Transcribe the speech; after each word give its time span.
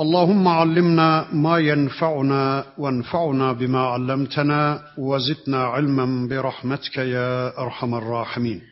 اللهم 0.00 0.48
علمنا 0.48 1.34
ما 1.34 1.58
ينفعنا 1.58 2.64
وانفعنا 2.78 3.52
بما 3.52 3.78
علمتنا 3.78 4.82
وزدنا 4.98 5.64
علما 5.64 6.28
برحمتك 6.28 6.96
يا 6.96 7.58
أرحم 7.58 7.94
الراحمين. 7.94 8.62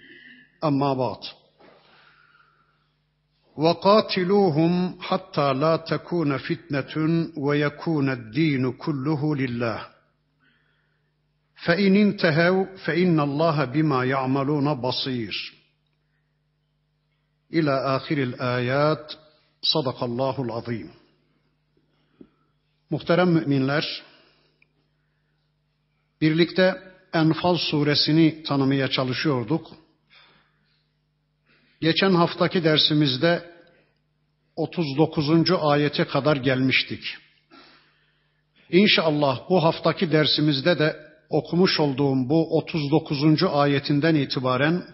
أما 0.64 0.94
بعد. 0.94 1.18
وقاتلوهم 3.56 4.94
حتى 5.00 5.52
لا 5.52 5.76
تكون 5.76 6.36
فتنة 6.36 7.26
ويكون 7.36 8.10
الدين 8.10 8.72
كله 8.72 9.36
لله. 9.36 9.86
فإن 11.64 11.96
انتهوا 11.96 12.64
فإن 12.84 13.20
الله 13.20 13.64
بما 13.64 14.04
يعملون 14.04 14.74
بصير. 14.74 15.52
إلى 17.52 17.96
آخر 17.96 18.18
الآيات. 18.18 19.12
صدق 19.62 20.04
الله 20.04 20.42
العظيم. 20.42 20.99
Muhterem 22.90 23.28
müminler, 23.28 24.02
birlikte 26.20 26.82
Enfal 27.12 27.56
suresini 27.56 28.42
tanımaya 28.42 28.88
çalışıyorduk. 28.88 29.70
Geçen 31.80 32.14
haftaki 32.14 32.64
dersimizde 32.64 33.50
39. 34.56 35.50
ayete 35.60 36.04
kadar 36.04 36.36
gelmiştik. 36.36 37.16
İnşallah 38.70 39.50
bu 39.50 39.64
haftaki 39.64 40.12
dersimizde 40.12 40.78
de 40.78 40.96
okumuş 41.28 41.80
olduğum 41.80 42.28
bu 42.28 42.58
39. 42.58 43.42
ayetinden 43.42 44.14
itibaren 44.14 44.84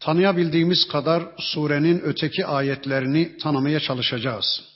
tanıyabildiğimiz 0.00 0.88
kadar 0.88 1.22
surenin 1.38 2.00
öteki 2.00 2.46
ayetlerini 2.46 3.36
tanımaya 3.36 3.80
çalışacağız. 3.80 4.69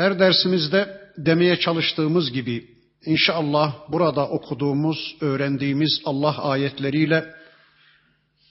Her 0.00 0.18
dersimizde 0.18 1.00
demeye 1.18 1.56
çalıştığımız 1.58 2.32
gibi 2.32 2.66
inşallah 3.04 3.74
burada 3.92 4.28
okuduğumuz, 4.28 5.16
öğrendiğimiz 5.20 6.00
Allah 6.04 6.38
ayetleriyle 6.38 7.24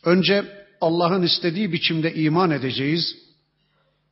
önce 0.06 0.46
Allah'ın 0.82 1.22
istediği 1.22 1.74
biçimde 1.74 2.14
iman 2.14 2.52
edeceğiz. 2.52 3.16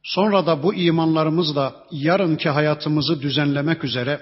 Sonra 0.04 0.46
da 0.46 0.64
bu 0.64 0.74
imanlarımızla 0.74 1.86
yarınki 1.92 2.50
hayatımızı 2.50 3.22
düzenlemek 3.22 3.84
üzere, 3.84 4.22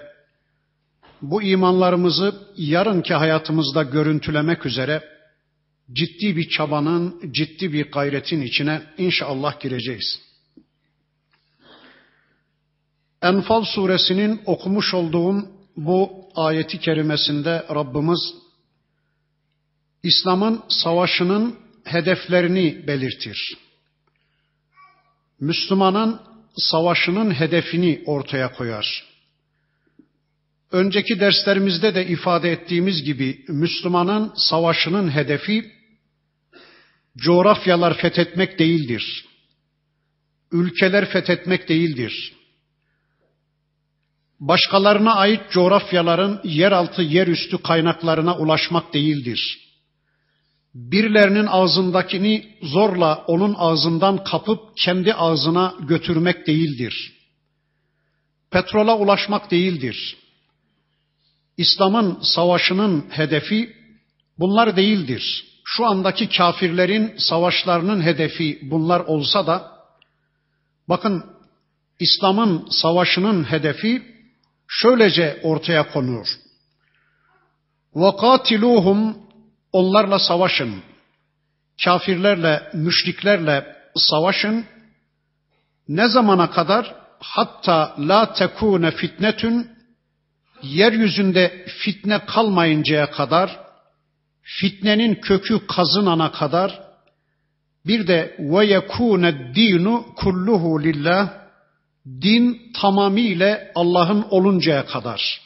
bu 1.22 1.44
imanlarımızı 1.44 2.36
yarınki 2.58 3.14
hayatımızda 3.14 3.84
görüntülemek 3.84 4.66
üzere 4.66 5.04
ciddi 5.94 6.38
bir 6.38 6.50
çabanın, 6.50 7.32
ciddi 7.32 7.74
bir 7.74 7.92
gayretin 7.92 8.42
içine 8.42 8.82
inşallah 8.98 9.60
gireceğiz. 9.60 10.26
Enfal 13.26 13.64
suresinin 13.64 14.42
okumuş 14.46 14.94
olduğum 14.94 15.48
bu 15.78 16.30
ayeti 16.36 16.80
kerimesinde 16.80 17.66
Rabbimiz 17.70 18.34
İslam'ın 20.04 20.64
savaşının 20.70 21.60
hedeflerini 21.84 22.88
belirtir. 22.88 23.58
Müslümanın 25.40 26.22
savaşının 26.58 27.32
hedefini 27.32 28.04
ortaya 28.06 28.54
koyar. 28.54 29.04
Önceki 30.72 31.20
derslerimizde 31.20 31.96
de 31.96 32.08
ifade 32.08 32.52
ettiğimiz 32.52 33.04
gibi 33.04 33.46
Müslümanın 33.48 34.34
savaşının 34.36 35.10
hedefi 35.16 35.72
coğrafyalar 37.18 37.98
fethetmek 37.98 38.60
değildir. 38.60 39.26
Ülkeler 40.52 41.10
fethetmek 41.10 41.70
değildir 41.70 42.36
başkalarına 44.40 45.16
ait 45.16 45.42
coğrafyaların 45.52 46.42
yeraltı, 46.44 47.02
yerüstü 47.02 47.58
kaynaklarına 47.58 48.38
ulaşmak 48.38 48.94
değildir. 48.94 49.60
Birilerinin 50.74 51.46
ağzındakini 51.46 52.58
zorla 52.62 53.24
onun 53.28 53.56
ağzından 53.58 54.24
kapıp 54.24 54.60
kendi 54.78 55.14
ağzına 55.14 55.74
götürmek 55.80 56.48
değildir. 56.48 57.14
Petrola 58.52 58.98
ulaşmak 58.98 59.52
değildir. 59.52 60.18
İslam'ın 61.58 62.20
savaşının 62.22 63.06
hedefi 63.10 63.76
bunlar 64.40 64.76
değildir. 64.76 65.46
Şu 65.64 65.86
andaki 65.86 66.30
kafirlerin 66.30 67.14
savaşlarının 67.18 68.02
hedefi 68.02 68.60
bunlar 68.62 69.00
olsa 69.00 69.48
da 69.48 69.72
bakın 70.90 71.24
İslam'ın 72.00 72.68
savaşının 72.70 73.44
hedefi 73.44 74.15
şöylece 74.69 75.41
ortaya 75.43 75.93
konur. 75.93 76.27
وَقَاتِلُوهُمْ 77.95 79.15
Onlarla 79.73 80.19
savaşın. 80.19 80.83
Kafirlerle, 81.85 82.71
müşriklerle 82.75 83.77
savaşın. 83.97 84.67
Ne 85.89 86.09
zamana 86.09 86.51
kadar? 86.51 86.95
Hatta 87.21 87.95
la 87.99 88.33
tekune 88.33 88.91
fitnetün 88.91 89.71
yeryüzünde 90.63 91.67
fitne 91.67 92.25
kalmayıncaya 92.27 93.11
kadar, 93.11 93.61
fitnenin 94.43 95.15
kökü 95.15 95.67
kazınana 95.67 96.33
kadar, 96.33 96.83
bir 97.87 98.07
de 98.07 98.37
ve 98.39 98.67
yekune 98.67 99.55
dinu 99.55 100.07
kulluhu 100.17 100.83
lillah 100.83 101.41
din 102.06 102.72
tamamıyla 102.82 103.62
Allah'ın 103.76 104.22
oluncaya 104.22 104.86
kadar. 104.86 105.42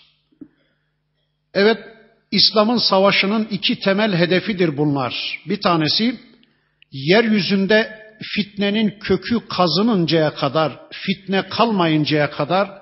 Evet, 1.54 1.78
İslam'ın 2.32 2.78
savaşının 2.78 3.48
iki 3.52 3.80
temel 3.80 4.16
hedefidir 4.16 4.78
bunlar. 4.78 5.40
Bir 5.46 5.62
tanesi, 5.62 6.20
yeryüzünde 6.92 8.00
fitnenin 8.36 9.00
kökü 9.00 9.48
kazınıncaya 9.48 10.36
kadar, 10.36 10.80
fitne 10.92 11.50
kalmayıncaya 11.50 12.32
kadar, 12.32 12.82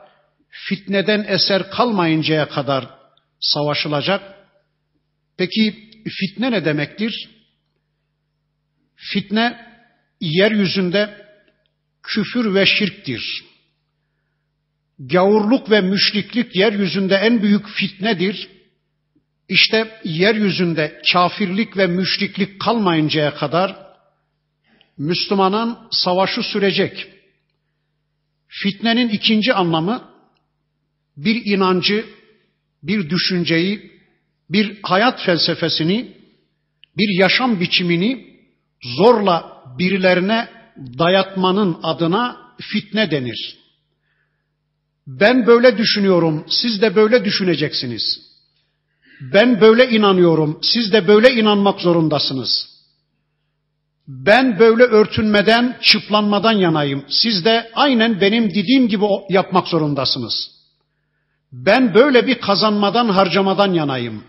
fitneden 0.49 1.25
eser 1.27 1.69
kalmayıncaya 1.69 2.49
kadar 2.49 2.89
savaşılacak. 3.39 4.35
Peki 5.37 5.89
fitne 6.09 6.51
ne 6.51 6.65
demektir? 6.65 7.29
Fitne 8.95 9.67
yeryüzünde 10.21 11.27
küfür 12.03 12.55
ve 12.55 12.65
şirktir. 12.65 13.43
Gavurluk 14.99 15.71
ve 15.71 15.81
müşriklik 15.81 16.55
yeryüzünde 16.55 17.15
en 17.15 17.41
büyük 17.41 17.67
fitnedir. 17.67 18.49
İşte 19.49 20.01
yeryüzünde 20.03 21.01
kafirlik 21.13 21.77
ve 21.77 21.87
müşriklik 21.87 22.61
kalmayıncaya 22.61 23.35
kadar 23.35 23.87
Müslümanın 24.97 25.77
savaşı 25.91 26.43
sürecek. 26.43 27.07
Fitnenin 28.47 29.09
ikinci 29.09 29.53
anlamı 29.53 30.11
bir 31.17 31.45
inancı, 31.45 32.05
bir 32.83 33.09
düşünceyi, 33.09 33.91
bir 34.49 34.77
hayat 34.83 35.25
felsefesini, 35.25 36.17
bir 36.97 37.19
yaşam 37.19 37.59
biçimini 37.59 38.39
zorla 38.97 39.63
birilerine 39.79 40.49
dayatmanın 40.97 41.79
adına 41.83 42.37
fitne 42.61 43.11
denir. 43.11 43.66
Ben 45.07 45.47
böyle 45.47 45.77
düşünüyorum, 45.77 46.45
siz 46.49 46.81
de 46.81 46.95
böyle 46.95 47.25
düşüneceksiniz. 47.25 48.19
Ben 49.33 49.61
böyle 49.61 49.89
inanıyorum, 49.89 50.59
siz 50.61 50.93
de 50.93 51.07
böyle 51.07 51.33
inanmak 51.33 51.81
zorundasınız. 51.81 52.77
Ben 54.07 54.59
böyle 54.59 54.83
örtünmeden, 54.83 55.77
çıplanmadan 55.81 56.51
yanayım. 56.51 57.05
Siz 57.09 57.45
de 57.45 57.71
aynen 57.75 58.21
benim 58.21 58.49
dediğim 58.49 58.87
gibi 58.87 59.05
yapmak 59.29 59.67
zorundasınız. 59.67 60.51
Ben 61.51 61.93
böyle 61.93 62.27
bir 62.27 62.39
kazanmadan, 62.39 63.09
harcamadan 63.09 63.73
yanayım. 63.73 64.23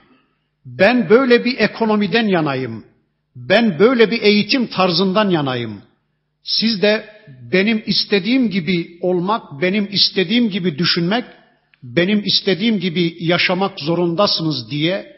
Ben 0.66 1.10
böyle 1.10 1.44
bir 1.44 1.58
ekonomiden 1.58 2.26
yanayım. 2.26 2.84
Ben 3.36 3.78
böyle 3.78 4.10
bir 4.10 4.22
eğitim 4.22 4.66
tarzından 4.66 5.30
yanayım. 5.30 5.82
Siz 6.42 6.82
de 6.82 7.17
benim 7.52 7.82
istediğim 7.86 8.50
gibi 8.50 8.98
olmak, 9.00 9.62
benim 9.62 9.88
istediğim 9.92 10.50
gibi 10.50 10.78
düşünmek, 10.78 11.24
benim 11.82 12.22
istediğim 12.24 12.80
gibi 12.80 13.16
yaşamak 13.20 13.80
zorundasınız 13.80 14.70
diye 14.70 15.16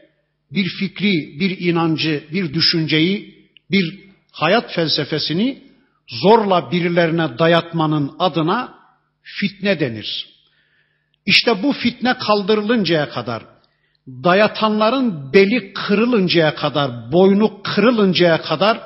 bir 0.53 0.65
fikri, 0.79 1.41
bir 1.41 1.59
inancı, 1.59 2.25
bir 2.33 2.55
düşünceyi, 2.55 3.35
bir 3.71 3.99
hayat 4.33 4.75
felsefesini 4.75 5.62
zorla 6.09 6.71
birilerine 6.71 7.39
dayatmanın 7.39 8.12
adına 8.19 8.75
fitne 9.23 9.81
denir. 9.81 10.29
İşte 11.27 11.62
bu 11.62 11.73
fitne 11.73 12.15
kaldırılıncaya 12.19 13.09
kadar, 13.09 13.43
dayatanların 14.09 15.33
beli 15.33 15.73
kırılıncaya 15.73 16.55
kadar, 16.55 17.12
boynu 17.12 17.62
kırılıncaya 17.62 18.43
kadar 18.43 18.81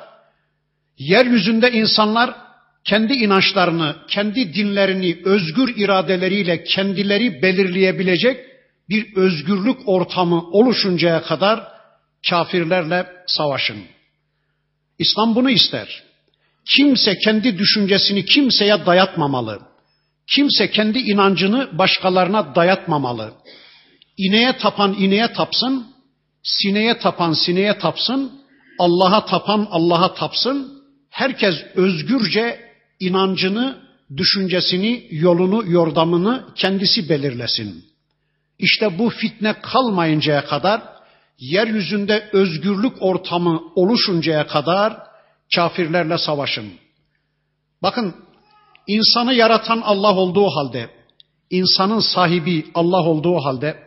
yeryüzünde 0.97 1.71
insanlar 1.71 2.44
kendi 2.85 3.13
inançlarını, 3.13 3.95
kendi 4.07 4.53
dinlerini 4.53 5.17
özgür 5.25 5.77
iradeleriyle 5.77 6.63
kendileri 6.63 7.41
belirleyebilecek 7.41 8.45
bir 8.89 9.15
özgürlük 9.15 9.77
ortamı 9.85 10.41
oluşuncaya 10.51 11.23
kadar 11.23 11.67
kafirlerle 12.29 13.07
savaşın. 13.27 13.77
İslam 14.99 15.35
bunu 15.35 15.49
ister. 15.49 16.03
Kimse 16.65 17.17
kendi 17.17 17.57
düşüncesini 17.57 18.25
kimseye 18.25 18.85
dayatmamalı. 18.85 19.59
Kimse 20.27 20.71
kendi 20.71 20.99
inancını 20.99 21.77
başkalarına 21.77 22.55
dayatmamalı. 22.55 23.33
İneğe 24.17 24.57
tapan 24.57 24.95
ineğe 24.99 25.33
tapsın, 25.33 25.87
sineye 26.43 26.97
tapan 26.97 27.33
sineye 27.33 27.77
tapsın, 27.77 28.41
Allah'a 28.79 29.25
tapan 29.25 29.67
Allah'a 29.71 30.13
tapsın. 30.13 30.83
Herkes 31.09 31.55
özgürce 31.75 32.64
inancını, 32.99 33.77
düşüncesini, 34.17 35.07
yolunu, 35.11 35.71
yordamını 35.71 36.45
kendisi 36.55 37.09
belirlesin. 37.09 37.85
İşte 38.59 38.99
bu 38.99 39.09
fitne 39.09 39.55
kalmayıncaya 39.61 40.45
kadar, 40.45 40.81
yeryüzünde 41.39 42.29
özgürlük 42.33 42.93
ortamı 42.99 43.61
oluşuncaya 43.75 44.47
kadar 44.47 44.97
kafirlerle 45.55 46.17
savaşın. 46.17 46.73
Bakın 47.83 48.15
insanı 48.87 49.33
yaratan 49.33 49.81
Allah 49.81 50.15
olduğu 50.15 50.47
halde, 50.47 50.89
insanın 51.49 51.99
sahibi 51.99 52.65
Allah 52.73 53.03
olduğu 53.03 53.35
halde, 53.35 53.77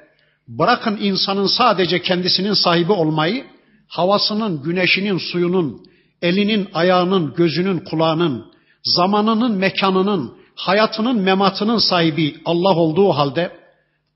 bırakın 0.48 0.98
insanın 1.00 1.46
sadece 1.46 2.02
kendisinin 2.02 2.52
sahibi 2.52 2.92
olmayı, 2.92 3.46
havasının, 3.88 4.62
güneşinin, 4.62 5.18
suyunun, 5.18 5.82
elinin, 6.22 6.68
ayağının, 6.74 7.34
gözünün, 7.34 7.78
kulağının, 7.78 8.52
zamanının, 8.96 9.56
mekanının, 9.56 10.34
hayatının, 10.54 11.20
mematının 11.20 11.78
sahibi 11.78 12.36
Allah 12.44 12.76
olduğu 12.76 13.08
halde, 13.08 13.52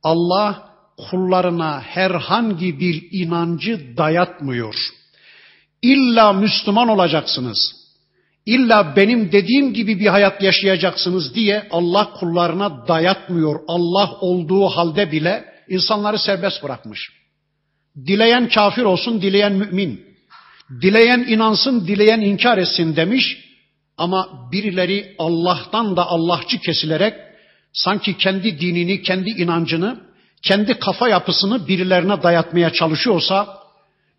Allah 0.02 0.68
kullarına 1.10 1.80
herhangi 1.80 2.80
bir 2.80 3.08
inancı 3.12 3.96
dayatmıyor. 3.96 4.74
İlla 5.82 6.32
Müslüman 6.32 6.88
olacaksınız. 6.88 7.82
İlla 8.46 8.96
benim 8.96 9.32
dediğim 9.32 9.74
gibi 9.74 10.00
bir 10.00 10.06
hayat 10.06 10.42
yaşayacaksınız 10.42 11.34
diye 11.34 11.68
Allah 11.70 12.12
kullarına 12.12 12.88
dayatmıyor. 12.88 13.60
Allah 13.68 14.16
olduğu 14.20 14.66
halde 14.66 15.12
bile 15.12 15.44
insanları 15.68 16.18
serbest 16.18 16.62
bırakmış. 16.62 17.10
Dileyen 18.06 18.48
kafir 18.48 18.82
olsun, 18.82 19.22
dileyen 19.22 19.52
mümin. 19.52 20.04
Dileyen 20.82 21.18
inansın, 21.28 21.86
dileyen 21.86 22.20
inkar 22.20 22.58
etsin 22.58 22.96
demiş. 22.96 23.41
Ama 23.98 24.48
birileri 24.52 25.14
Allah'tan 25.18 25.96
da 25.96 26.06
Allahçı 26.06 26.58
kesilerek 26.58 27.14
sanki 27.72 28.16
kendi 28.16 28.60
dinini, 28.60 29.02
kendi 29.02 29.30
inancını, 29.30 30.00
kendi 30.42 30.78
kafa 30.78 31.08
yapısını 31.08 31.68
birilerine 31.68 32.22
dayatmaya 32.22 32.72
çalışıyorsa, 32.72 33.62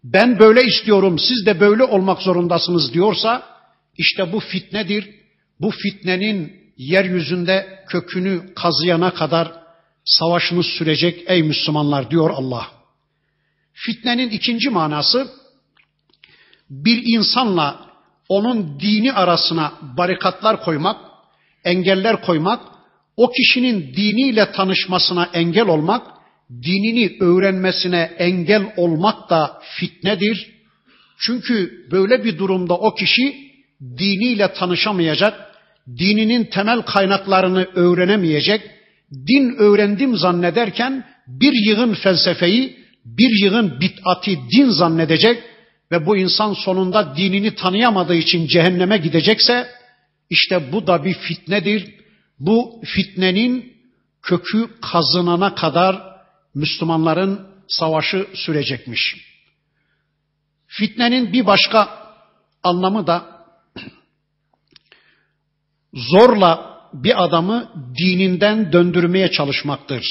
ben 0.03 0.39
böyle 0.39 0.63
istiyorum, 0.63 1.19
siz 1.19 1.45
de 1.45 1.59
böyle 1.59 1.83
olmak 1.83 2.21
zorundasınız 2.21 2.93
diyorsa, 2.93 3.43
işte 3.97 4.31
bu 4.31 4.39
fitnedir. 4.39 5.09
Bu 5.61 5.71
fitnenin 5.71 6.63
yeryüzünde 6.77 7.83
kökünü 7.87 8.53
kazıyana 8.55 9.13
kadar 9.13 9.51
savaşınız 10.05 10.65
sürecek 10.65 11.23
ey 11.27 11.43
Müslümanlar 11.43 12.11
diyor 12.11 12.29
Allah. 12.29 12.67
Fitnenin 13.73 14.29
ikinci 14.29 14.69
manası 14.69 15.27
bir 16.69 17.03
insanla 17.05 17.92
onun 18.29 18.79
dini 18.79 19.13
arasına 19.13 19.73
barikatlar 19.97 20.63
koymak, 20.63 20.97
engeller 21.63 22.21
koymak, 22.21 22.61
o 23.17 23.31
kişinin 23.31 23.93
diniyle 23.95 24.51
tanışmasına 24.51 25.29
engel 25.33 25.67
olmak, 25.67 26.07
dinini 26.49 27.17
öğrenmesine 27.19 28.11
engel 28.17 28.73
olmak 28.77 29.29
da 29.29 29.59
fitnedir. 29.77 30.53
Çünkü 31.19 31.87
böyle 31.91 32.23
bir 32.23 32.37
durumda 32.37 32.77
o 32.77 32.95
kişi 32.95 33.35
diniyle 33.97 34.53
tanışamayacak, 34.53 35.33
dininin 35.87 36.43
temel 36.43 36.81
kaynaklarını 36.81 37.67
öğrenemeyecek, 37.75 38.61
din 39.11 39.55
öğrendim 39.57 40.17
zannederken 40.17 41.05
bir 41.27 41.53
yığın 41.67 41.93
felsefeyi, 41.93 42.77
bir 43.05 43.43
yığın 43.43 43.79
bitati 43.79 44.39
din 44.57 44.69
zannedecek 44.69 45.43
ve 45.93 46.05
bu 46.05 46.17
insan 46.17 46.53
sonunda 46.53 47.15
dinini 47.15 47.55
tanıyamadığı 47.55 48.15
için 48.15 48.47
cehenneme 48.47 48.97
gidecekse 48.97 49.67
işte 50.29 50.71
bu 50.71 50.87
da 50.87 51.03
bir 51.03 51.13
fitnedir. 51.13 51.95
Bu 52.39 52.81
fitnenin 52.85 53.73
kökü 54.21 54.69
kazınana 54.81 55.55
kadar 55.55 56.01
Müslümanların 56.55 57.47
savaşı 57.67 58.27
sürecekmiş. 58.33 59.15
Fitnenin 60.67 61.33
bir 61.33 61.45
başka 61.45 61.89
anlamı 62.63 63.07
da 63.07 63.45
zorla 65.93 66.79
bir 66.93 67.23
adamı 67.23 67.71
dininden 67.99 68.73
döndürmeye 68.73 69.31
çalışmaktır. 69.31 70.03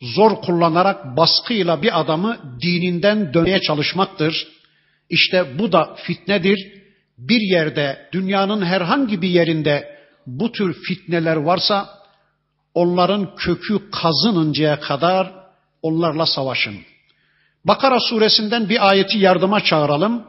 Zor 0.00 0.42
kullanarak 0.42 1.16
baskıyla 1.16 1.82
bir 1.82 2.00
adamı 2.00 2.58
dininden 2.62 3.34
dönmeye 3.34 3.60
çalışmaktır. 3.60 4.59
İşte 5.10 5.58
bu 5.58 5.72
da 5.72 5.94
fitnedir. 6.06 6.80
Bir 7.18 7.40
yerde, 7.40 8.08
dünyanın 8.12 8.62
herhangi 8.62 9.22
bir 9.22 9.28
yerinde 9.28 9.98
bu 10.26 10.52
tür 10.52 10.74
fitneler 10.82 11.36
varsa 11.36 11.88
onların 12.74 13.36
kökü 13.36 13.90
kazınıncaya 13.90 14.80
kadar 14.80 15.32
onlarla 15.82 16.26
savaşın. 16.26 16.74
Bakara 17.64 18.00
suresinden 18.00 18.68
bir 18.68 18.88
ayeti 18.88 19.18
yardıma 19.18 19.60
çağıralım. 19.60 20.24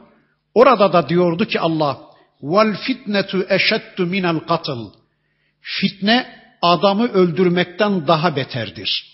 Orada 0.54 0.92
da 0.92 1.08
diyordu 1.08 1.44
ki 1.44 1.60
Allah, 1.60 2.00
"Vel 2.42 2.76
fitnetu 2.76 3.46
eşeddu 3.48 4.06
minel 4.06 4.38
katl." 4.38 4.78
Fitne 5.60 6.26
adamı 6.62 7.08
öldürmekten 7.08 8.06
daha 8.06 8.36
beterdir. 8.36 9.12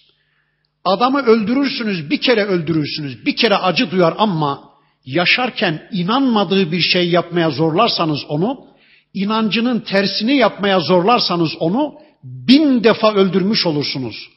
Adamı 0.85 1.23
öldürürsünüz, 1.23 2.11
bir 2.11 2.21
kere 2.21 2.45
öldürürsünüz, 2.45 3.27
bir 3.27 3.37
kere 3.37 3.57
acı 3.57 3.91
duyar 3.91 4.15
ama 4.19 4.68
yaşarken 5.09 5.89
inanmadığı 5.93 6.73
bir 6.73 6.81
şey 6.81 7.09
yapmaya 7.09 7.51
zorlarsanız 7.51 8.25
onu, 8.29 8.67
inancının 9.15 9.81
tersini 9.81 10.37
yapmaya 10.37 10.81
zorlarsanız 10.81 11.51
onu 11.61 11.95
bin 12.23 12.85
defa 12.85 13.15
öldürmüş 13.15 13.67
olursunuz. 13.67 14.29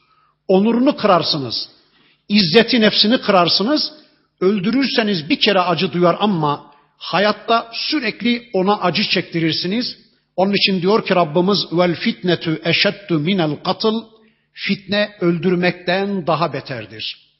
Onurunu 0.48 0.96
kırarsınız. 0.96 1.68
İzzeti 2.28 2.80
nefsini 2.80 3.20
kırarsınız. 3.20 3.92
Öldürürseniz 4.40 5.30
bir 5.30 5.40
kere 5.40 5.60
acı 5.60 5.92
duyar 5.92 6.16
ama 6.20 6.72
hayatta 6.98 7.70
sürekli 7.72 8.42
ona 8.52 8.76
acı 8.80 9.02
çektirirsiniz. 9.02 9.96
Onun 10.36 10.52
için 10.52 10.82
diyor 10.82 11.06
ki 11.06 11.14
Rabbimiz 11.14 11.58
vel 11.72 11.94
fitnetu 11.94 12.58
eşeddu 12.64 13.18
minel 13.18 13.56
katıl 13.64 14.04
fitne 14.52 15.10
öldürmekten 15.20 16.26
daha 16.26 16.52
beterdir. 16.52 17.31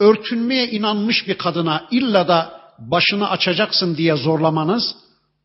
Örtünmeye 0.00 0.70
inanmış 0.70 1.28
bir 1.28 1.38
kadına 1.38 1.88
illa 1.90 2.28
da 2.28 2.60
başını 2.78 3.30
açacaksın 3.30 3.96
diye 3.96 4.16
zorlamanız 4.16 4.94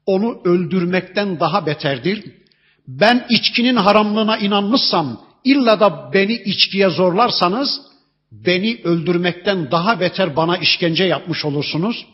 onu 0.05 0.41
öldürmekten 0.45 1.39
daha 1.39 1.65
beterdir. 1.65 2.25
Ben 2.87 3.25
içkinin 3.29 3.75
haramlığına 3.75 4.37
inanmışsam 4.37 5.21
illa 5.43 5.79
da 5.79 6.13
beni 6.13 6.33
içkiye 6.33 6.89
zorlarsanız 6.89 7.81
beni 8.31 8.81
öldürmekten 8.83 9.71
daha 9.71 9.99
beter 9.99 10.35
bana 10.35 10.57
işkence 10.57 11.03
yapmış 11.03 11.45
olursunuz. 11.45 12.05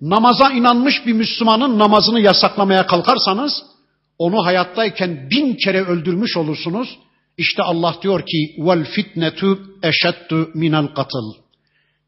Namaza 0.00 0.50
inanmış 0.50 1.06
bir 1.06 1.12
Müslümanın 1.12 1.78
namazını 1.78 2.20
yasaklamaya 2.20 2.86
kalkarsanız 2.86 3.62
onu 4.18 4.44
hayattayken 4.44 5.30
bin 5.30 5.54
kere 5.54 5.82
öldürmüş 5.82 6.36
olursunuz. 6.36 6.98
İşte 7.38 7.62
Allah 7.62 7.96
diyor 8.02 8.20
ki 8.20 8.54
vel 8.58 8.84
fitnetu 8.84 9.60
eşeddu 9.82 10.50
minel 10.54 10.86
katıl. 10.86 11.41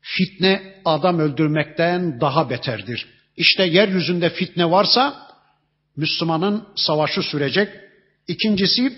Fitne 0.07 0.63
adam 0.85 1.19
öldürmekten 1.19 2.21
daha 2.21 2.51
beterdir. 2.51 3.07
İşte 3.37 3.65
yeryüzünde 3.65 4.31
fitne 4.31 4.71
varsa 4.71 5.15
Müslümanın 5.97 6.69
savaşı 6.77 7.23
sürecek. 7.23 7.69
İkincisi 8.29 8.93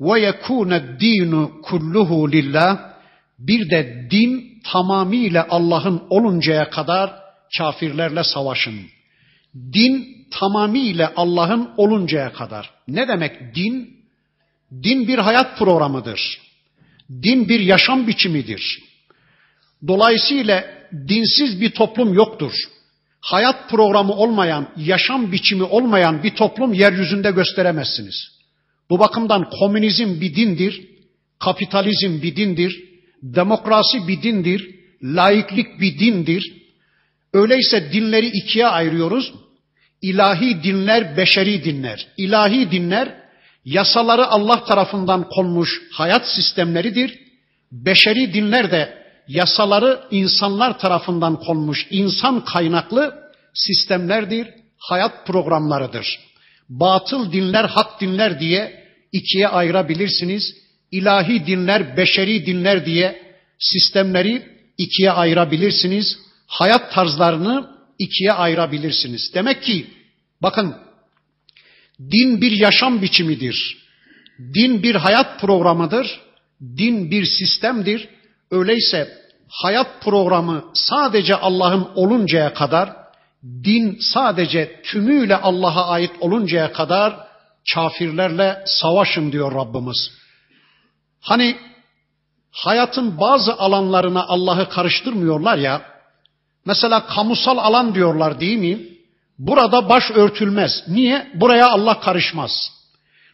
ve 0.00 0.20
yekûne 0.20 1.00
dinu 1.00 1.60
kulluhu 1.62 2.32
lillah 2.32 2.78
bir 3.38 3.70
de 3.70 4.08
din 4.10 4.62
tamamıyla 4.72 5.46
Allah'ın 5.50 6.02
oluncaya 6.10 6.70
kadar 6.70 7.12
kafirlerle 7.58 8.24
savaşın. 8.24 8.80
Din 9.54 10.26
tamamıyla 10.30 11.12
Allah'ın 11.16 11.70
oluncaya 11.76 12.32
kadar. 12.32 12.70
Ne 12.88 13.08
demek 13.08 13.54
din? 13.54 13.96
Din 14.82 15.08
bir 15.08 15.18
hayat 15.18 15.58
programıdır. 15.58 16.40
Din 17.10 17.48
bir 17.48 17.60
yaşam 17.60 18.06
biçimidir. 18.06 18.85
Dolayısıyla 19.88 20.64
dinsiz 21.08 21.60
bir 21.60 21.70
toplum 21.70 22.14
yoktur. 22.14 22.52
Hayat 23.20 23.70
programı 23.70 24.12
olmayan, 24.12 24.68
yaşam 24.76 25.32
biçimi 25.32 25.62
olmayan 25.62 26.22
bir 26.22 26.34
toplum 26.34 26.72
yeryüzünde 26.72 27.30
gösteremezsiniz. 27.30 28.28
Bu 28.90 28.98
bakımdan 28.98 29.50
komünizm 29.50 30.20
bir 30.20 30.36
dindir, 30.36 30.88
kapitalizm 31.38 32.22
bir 32.22 32.36
dindir, 32.36 32.84
demokrasi 33.22 34.08
bir 34.08 34.22
dindir, 34.22 34.70
laiklik 35.02 35.80
bir 35.80 35.98
dindir. 35.98 36.52
Öyleyse 37.32 37.92
dinleri 37.92 38.26
ikiye 38.26 38.66
ayırıyoruz. 38.66 39.34
İlahi 40.02 40.62
dinler, 40.62 41.16
beşeri 41.16 41.64
dinler. 41.64 42.08
İlahi 42.16 42.70
dinler 42.70 43.14
yasaları 43.64 44.26
Allah 44.26 44.64
tarafından 44.64 45.28
konmuş 45.28 45.82
hayat 45.92 46.28
sistemleridir. 46.28 47.18
Beşeri 47.72 48.34
dinler 48.34 48.70
de 48.70 49.05
yasaları 49.28 50.00
insanlar 50.10 50.78
tarafından 50.78 51.40
konmuş 51.40 51.86
insan 51.90 52.44
kaynaklı 52.44 53.14
sistemlerdir, 53.54 54.48
hayat 54.78 55.26
programlarıdır. 55.26 56.18
Batıl 56.68 57.32
dinler, 57.32 57.64
hak 57.64 58.00
dinler 58.00 58.40
diye 58.40 58.84
ikiye 59.12 59.48
ayırabilirsiniz. 59.48 60.54
İlahi 60.90 61.46
dinler, 61.46 61.96
beşeri 61.96 62.46
dinler 62.46 62.86
diye 62.86 63.22
sistemleri 63.58 64.48
ikiye 64.78 65.10
ayırabilirsiniz. 65.10 66.18
Hayat 66.46 66.92
tarzlarını 66.92 67.70
ikiye 67.98 68.32
ayırabilirsiniz. 68.32 69.34
Demek 69.34 69.62
ki 69.62 69.86
bakın 70.42 70.74
din 72.00 72.40
bir 72.40 72.52
yaşam 72.52 73.02
biçimidir. 73.02 73.86
Din 74.54 74.82
bir 74.82 74.94
hayat 74.94 75.40
programıdır. 75.40 76.20
Din 76.60 77.10
bir 77.10 77.24
sistemdir. 77.24 78.08
Öyleyse 78.50 79.08
hayat 79.48 80.02
programı 80.02 80.64
sadece 80.74 81.36
Allah'ın 81.36 81.88
oluncaya 81.94 82.54
kadar, 82.54 82.96
din 83.64 83.98
sadece 84.00 84.82
tümüyle 84.84 85.36
Allah'a 85.36 85.88
ait 85.88 86.10
oluncaya 86.20 86.72
kadar 86.72 87.16
kafirlerle 87.74 88.62
savaşın 88.66 89.32
diyor 89.32 89.54
Rabbimiz. 89.54 90.10
Hani 91.20 91.56
hayatın 92.52 93.20
bazı 93.20 93.58
alanlarına 93.58 94.24
Allah'ı 94.28 94.68
karıştırmıyorlar 94.68 95.58
ya, 95.58 95.82
mesela 96.66 97.06
kamusal 97.06 97.58
alan 97.58 97.94
diyorlar 97.94 98.40
değil 98.40 98.58
mi? 98.58 98.96
Burada 99.38 99.88
baş 99.88 100.10
örtülmez. 100.10 100.82
Niye? 100.88 101.30
Buraya 101.34 101.70
Allah 101.70 102.00
karışmaz. 102.00 102.72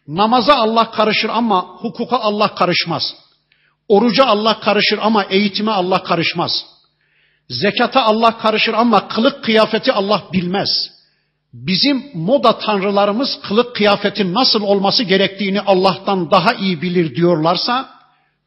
Namaza 0.09 0.54
Allah 0.54 0.90
karışır 0.90 1.28
ama 1.28 1.61
hukuka 1.61 2.16
Allah 2.16 2.54
karışmaz. 2.54 3.14
Oruca 3.88 4.24
Allah 4.26 4.60
karışır 4.60 4.98
ama 5.02 5.24
eğitime 5.24 5.70
Allah 5.70 6.02
karışmaz. 6.02 6.64
Zekata 7.48 8.02
Allah 8.02 8.38
karışır 8.38 8.72
ama 8.74 9.08
kılık 9.08 9.44
kıyafeti 9.44 9.92
Allah 9.92 10.22
bilmez. 10.32 10.90
Bizim 11.52 12.04
moda 12.14 12.58
tanrılarımız 12.58 13.40
kılık 13.42 13.76
kıyafetin 13.76 14.34
nasıl 14.34 14.62
olması 14.62 15.02
gerektiğini 15.02 15.60
Allah'tan 15.60 16.30
daha 16.30 16.54
iyi 16.54 16.82
bilir 16.82 17.14
diyorlarsa, 17.14 17.88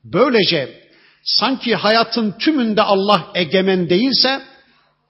böylece 0.03 0.79
sanki 1.23 1.75
hayatın 1.75 2.31
tümünde 2.31 2.81
Allah 2.81 3.27
egemen 3.35 3.89
değilse, 3.89 4.41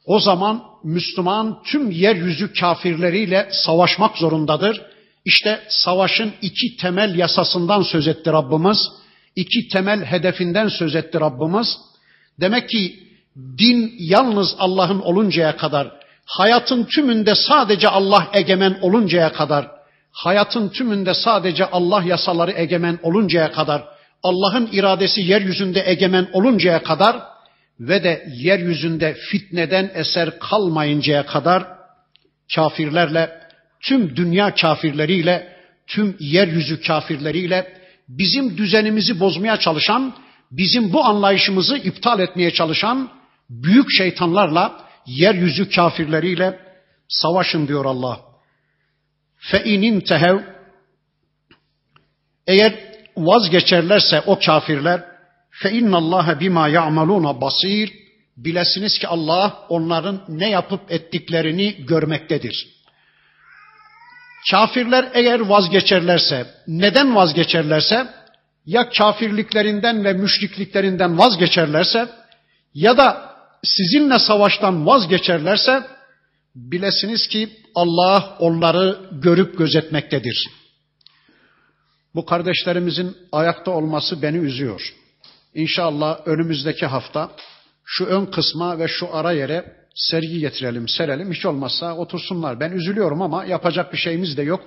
o 0.05 0.19
zaman 0.19 0.63
Müslüman 0.83 1.63
tüm 1.63 1.91
yeryüzü 1.91 2.53
kafirleriyle 2.53 3.49
savaşmak 3.51 4.17
zorundadır. 4.17 4.81
İşte 5.25 5.63
savaşın 5.69 6.33
iki 6.41 6.77
temel 6.77 7.15
yasasından 7.15 7.81
söz 7.81 8.07
etti 8.07 8.31
Rabbimiz 8.31 8.89
iki 9.35 9.67
temel 9.67 10.05
hedefinden 10.05 10.67
söz 10.67 10.95
etti 10.95 11.19
Rabbimiz. 11.19 11.77
Demek 12.39 12.69
ki 12.69 12.99
din 13.57 13.95
yalnız 13.99 14.55
Allah'ın 14.59 14.99
oluncaya 14.99 15.57
kadar, 15.57 15.91
hayatın 16.25 16.83
tümünde 16.83 17.35
sadece 17.35 17.89
Allah 17.89 18.27
egemen 18.33 18.77
oluncaya 18.81 19.33
kadar, 19.33 19.71
hayatın 20.11 20.69
tümünde 20.69 21.13
sadece 21.13 21.65
Allah 21.65 22.03
yasaları 22.03 22.51
egemen 22.51 22.99
oluncaya 23.03 23.51
kadar, 23.51 23.83
Allah'ın 24.23 24.69
iradesi 24.71 25.21
yeryüzünde 25.21 25.83
egemen 25.85 26.27
oluncaya 26.33 26.83
kadar 26.83 27.17
ve 27.79 28.03
de 28.03 28.25
yeryüzünde 28.35 29.13
fitneden 29.13 29.91
eser 29.93 30.39
kalmayıncaya 30.39 31.25
kadar 31.25 31.67
kafirlerle, 32.55 33.39
tüm 33.81 34.15
dünya 34.15 34.55
kafirleriyle, 34.55 35.55
tüm 35.87 36.15
yeryüzü 36.19 36.81
kafirleriyle 36.81 37.84
bizim 38.07 38.57
düzenimizi 38.57 39.19
bozmaya 39.19 39.57
çalışan, 39.57 40.13
bizim 40.51 40.93
bu 40.93 41.03
anlayışımızı 41.03 41.77
iptal 41.77 42.19
etmeye 42.19 42.51
çalışan 42.51 43.09
büyük 43.49 43.87
şeytanlarla, 43.97 44.85
yeryüzü 45.05 45.69
kafirleriyle 45.69 46.59
savaşın 47.07 47.67
diyor 47.67 47.85
Allah. 47.85 48.21
Fe 49.37 49.63
inin 49.63 50.01
tehev 50.01 50.39
eğer 52.47 52.73
vazgeçerlerse 53.17 54.21
o 54.25 54.39
kafirler 54.39 55.05
fe 55.49 55.71
innallaha 55.71 56.39
bima 56.39 56.67
ya'maluna 56.67 57.41
basir 57.41 57.93
bilesiniz 58.37 58.99
ki 58.99 59.07
Allah 59.07 59.65
onların 59.69 60.25
ne 60.27 60.49
yapıp 60.49 60.91
ettiklerini 60.91 61.85
görmektedir. 61.85 62.67
Kafirler 64.51 65.09
eğer 65.13 65.39
vazgeçerlerse, 65.39 66.47
neden 66.67 67.15
vazgeçerlerse, 67.15 68.07
ya 68.65 68.89
kafirliklerinden 68.89 70.03
ve 70.03 70.13
müşrikliklerinden 70.13 71.17
vazgeçerlerse 71.17 72.09
ya 72.73 72.97
da 72.97 73.35
sizinle 73.63 74.19
savaştan 74.19 74.85
vazgeçerlerse 74.85 75.83
bilesiniz 76.55 77.27
ki 77.27 77.49
Allah 77.75 78.37
onları 78.39 78.99
görüp 79.11 79.57
gözetmektedir. 79.57 80.47
Bu 82.15 82.25
kardeşlerimizin 82.25 83.17
ayakta 83.31 83.71
olması 83.71 84.21
beni 84.21 84.37
üzüyor. 84.37 84.93
İnşallah 85.53 86.27
önümüzdeki 86.27 86.85
hafta 86.85 87.31
şu 87.83 88.05
ön 88.05 88.25
kısma 88.25 88.79
ve 88.79 88.87
şu 88.87 89.15
ara 89.15 89.31
yere 89.31 89.84
sergi 89.95 90.39
getirelim, 90.39 90.87
serelim. 90.87 91.31
Hiç 91.31 91.45
olmazsa 91.45 91.95
otursunlar. 91.97 92.59
Ben 92.59 92.71
üzülüyorum 92.71 93.21
ama 93.21 93.45
yapacak 93.45 93.93
bir 93.93 93.97
şeyimiz 93.97 94.37
de 94.37 94.43
yok. 94.43 94.61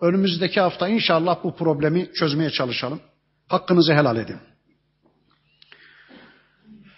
Önümüzdeki 0.00 0.60
hafta 0.60 0.88
inşallah 0.88 1.44
bu 1.44 1.56
problemi 1.56 2.12
çözmeye 2.14 2.50
çalışalım. 2.50 3.00
Hakkınızı 3.48 3.94
helal 3.94 4.16
edin. 4.16 4.36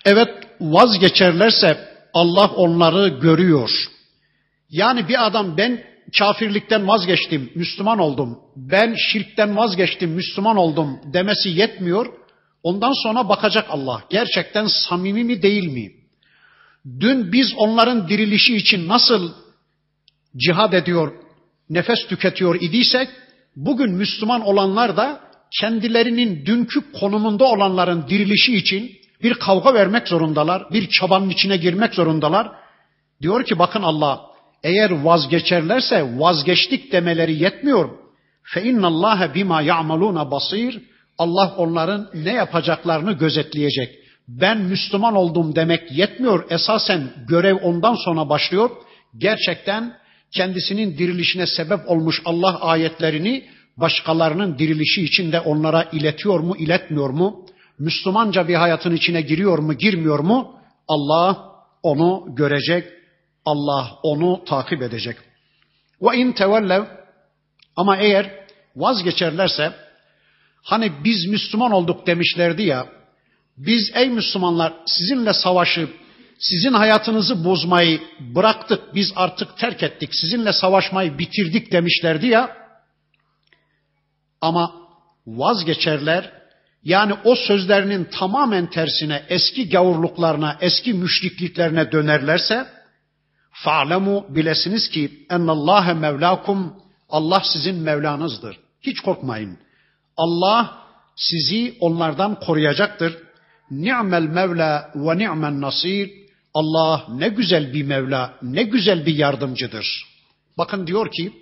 Evet 0.05 0.29
vazgeçerlerse 0.61 1.89
Allah 2.15 2.47
onları 2.47 3.09
görüyor. 3.09 3.71
Yani 4.71 5.09
bir 5.09 5.27
adam 5.27 5.57
ben 5.57 5.85
kafirlikten 6.19 6.89
vazgeçtim, 6.89 7.51
Müslüman 7.55 7.99
oldum. 7.99 8.39
Ben 8.57 8.95
şirkten 9.13 9.57
vazgeçtim, 9.57 10.11
Müslüman 10.11 10.57
oldum 10.57 11.01
demesi 11.05 11.49
yetmiyor. 11.49 12.07
Ondan 12.63 12.93
sonra 13.03 13.29
bakacak 13.29 13.67
Allah. 13.71 14.05
Gerçekten 14.11 14.67
samimi 14.67 15.25
mi 15.25 15.43
değil 15.43 15.73
mi? 15.73 15.98
Dün 17.01 17.33
biz 17.33 17.55
onların 17.57 18.09
dirilişi 18.09 18.57
için 18.57 18.89
nasıl 18.89 19.33
cihad 20.37 20.73
ediyor, 20.73 21.13
nefes 21.71 22.07
tüketiyor 22.09 22.61
idiysek, 22.61 23.09
bugün 23.57 23.93
Müslüman 23.93 24.41
olanlar 24.41 24.97
da 24.97 25.21
kendilerinin 25.61 26.47
dünkü 26.47 26.93
konumunda 26.93 27.45
olanların 27.45 28.09
dirilişi 28.09 28.57
için 28.57 28.93
bir 29.23 29.35
kavga 29.35 29.75
vermek 29.75 30.09
zorundalar, 30.09 30.71
bir 30.73 30.89
çabanın 30.89 31.31
içine 31.31 31.57
girmek 31.57 31.95
zorundalar. 31.95 32.53
Diyor 33.23 33.45
ki 33.45 33.59
bakın 33.59 33.83
Allah, 33.83 34.21
eğer 34.63 34.91
vazgeçerlerse 34.91 36.19
vazgeçtik 36.19 36.93
demeleri 36.93 37.43
yetmiyor. 37.43 37.91
Fe 38.43 38.63
innallaha 38.63 39.35
bima 39.35 39.63
ya'maluna 39.63 40.31
basir. 40.31 40.83
Allah 41.19 41.55
onların 41.57 42.11
ne 42.15 42.33
yapacaklarını 42.33 43.13
gözetleyecek 43.13 44.08
ben 44.29 44.59
Müslüman 44.59 45.15
oldum 45.15 45.55
demek 45.55 45.93
yetmiyor. 45.93 46.51
Esasen 46.51 47.11
görev 47.29 47.57
ondan 47.57 47.95
sonra 47.95 48.29
başlıyor. 48.29 48.71
Gerçekten 49.19 49.97
kendisinin 50.31 50.99
dirilişine 50.99 51.47
sebep 51.47 51.89
olmuş 51.89 52.23
Allah 52.25 52.61
ayetlerini 52.61 53.45
başkalarının 53.77 54.59
dirilişi 54.59 55.05
için 55.05 55.33
de 55.33 55.41
onlara 55.41 55.83
iletiyor 55.83 56.41
mu, 56.41 56.57
iletmiyor 56.57 57.11
mu? 57.11 57.47
Müslümanca 57.79 58.49
bir 58.49 58.55
hayatın 58.55 58.97
içine 58.97 59.21
giriyor 59.21 59.59
mu, 59.59 59.75
girmiyor 59.75 60.19
mu? 60.19 60.55
Allah 60.89 61.49
onu 61.83 62.35
görecek, 62.35 62.85
Allah 63.45 63.91
onu 64.03 64.45
takip 64.45 64.83
edecek. 64.83 65.17
Ve 66.03 66.17
in 66.17 66.33
tevellev 66.33 66.85
Ama 67.77 67.97
eğer 67.97 68.47
vazgeçerlerse 68.77 69.73
hani 70.63 70.93
biz 71.05 71.29
Müslüman 71.29 71.73
olduk 71.73 72.07
demişlerdi 72.07 72.63
ya 72.63 72.98
biz 73.59 73.91
ey 73.95 74.09
Müslümanlar 74.09 74.73
sizinle 74.87 75.33
savaşıp 75.33 75.91
sizin 76.39 76.73
hayatınızı 76.73 77.45
bozmayı 77.45 78.01
bıraktık 78.21 78.95
biz 78.95 79.13
artık 79.17 79.59
terk 79.59 79.83
ettik 79.83 80.15
sizinle 80.15 80.53
savaşmayı 80.53 81.19
bitirdik 81.19 81.73
demişlerdi 81.73 82.27
ya 82.27 82.57
ama 84.41 84.73
vazgeçerler 85.27 86.33
yani 86.85 87.15
o 87.25 87.35
sözlerinin 87.35 88.05
tamamen 88.05 88.71
tersine 88.71 89.23
eski 89.29 89.69
gavurluklarına 89.69 90.57
eski 90.61 90.95
müşrikliklerine 90.95 91.93
dönerlerse 91.93 92.67
fa'lemu 93.53 94.27
bilesiniz 94.29 94.91
ki 94.91 95.27
ennallâhe 95.31 95.95
mevlakum 95.95 96.75
Allah 97.09 97.43
sizin 97.53 97.77
Mevlanızdır. 97.77 98.61
Hiç 98.83 99.01
korkmayın. 99.01 99.59
Allah 100.17 100.79
sizi 101.17 101.77
onlardan 101.81 102.41
koruyacaktır. 102.41 103.19
Ni'mel 103.71 104.23
Mevla 104.23 104.93
ve 104.95 105.19
ni'men 105.19 105.61
nasir. 105.61 106.11
Allah 106.55 107.07
ne 107.09 107.29
güzel 107.29 107.73
bir 107.75 107.83
Mevla, 107.83 108.39
ne 108.43 108.63
güzel 108.63 109.07
bir 109.07 109.15
yardımcıdır. 109.15 110.07
Bakın 110.59 110.87
diyor 110.87 111.11
ki 111.13 111.33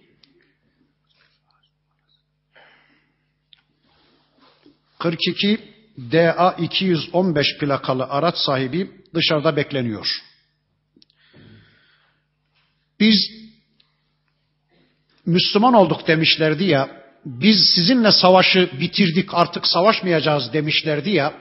...42 4.98 5.58
DA 5.98 6.52
215 6.58 7.58
plakalı 7.58 8.04
araç 8.04 8.36
sahibi 8.36 8.90
dışarıda 9.14 9.56
bekleniyor. 9.56 10.06
Biz 13.00 13.30
Müslüman 15.26 15.74
olduk 15.74 16.08
demişlerdi 16.08 16.64
ya, 16.64 17.02
biz 17.24 17.58
sizinle 17.74 18.12
savaşı 18.12 18.70
bitirdik 18.80 19.34
artık 19.34 19.66
savaşmayacağız 19.66 20.52
demişlerdi 20.52 21.10
ya, 21.10 21.34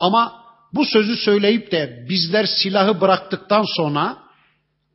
ama 0.00 0.44
bu 0.72 0.84
sözü 0.84 1.16
söyleyip 1.16 1.72
de 1.72 2.06
bizler 2.08 2.46
silahı 2.46 3.00
bıraktıktan 3.00 3.64
sonra 3.76 4.16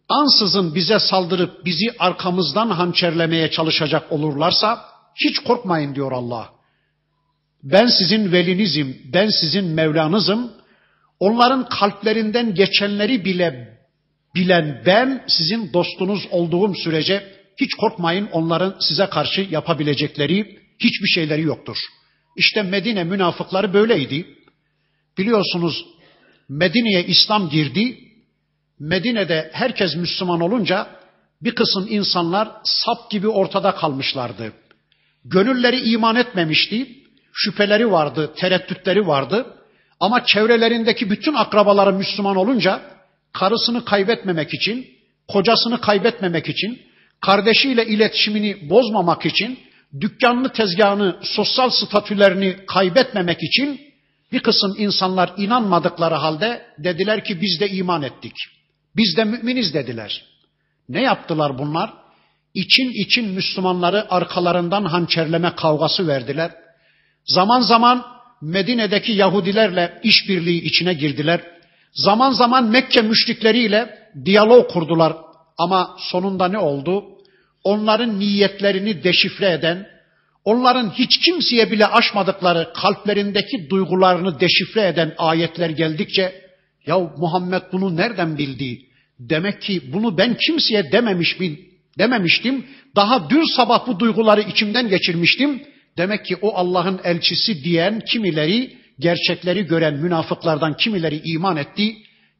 ansızın 0.09 0.75
bize 0.75 0.99
saldırıp 0.99 1.65
bizi 1.65 1.85
arkamızdan 1.99 2.69
hançerlemeye 2.69 3.51
çalışacak 3.51 4.11
olurlarsa 4.11 4.85
hiç 5.15 5.39
korkmayın 5.39 5.95
diyor 5.95 6.11
Allah. 6.11 6.49
Ben 7.63 7.87
sizin 7.87 8.31
velinizim, 8.31 8.97
ben 9.13 9.29
sizin 9.41 9.65
Mevlanızım. 9.65 10.51
Onların 11.19 11.69
kalplerinden 11.69 12.55
geçenleri 12.55 13.25
bile 13.25 13.77
bilen 14.35 14.81
ben 14.85 15.23
sizin 15.27 15.73
dostunuz 15.73 16.27
olduğum 16.31 16.75
sürece 16.75 17.33
hiç 17.57 17.73
korkmayın 17.73 18.29
onların 18.31 18.75
size 18.79 19.05
karşı 19.05 19.41
yapabilecekleri 19.41 20.59
hiçbir 20.79 21.07
şeyleri 21.07 21.41
yoktur. 21.41 21.77
İşte 22.37 22.61
Medine 22.61 23.03
münafıkları 23.03 23.73
böyleydi. 23.73 24.25
Biliyorsunuz 25.17 25.85
Medine'ye 26.49 27.05
İslam 27.05 27.49
girdi. 27.49 27.97
Medine'de 28.79 29.49
herkes 29.53 29.95
Müslüman 29.95 30.41
olunca 30.41 30.87
bir 31.41 31.55
kısım 31.55 31.87
insanlar 31.89 32.51
sap 32.63 33.11
gibi 33.11 33.27
ortada 33.27 33.75
kalmışlardı. 33.75 34.53
Gönülleri 35.25 35.89
iman 35.89 36.15
etmemişti. 36.15 36.87
Şüpheleri 37.33 37.91
vardı, 37.91 38.33
tereddütleri 38.37 39.07
vardı. 39.07 39.45
Ama 39.99 40.25
çevrelerindeki 40.25 41.09
bütün 41.09 41.33
akrabaları 41.33 41.93
Müslüman 41.93 42.35
olunca 42.35 42.81
karısını 43.33 43.85
kaybetmemek 43.85 44.53
için, 44.53 44.87
kocasını 45.27 45.81
kaybetmemek 45.81 46.49
için, 46.49 46.81
kardeşiyle 47.21 47.85
iletişimini 47.85 48.69
bozmamak 48.69 49.25
için, 49.25 49.59
dükkanını, 50.01 50.53
tezgahını, 50.53 51.19
sosyal 51.21 51.69
statülerini 51.69 52.55
kaybetmemek 52.67 53.37
için 53.43 53.92
bir 54.33 54.39
kısım 54.39 54.75
insanlar 54.77 55.33
inanmadıkları 55.37 56.15
halde 56.15 56.65
dediler 56.77 57.23
ki 57.23 57.41
biz 57.41 57.59
de 57.59 57.69
iman 57.69 58.03
ettik. 58.03 58.33
Biz 58.95 59.17
de 59.17 59.23
müminiz 59.23 59.73
dediler. 59.73 60.25
Ne 60.89 61.01
yaptılar 61.01 61.57
bunlar? 61.57 61.93
İçin 62.53 62.91
için 63.05 63.29
Müslümanları 63.29 64.11
arkalarından 64.11 64.85
hançerleme 64.85 65.55
kavgası 65.55 66.07
verdiler. 66.07 66.51
Zaman 67.25 67.61
zaman 67.61 68.05
Medine'deki 68.41 69.11
Yahudilerle 69.11 69.99
işbirliği 70.03 70.61
içine 70.61 70.93
girdiler. 70.93 71.41
Zaman 71.93 72.31
zaman 72.31 72.63
Mekke 72.63 73.01
müşrikleriyle 73.01 73.97
diyalog 74.25 74.71
kurdular. 74.71 75.13
Ama 75.57 75.95
sonunda 75.99 76.47
ne 76.47 76.57
oldu? 76.57 77.03
Onların 77.63 78.19
niyetlerini 78.19 79.03
deşifre 79.03 79.51
eden, 79.51 79.87
onların 80.45 80.89
hiç 80.89 81.19
kimseye 81.19 81.71
bile 81.71 81.85
aşmadıkları 81.85 82.73
kalplerindeki 82.73 83.69
duygularını 83.69 84.39
deşifre 84.39 84.87
eden 84.87 85.13
ayetler 85.17 85.69
geldikçe 85.69 86.43
ya 86.85 86.99
Muhammed 87.17 87.61
bunu 87.71 87.95
nereden 87.95 88.37
bildi? 88.37 88.81
Demek 89.19 89.61
ki 89.61 89.81
bunu 89.93 90.17
ben 90.17 90.37
kimseye 90.47 90.91
dememiş 90.91 91.39
bil, 91.39 91.57
dememiştim. 91.97 92.65
Daha 92.95 93.29
dün 93.29 93.55
sabah 93.55 93.87
bu 93.87 93.99
duyguları 93.99 94.41
içimden 94.41 94.89
geçirmiştim. 94.89 95.63
Demek 95.97 96.25
ki 96.25 96.35
o 96.41 96.55
Allah'ın 96.55 96.99
elçisi 97.03 97.63
diyen 97.63 97.99
kimileri 97.99 98.77
gerçekleri 98.99 99.65
gören 99.65 99.93
münafıklardan 99.93 100.77
kimileri 100.77 101.21
iman 101.25 101.57
etti. 101.57 101.95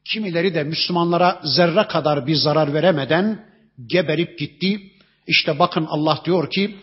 Kimileri 0.06 0.54
de 0.54 0.64
Müslümanlara 0.64 1.42
zerre 1.44 1.88
kadar 1.88 2.28
bir 2.28 2.36
zarar 2.36 2.74
veremeden 2.74 3.46
geberip 3.88 4.40
gitti. 4.40 4.82
İşte 5.28 5.60
bakın 5.60 5.86
Allah 5.90 6.22
diyor 6.26 6.50
ki 6.50 6.76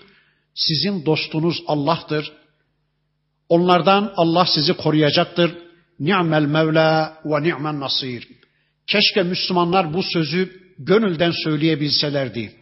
sizin 0.66 1.06
dostunuz 1.06 1.62
Allah'tır. 1.66 2.32
Onlardan 3.48 4.12
Allah 4.16 4.46
sizi 4.46 4.72
koruyacaktır. 4.72 5.58
Ni'mel 5.98 6.42
Mevla 6.42 7.18
ve 7.24 7.42
ni'men 7.42 7.80
nasir. 7.80 8.28
Keşke 8.86 9.22
Müslümanlar 9.22 9.94
bu 9.94 10.02
sözü 10.02 10.60
gönülden 10.78 11.32
söyleyebilselerdi. 11.44 12.52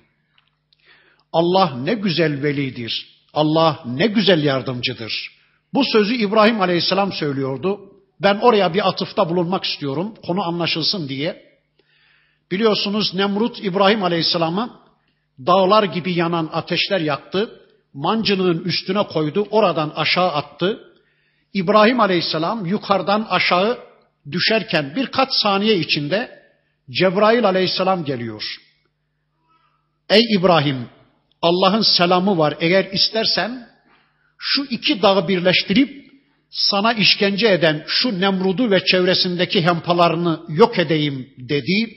Allah 1.33 1.77
ne 1.77 1.95
güzel 1.95 2.43
velidir. 2.43 3.19
Allah 3.35 3.83
ne 3.87 4.07
güzel 4.07 4.45
yardımcıdır. 4.45 5.13
Bu 5.75 5.85
sözü 5.85 6.15
İbrahim 6.15 6.61
Aleyhisselam 6.61 7.13
söylüyordu. 7.13 7.81
Ben 8.21 8.39
oraya 8.43 8.75
bir 8.75 8.89
atıfta 8.89 9.29
bulunmak 9.31 9.65
istiyorum. 9.65 10.15
Konu 10.27 10.43
anlaşılsın 10.43 11.09
diye. 11.09 11.43
Biliyorsunuz 12.51 13.15
Nemrut 13.15 13.65
İbrahim 13.65 14.03
Aleyhisselam'ı 14.03 14.71
dağlar 15.47 15.83
gibi 15.83 16.13
yanan 16.13 16.51
ateşler 16.53 17.01
yaktı. 17.01 17.61
Mancınığın 17.95 18.65
üstüne 18.65 19.03
koydu. 19.03 19.47
Oradan 19.51 19.93
aşağı 19.97 20.33
attı. 20.33 20.81
İbrahim 21.55 22.01
Aleyhisselam 22.01 22.67
yukarıdan 22.67 23.27
aşağı 23.31 23.79
düşerken 24.31 24.93
birkaç 24.97 25.29
saniye 25.33 25.77
içinde 25.77 26.43
Cebrail 26.91 27.45
Aleyhisselam 27.45 28.05
geliyor. 28.05 28.45
Ey 30.11 30.23
İbrahim 30.39 30.89
Allah'ın 31.43 31.83
selamı 31.83 32.39
var 32.39 32.55
eğer 32.61 32.85
istersen 32.93 33.69
şu 34.39 34.65
iki 34.71 35.03
dağı 35.03 35.29
birleştirip 35.29 36.09
sana 36.51 36.93
işkence 36.93 37.49
eden 37.49 37.85
şu 37.87 38.21
Nemrud'u 38.21 38.71
ve 38.71 38.85
çevresindeki 38.85 39.63
hempalarını 39.63 40.41
yok 40.49 40.79
edeyim 40.79 41.29
dedi. 41.39 41.95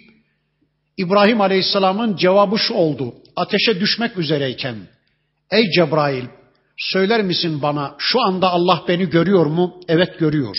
İbrahim 0.98 1.42
Aleyhisselam'ın 1.42 2.16
cevabı 2.16 2.60
şu 2.60 2.74
oldu. 2.74 3.14
Ateşe 3.36 3.80
düşmek 3.80 4.18
üzereyken. 4.18 4.76
Ey 5.52 5.70
Cebrail 5.76 6.26
söyler 6.78 7.22
misin 7.22 7.62
bana 7.62 7.96
şu 7.98 8.22
anda 8.22 8.50
Allah 8.50 8.84
beni 8.88 9.10
görüyor 9.10 9.46
mu? 9.46 9.82
Evet 9.88 10.20
görüyor. 10.20 10.56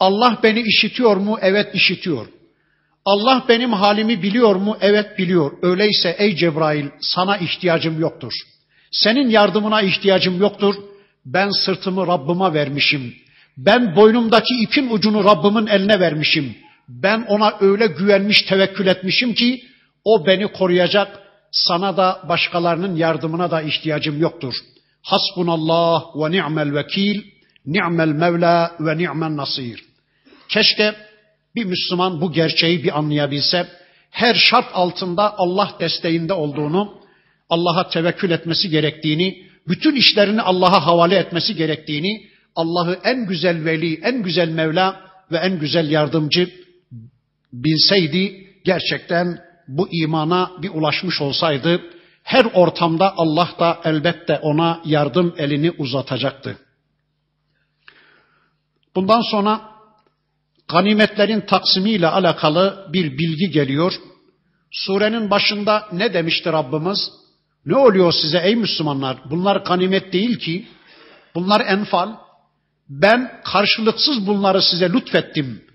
Allah 0.00 0.38
beni 0.42 0.60
işitiyor 0.60 1.16
mu? 1.16 1.38
Evet 1.40 1.74
işitiyor. 1.74 2.26
Allah 3.04 3.44
benim 3.48 3.72
halimi 3.72 4.22
biliyor 4.22 4.56
mu? 4.56 4.76
Evet 4.80 5.18
biliyor. 5.18 5.52
Öyleyse 5.62 6.16
ey 6.18 6.36
Cebrail 6.36 6.86
sana 7.00 7.36
ihtiyacım 7.36 8.00
yoktur. 8.00 8.32
Senin 8.90 9.30
yardımına 9.30 9.82
ihtiyacım 9.82 10.40
yoktur. 10.40 10.74
Ben 11.26 11.50
sırtımı 11.64 12.06
Rabbıma 12.06 12.54
vermişim. 12.54 13.14
Ben 13.56 13.96
boynumdaki 13.96 14.54
ipin 14.62 14.90
ucunu 14.90 15.24
Rabbimin 15.24 15.66
eline 15.66 16.00
vermişim. 16.00 16.56
Ben 16.88 17.24
ona 17.28 17.56
öyle 17.60 17.86
güvenmiş, 17.86 18.42
tevekkül 18.42 18.86
etmişim 18.86 19.34
ki 19.34 19.62
o 20.04 20.26
beni 20.26 20.46
koruyacak. 20.52 21.27
Sana 21.52 21.96
da 21.96 22.20
başkalarının 22.28 22.96
yardımına 22.96 23.50
da 23.50 23.62
ihtiyacım 23.62 24.20
yoktur. 24.20 24.54
Hasbunallah 25.02 26.04
ve 26.16 26.30
ni'mel 26.30 26.74
vekil, 26.74 27.22
ni'mel 27.66 28.08
mevla 28.08 28.76
ve 28.80 28.98
ni'mel 28.98 29.36
nasir. 29.36 29.84
Keşke 30.48 30.94
bir 31.54 31.64
Müslüman 31.64 32.20
bu 32.20 32.32
gerçeği 32.32 32.84
bir 32.84 32.98
anlayabilse, 32.98 33.68
her 34.10 34.34
şart 34.34 34.66
altında 34.72 35.38
Allah 35.38 35.76
desteğinde 35.80 36.32
olduğunu, 36.32 36.98
Allah'a 37.48 37.88
tevekkül 37.88 38.30
etmesi 38.30 38.70
gerektiğini, 38.70 39.48
bütün 39.68 39.96
işlerini 39.96 40.42
Allah'a 40.42 40.86
havale 40.86 41.16
etmesi 41.16 41.56
gerektiğini, 41.56 42.26
Allah'ı 42.56 42.98
en 43.04 43.26
güzel 43.26 43.64
veli, 43.64 44.00
en 44.02 44.22
güzel 44.22 44.48
Mevla 44.48 45.00
ve 45.32 45.36
en 45.36 45.58
güzel 45.58 45.90
yardımcı 45.90 46.50
bilseydi 47.52 48.46
gerçekten 48.64 49.38
bu 49.68 49.88
imana 49.92 50.50
bir 50.62 50.70
ulaşmış 50.70 51.20
olsaydı 51.20 51.80
her 52.22 52.44
ortamda 52.44 53.14
Allah 53.16 53.48
da 53.58 53.80
elbette 53.84 54.38
ona 54.38 54.80
yardım 54.84 55.34
elini 55.38 55.70
uzatacaktı. 55.70 56.58
Bundan 58.96 59.20
sonra 59.30 59.60
ganimetlerin 60.68 61.40
taksimiyle 61.40 62.08
alakalı 62.08 62.86
bir 62.92 63.18
bilgi 63.18 63.50
geliyor. 63.50 63.92
Surenin 64.70 65.30
başında 65.30 65.88
ne 65.92 66.14
demişti 66.14 66.52
Rabbimiz? 66.52 67.10
Ne 67.66 67.76
oluyor 67.76 68.12
size 68.12 68.38
ey 68.38 68.56
Müslümanlar? 68.56 69.16
Bunlar 69.30 69.56
ganimet 69.56 70.12
değil 70.12 70.38
ki. 70.38 70.68
Bunlar 71.34 71.60
enfal. 71.60 72.12
Ben 72.88 73.40
karşılıksız 73.44 74.26
bunları 74.26 74.62
size 74.62 74.92
lütfettim. 74.92 75.67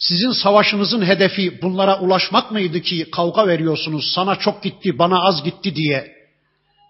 Sizin 0.00 0.30
savaşınızın 0.30 1.02
hedefi 1.02 1.62
bunlara 1.62 2.00
ulaşmak 2.00 2.50
mıydı 2.50 2.80
ki 2.80 3.10
kavga 3.10 3.46
veriyorsunuz? 3.46 4.12
Sana 4.14 4.36
çok 4.36 4.62
gitti, 4.62 4.98
bana 4.98 5.22
az 5.22 5.44
gitti 5.44 5.74
diye. 5.74 6.12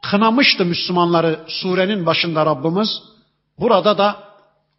Kınamıştı 0.03 0.65
Müslümanları 0.65 1.41
surenin 1.49 2.07
başında 2.07 2.47
Rabbimiz. 2.47 2.89
Burada 3.59 3.99
da 3.99 4.17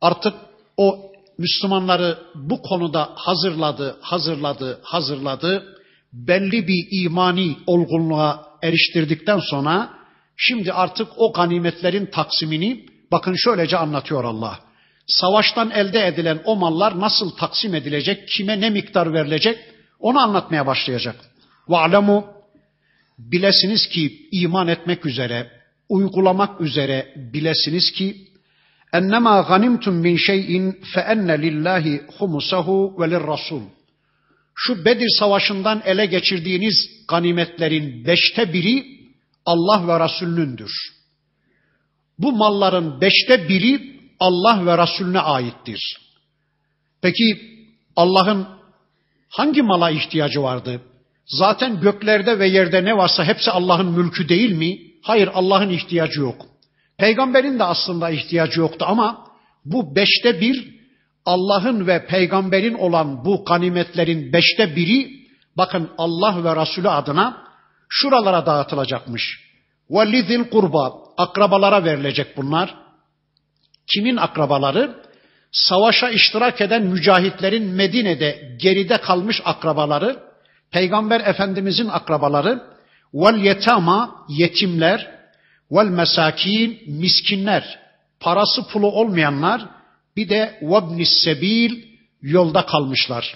artık 0.01 0.33
o 0.77 1.11
Müslümanları 1.37 2.17
bu 2.35 2.61
konuda 2.61 3.09
hazırladı, 3.15 3.97
hazırladı, 4.01 4.79
hazırladı. 4.83 5.75
Belli 6.13 6.67
bir 6.67 7.03
imani 7.03 7.57
olgunluğa 7.67 8.45
eriştirdikten 8.63 9.39
sonra 9.39 9.89
şimdi 10.37 10.73
artık 10.73 11.07
o 11.17 11.33
ganimetlerin 11.33 12.05
taksimini 12.05 12.85
bakın 13.11 13.35
şöylece 13.37 13.77
anlatıyor 13.77 14.23
Allah. 14.23 14.59
Savaştan 15.11 15.71
elde 15.71 16.07
edilen 16.07 16.41
o 16.45 16.55
mallar 16.55 16.99
nasıl 16.99 17.29
taksim 17.35 17.75
edilecek, 17.75 18.27
kime 18.27 18.61
ne 18.61 18.69
miktar 18.69 19.13
verilecek 19.13 19.57
onu 19.99 20.19
anlatmaya 20.19 20.67
başlayacak. 20.67 21.15
Ve'lemu 21.69 22.25
bilesiniz 23.17 23.87
ki 23.87 24.29
iman 24.31 24.67
etmek 24.67 25.05
üzere, 25.05 25.51
uygulamak 25.89 26.61
üzere 26.61 27.13
bilesiniz 27.15 27.91
ki 27.91 28.27
ennemâ 28.93 29.41
ganimtum 29.41 29.95
min 29.95 30.17
şeyin 30.17 30.71
fe 30.93 30.99
enne 30.99 31.41
lillahi 31.41 32.01
humusahu 32.17 32.95
ve 32.99 33.11
lirrasul. 33.11 33.61
Şu 34.55 34.85
Bedir 34.85 35.09
Savaşı'ndan 35.19 35.81
ele 35.85 36.05
geçirdiğiniz 36.05 36.89
ganimetlerin 37.07 38.05
beşte 38.05 38.53
biri 38.53 38.85
Allah 39.45 39.87
ve 39.87 40.05
Resulünündür. 40.05 40.71
Bu 42.19 42.31
malların 42.31 43.01
beşte 43.01 43.49
biri 43.49 44.00
Allah 44.20 44.66
ve 44.66 44.82
Resulüne 44.82 45.20
aittir. 45.20 45.98
Peki 47.02 47.40
Allah'ın 47.96 48.46
hangi 49.28 49.62
mala 49.62 49.90
ihtiyacı 49.90 50.42
vardı? 50.42 50.80
Zaten 51.26 51.80
göklerde 51.80 52.38
ve 52.38 52.48
yerde 52.48 52.84
ne 52.84 52.96
varsa 52.96 53.24
hepsi 53.24 53.50
Allah'ın 53.50 53.86
mülkü 53.86 54.28
değil 54.28 54.52
mi? 54.52 54.78
Hayır 55.02 55.30
Allah'ın 55.34 55.70
ihtiyacı 55.70 56.20
yok. 56.20 56.46
Peygamberin 56.98 57.58
de 57.58 57.64
aslında 57.64 58.10
ihtiyacı 58.10 58.60
yoktu 58.60 58.84
ama 58.88 59.26
bu 59.64 59.96
beşte 59.96 60.40
bir 60.40 60.76
Allah'ın 61.26 61.86
ve 61.86 62.06
peygamberin 62.06 62.74
olan 62.74 63.24
bu 63.24 63.44
ganimetlerin 63.44 64.32
beşte 64.32 64.76
biri 64.76 65.10
bakın 65.56 65.90
Allah 65.98 66.44
ve 66.44 66.62
Resulü 66.62 66.88
adına 66.88 67.46
şuralara 67.88 68.46
dağıtılacakmış. 68.46 69.46
وَلِذِلْ 69.90 70.50
kurba 70.50 70.92
akrabalara 71.16 71.84
verilecek 71.84 72.36
bunlar. 72.36 72.79
Kimin 73.87 74.17
akrabaları? 74.17 74.95
Savaşa 75.51 76.09
iştirak 76.09 76.61
eden 76.61 76.83
mücahitlerin 76.83 77.65
Medine'de 77.67 78.57
geride 78.61 78.97
kalmış 78.97 79.41
akrabaları, 79.45 80.19
Peygamber 80.71 81.19
Efendimizin 81.19 81.87
akrabaları, 81.87 82.63
vel 83.13 83.43
yetama 83.43 84.25
yetimler, 84.29 85.11
vel 85.71 85.85
mesakin 85.85 86.79
miskinler, 86.87 87.79
parası 88.19 88.67
pulu 88.67 88.87
olmayanlar, 88.87 89.65
bir 90.17 90.29
de 90.29 90.59
vebnis 90.61 91.09
sebil 91.23 91.83
yolda 92.21 92.65
kalmışlar. 92.65 93.35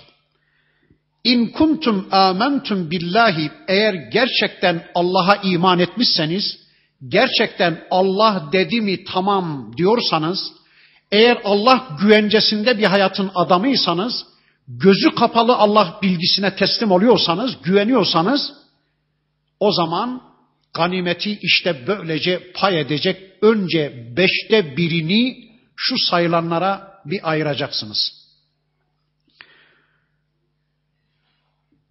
İn 1.24 1.48
kuntum 1.48 2.08
amentum 2.12 2.92
billahi 2.92 3.52
eğer 3.68 3.94
gerçekten 3.94 4.84
Allah'a 4.96 5.36
iman 5.36 5.80
etmişseniz, 5.80 6.65
gerçekten 7.08 7.88
Allah 7.92 8.50
dedi 8.52 8.82
mi 8.82 9.04
tamam 9.04 9.74
diyorsanız, 9.78 10.54
eğer 11.12 11.42
Allah 11.44 11.98
güvencesinde 12.02 12.78
bir 12.78 12.84
hayatın 12.84 13.32
adamıysanız, 13.36 14.26
gözü 14.68 15.16
kapalı 15.16 15.56
Allah 15.56 16.00
bilgisine 16.02 16.56
teslim 16.56 16.92
oluyorsanız, 16.92 17.62
güveniyorsanız, 17.62 18.54
o 19.60 19.72
zaman 19.72 20.22
ganimeti 20.74 21.40
işte 21.42 21.88
böylece 21.88 22.52
pay 22.56 22.82
edecek 22.82 23.22
önce 23.42 24.14
beşte 24.18 24.78
birini 24.78 25.50
şu 25.76 25.96
sayılanlara 25.98 27.02
bir 27.06 27.30
ayıracaksınız. 27.30 28.26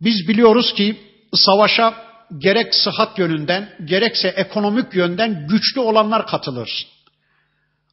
Biz 0.00 0.28
biliyoruz 0.28 0.74
ki 0.74 0.96
savaşa 1.34 1.94
gerek 2.38 2.74
sıhhat 2.74 3.18
yönünden 3.18 3.76
gerekse 3.84 4.28
ekonomik 4.28 4.94
yönden 4.94 5.46
güçlü 5.46 5.80
olanlar 5.80 6.26
katılır. 6.26 6.86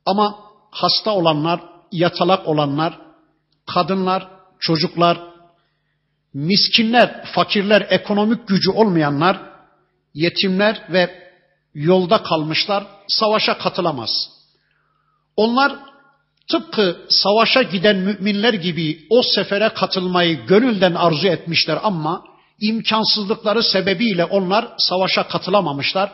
Ama 0.05 0.39
hasta 0.71 1.11
olanlar, 1.11 1.61
yatalak 1.91 2.47
olanlar, 2.47 2.99
kadınlar, 3.73 4.27
çocuklar, 4.59 5.19
miskinler, 6.33 7.25
fakirler, 7.25 7.87
ekonomik 7.89 8.47
gücü 8.47 8.71
olmayanlar, 8.71 9.41
yetimler 10.13 10.81
ve 10.89 11.31
yolda 11.73 12.23
kalmışlar 12.23 12.87
savaşa 13.07 13.57
katılamaz. 13.57 14.29
Onlar 15.35 15.79
tıpkı 16.51 16.97
savaşa 17.09 17.61
giden 17.61 17.97
müminler 17.97 18.53
gibi 18.53 19.07
o 19.09 19.21
sefere 19.23 19.69
katılmayı 19.69 20.45
gönülden 20.45 20.93
arzu 20.93 21.27
etmişler 21.27 21.79
ama 21.83 22.23
imkansızlıkları 22.61 23.63
sebebiyle 23.63 24.25
onlar 24.25 24.67
savaşa 24.77 25.27
katılamamışlar. 25.27 26.11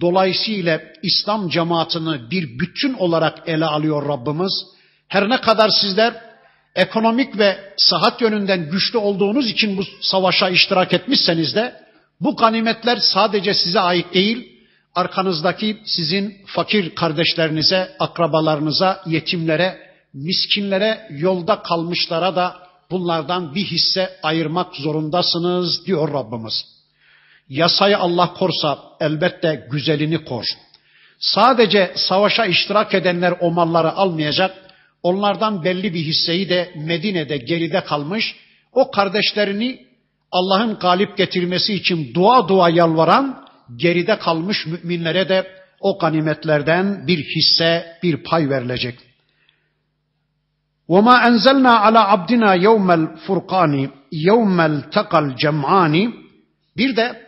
Dolayısıyla 0.00 0.80
İslam 1.02 1.48
cemaatini 1.48 2.30
bir 2.30 2.58
bütün 2.58 2.94
olarak 2.94 3.48
ele 3.48 3.66
alıyor 3.66 4.08
Rabbimiz. 4.08 4.64
Her 5.08 5.28
ne 5.28 5.40
kadar 5.40 5.68
sizler 5.68 6.14
ekonomik 6.74 7.38
ve 7.38 7.74
sahat 7.76 8.20
yönünden 8.20 8.70
güçlü 8.70 8.98
olduğunuz 8.98 9.50
için 9.50 9.76
bu 9.76 9.82
savaşa 10.00 10.48
iştirak 10.48 10.92
etmişseniz 10.92 11.54
de 11.54 11.74
bu 12.20 12.36
ganimetler 12.36 12.96
sadece 12.96 13.54
size 13.54 13.80
ait 13.80 14.14
değil, 14.14 14.52
arkanızdaki 14.94 15.78
sizin 15.84 16.34
fakir 16.46 16.94
kardeşlerinize, 16.94 17.96
akrabalarınıza, 17.98 19.02
yetimlere, 19.06 19.78
miskinlere, 20.14 21.08
yolda 21.10 21.62
kalmışlara 21.62 22.36
da 22.36 22.65
bunlardan 22.90 23.54
bir 23.54 23.64
hisse 23.64 24.16
ayırmak 24.22 24.76
zorundasınız 24.76 25.86
diyor 25.86 26.12
Rabbimiz. 26.12 26.64
Yasayı 27.48 27.98
Allah 27.98 28.34
korsa 28.34 28.78
elbette 29.00 29.66
güzelini 29.70 30.24
kor. 30.24 30.44
Sadece 31.18 31.92
savaşa 31.96 32.46
iştirak 32.46 32.94
edenler 32.94 33.34
o 33.40 33.50
malları 33.50 33.92
almayacak. 33.92 34.54
Onlardan 35.02 35.64
belli 35.64 35.94
bir 35.94 36.00
hisseyi 36.00 36.48
de 36.48 36.72
Medine'de 36.76 37.36
geride 37.36 37.84
kalmış. 37.84 38.36
O 38.72 38.90
kardeşlerini 38.90 39.86
Allah'ın 40.32 40.74
galip 40.74 41.16
getirmesi 41.16 41.74
için 41.74 42.14
dua 42.14 42.48
dua 42.48 42.68
yalvaran 42.68 43.46
geride 43.76 44.18
kalmış 44.18 44.66
müminlere 44.66 45.28
de 45.28 45.46
o 45.80 45.98
ganimetlerden 45.98 47.06
bir 47.06 47.24
hisse, 47.24 47.98
bir 48.02 48.16
pay 48.16 48.50
verilecek. 48.50 48.98
وَمَا 50.93 51.15
أَنْزَلْنَا 51.27 51.73
عَلَى 51.83 52.01
عَبْدِنَا 52.11 52.51
يَوْمَ 52.67 52.89
الْفُرْقَانِ 52.99 53.73
يَوْمَ 54.11 54.57
الْتَقَى 54.71 55.19
الْجَمْعَانِ 55.25 56.13
Bir 56.77 56.95
de 56.95 57.21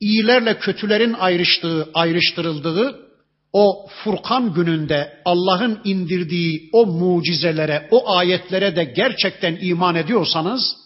iyilerle 0.00 0.58
kötülerin 0.58 1.12
ayrıştığı, 1.12 1.90
ayrıştırıldığı 1.94 3.08
o 3.52 3.86
Furkan 4.04 4.54
gününde 4.54 5.12
Allah'ın 5.24 5.80
indirdiği 5.84 6.70
o 6.72 6.86
mucizelere, 6.86 7.88
o 7.90 8.16
ayetlere 8.16 8.76
de 8.76 8.84
gerçekten 8.84 9.58
iman 9.60 9.94
ediyorsanız 9.94 10.76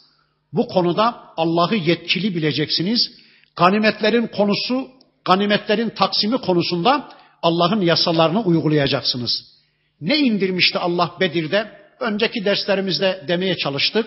bu 0.52 0.68
konuda 0.68 1.20
Allah'ı 1.37 1.76
yetkili 1.76 2.35
bileceksiniz. 2.35 3.11
Ganimetlerin 3.56 4.26
konusu, 4.26 4.88
ganimetlerin 5.24 5.88
taksimi 5.88 6.38
konusunda 6.38 7.08
Allah'ın 7.42 7.80
yasalarını 7.80 8.42
uygulayacaksınız. 8.42 9.52
Ne 10.00 10.18
indirmişti 10.18 10.78
Allah 10.78 11.12
Bedir'de? 11.20 11.82
Önceki 11.99 12.45
derslerimizde 12.45 13.25
demeye 13.27 13.57
çalıştık. 13.57 14.05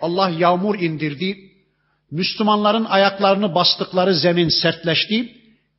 Allah 0.00 0.28
yağmur 0.28 0.78
indirdi. 0.78 1.36
Müslümanların 2.10 2.84
ayaklarını 2.84 3.54
bastıkları 3.54 4.14
zemin 4.14 4.48
sertleşti. 4.48 5.32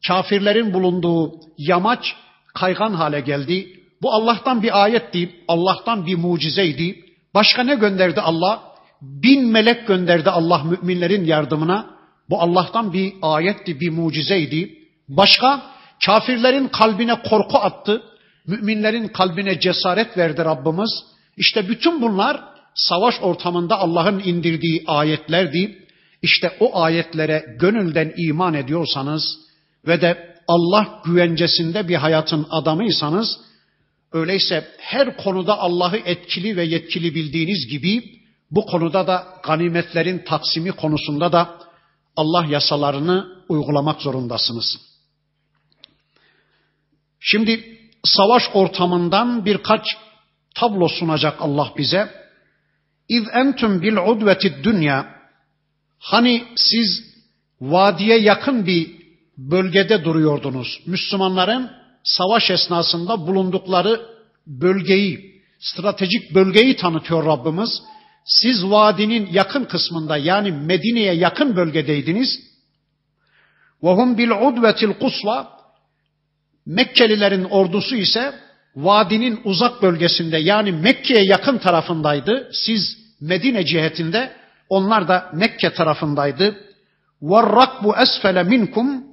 Kafirlerin 0.07 0.73
bulunduğu 0.73 1.33
yamaç 1.57 2.15
kaygan 2.53 2.93
hale 2.93 3.19
geldi. 3.19 3.81
Bu 4.01 4.13
Allah'tan 4.13 4.63
bir 4.63 4.83
ayetti, 4.83 5.35
Allah'tan 5.47 6.05
bir 6.05 6.15
mucizeydi. 6.15 7.05
Başka 7.33 7.63
ne 7.63 7.75
gönderdi 7.75 8.21
Allah? 8.21 8.63
Bin 9.01 9.47
melek 9.47 9.87
gönderdi 9.87 10.29
Allah 10.29 10.63
müminlerin 10.63 11.25
yardımına. 11.25 11.85
Bu 12.29 12.41
Allah'tan 12.41 12.93
bir 12.93 13.13
ayetti, 13.21 13.79
bir 13.79 13.89
mucizeydi. 13.89 14.77
Başka 15.09 15.61
kafirlerin 16.05 16.67
kalbine 16.67 17.21
korku 17.21 17.57
attı. 17.57 18.03
Müminlerin 18.47 19.07
kalbine 19.07 19.59
cesaret 19.59 20.17
verdi 20.17 20.45
Rabbimiz. 20.45 21.03
İşte 21.37 21.69
bütün 21.69 22.01
bunlar 22.01 22.43
savaş 22.75 23.15
ortamında 23.21 23.79
Allah'ın 23.79 24.19
indirdiği 24.19 24.83
ayetlerdi. 24.87 25.87
İşte 26.21 26.57
o 26.59 26.81
ayetlere 26.81 27.55
gönülden 27.59 28.13
iman 28.17 28.53
ediyorsanız 28.53 29.37
ve 29.87 30.01
de 30.01 30.35
Allah 30.47 31.01
güvencesinde 31.05 31.87
bir 31.87 31.95
hayatın 31.95 32.47
adamıysanız 32.49 33.39
öyleyse 34.11 34.67
her 34.77 35.17
konuda 35.17 35.59
Allah'ı 35.59 35.97
etkili 35.97 36.57
ve 36.57 36.63
yetkili 36.63 37.15
bildiğiniz 37.15 37.67
gibi 37.67 38.03
bu 38.51 38.65
konuda 38.65 39.07
da 39.07 39.27
ganimetlerin 39.43 40.19
taksimi 40.19 40.71
konusunda 40.71 41.31
da 41.31 41.59
Allah 42.15 42.45
yasalarını 42.45 43.43
uygulamak 43.49 44.01
zorundasınız. 44.01 44.77
Şimdi 47.19 47.79
savaş 48.03 48.43
ortamından 48.53 49.45
birkaç 49.45 49.85
tablo 50.55 50.87
sunacak 50.87 51.41
Allah 51.41 51.73
bize. 51.77 52.09
İz 53.09 53.23
entum 53.33 53.81
bil 53.81 53.97
udvetid 53.97 54.63
dünya. 54.63 55.15
Hani 55.99 56.43
siz 56.55 57.03
vadiye 57.61 58.19
yakın 58.19 58.65
bir 58.65 59.01
bölgede 59.37 60.03
duruyordunuz. 60.03 60.79
Müslümanların 60.85 61.71
savaş 62.03 62.51
esnasında 62.51 63.27
bulundukları 63.27 64.05
bölgeyi, 64.47 65.41
stratejik 65.59 66.35
bölgeyi 66.35 66.75
tanıtıyor 66.75 67.25
Rabbimiz. 67.25 67.81
Siz 68.25 68.65
vadinin 68.65 69.29
yakın 69.31 69.63
kısmında 69.65 70.17
yani 70.17 70.51
Medine'ye 70.51 71.13
yakın 71.13 71.55
bölgedeydiniz. 71.55 72.39
Ve 73.83 73.89
hum 73.89 74.17
bil 74.17 74.29
udvetil 74.29 74.93
kusla 74.93 75.61
Mekkelilerin 76.65 77.43
ordusu 77.43 77.95
ise 77.95 78.33
vadinin 78.76 79.40
uzak 79.44 79.82
bölgesinde 79.82 80.38
yani 80.38 80.72
Mekke'ye 80.72 81.24
yakın 81.24 81.58
tarafındaydı. 81.58 82.50
Siz 82.52 82.98
Medine 83.20 83.66
cihetinde, 83.66 84.36
onlar 84.68 85.08
da 85.08 85.30
Mekke 85.34 85.72
tarafındaydı. 85.72 86.60
وَالرَّكْبُ 87.22 88.02
esfele 88.02 88.42
minkum 88.42 89.04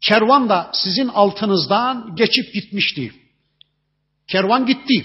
Kervan 0.00 0.48
da 0.48 0.70
sizin 0.72 1.08
altınızdan 1.08 2.16
geçip 2.16 2.54
gitmişti. 2.54 3.12
Kervan 4.28 4.66
gitti. 4.66 5.04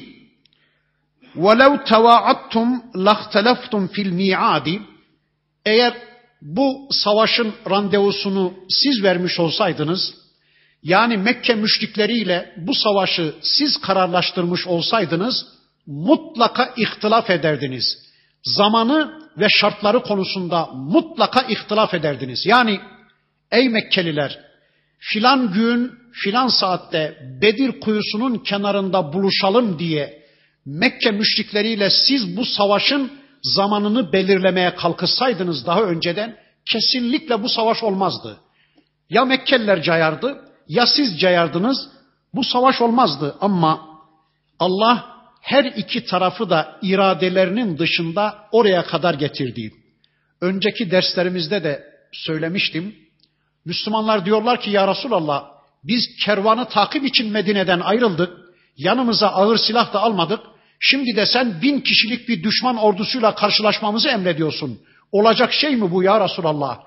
وَلَوْ 1.36 1.84
تَوَاعَدْتُمْ 1.86 2.82
لَخْتَلَفْتُمْ 2.94 3.88
fil 3.88 4.12
الْمِيعَادِ 4.12 4.82
Eğer 5.66 5.94
bu 6.42 6.88
savaşın 6.92 7.54
randevusunu 7.70 8.54
siz 8.70 9.04
vermiş 9.04 9.40
olsaydınız, 9.40 10.14
yani 10.83 11.17
Mekke 11.17 11.55
müşrikleriyle 11.55 12.55
bu 12.57 12.75
savaşı 12.75 13.35
siz 13.43 13.81
kararlaştırmış 13.81 14.67
olsaydınız, 14.67 15.47
mutlaka 15.87 16.75
ihtilaf 16.77 17.31
ederdiniz. 17.31 17.99
Zamanı 18.45 19.13
ve 19.39 19.47
şartları 19.51 20.03
konusunda 20.03 20.67
mutlaka 20.67 21.43
ihtilaf 21.43 21.95
ederdiniz. 21.95 22.47
Yani 22.47 22.81
ey 23.51 23.69
Mekkeliler 23.69 24.39
filan 24.99 25.53
gün 25.53 25.93
filan 26.13 26.49
saatte 26.49 27.19
Bedir 27.43 27.81
kuyusunun 27.81 28.39
kenarında 28.39 29.13
buluşalım 29.13 29.79
diye 29.79 30.23
Mekke 30.67 31.11
müşrikleriyle 31.11 31.91
siz 31.91 32.37
bu 32.37 32.45
savaşın 32.45 33.13
zamanını 33.43 34.13
belirlemeye 34.13 34.75
kalkışsaydınız 34.75 35.67
daha 35.67 35.83
önceden 35.83 36.37
kesinlikle 36.67 37.43
bu 37.43 37.49
savaş 37.49 37.83
olmazdı. 37.83 38.41
Ya 39.11 39.25
Mekkeliler 39.25 39.83
cayardı 39.83 40.52
ya 40.69 40.87
siz 40.87 41.21
cayardınız 41.21 41.89
bu 42.35 42.45
savaş 42.45 42.81
olmazdı 42.81 43.37
ama 43.41 43.81
Allah 44.59 45.13
her 45.41 45.65
iki 45.65 46.05
tarafı 46.05 46.51
da 46.51 46.79
iradelerinin 46.83 47.79
dışında 47.79 48.39
oraya 48.53 48.87
kadar 48.87 49.15
getirdi. 49.15 49.73
Önceki 50.41 50.91
derslerimizde 50.91 51.65
de 51.65 51.85
söylemiştim. 52.13 52.95
Müslümanlar 53.65 54.27
diyorlar 54.27 54.61
ki 54.61 54.71
ya 54.71 54.89
Resulallah 54.89 55.45
biz 55.85 56.17
kervanı 56.25 56.69
takip 56.69 57.05
için 57.05 57.33
Medine'den 57.33 57.81
ayrıldık. 57.81 58.39
Yanımıza 58.77 59.29
ağır 59.29 59.57
silah 59.57 59.95
da 59.95 60.01
almadık. 60.01 60.41
Şimdi 60.81 61.17
de 61.17 61.27
sen 61.27 61.63
bin 61.63 61.81
kişilik 61.81 62.29
bir 62.29 62.43
düşman 62.43 62.77
ordusuyla 62.77 63.35
karşılaşmamızı 63.35 64.09
emrediyorsun. 64.09 64.81
Olacak 65.13 65.53
şey 65.53 65.77
mi 65.77 65.91
bu 65.91 66.03
ya 66.03 66.25
Resulallah? 66.25 66.81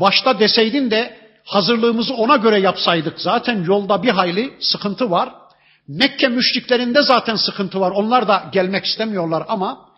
Başta 0.00 0.38
deseydin 0.38 0.90
de 0.90 1.19
hazırlığımızı 1.44 2.14
ona 2.14 2.36
göre 2.36 2.60
yapsaydık. 2.60 3.20
Zaten 3.20 3.64
yolda 3.64 4.02
bir 4.02 4.08
hayli 4.08 4.52
sıkıntı 4.60 5.10
var. 5.10 5.32
Mekke 5.88 6.28
müşriklerinde 6.28 7.02
zaten 7.02 7.36
sıkıntı 7.36 7.80
var. 7.80 7.90
Onlar 7.90 8.28
da 8.28 8.50
gelmek 8.52 8.84
istemiyorlar 8.84 9.44
ama 9.48 9.90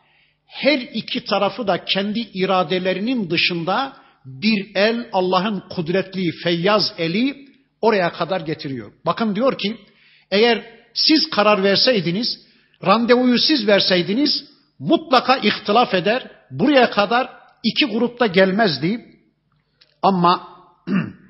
her 0.46 0.78
iki 0.78 1.24
tarafı 1.24 1.66
da 1.66 1.85
kendi 1.85 2.20
iradelerinin 2.20 3.31
dışında 3.31 3.92
bir 4.24 4.70
el 4.74 5.09
Allah'ın 5.12 5.62
kudretli 5.70 6.33
feyyaz 6.44 6.94
eli 6.98 7.46
oraya 7.81 8.12
kadar 8.12 8.40
getiriyor. 8.40 8.92
Bakın 9.07 9.37
diyor 9.37 9.59
ki 9.59 9.76
eğer 10.31 10.64
siz 10.94 11.31
karar 11.31 11.62
verseydiniz, 11.62 12.40
randevuyu 12.87 13.38
siz 13.38 13.66
verseydiniz 13.66 14.44
mutlaka 14.78 15.37
ihtilaf 15.37 15.94
eder. 15.94 16.31
Buraya 16.50 16.90
kadar 16.90 17.31
iki 17.62 17.85
grupta 17.85 18.26
gelmezdi. 18.26 19.07
Ama 20.02 20.48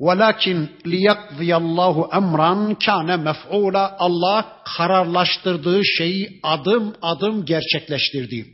وَلَكِنْ 0.00 0.58
لِيَقْضِيَ 0.92 1.50
اللّٰهُ 1.62 1.96
اَمْرًا 2.20 2.52
كَانَ 2.86 3.08
مَفْعُولًا 3.28 3.96
Allah 3.98 4.62
kararlaştırdığı 4.76 5.84
şeyi 5.84 6.40
adım 6.42 6.94
adım 7.02 7.44
gerçekleştirdi. 7.44 8.46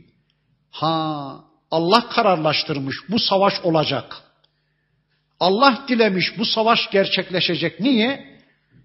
Ha 0.71 1.35
Allah 1.71 2.09
kararlaştırmış 2.09 2.95
bu 3.09 3.19
savaş 3.19 3.53
olacak. 3.63 4.17
Allah 5.39 5.83
dilemiş 5.87 6.37
bu 6.37 6.45
savaş 6.45 6.89
gerçekleşecek. 6.91 7.79
Niye? 7.79 8.39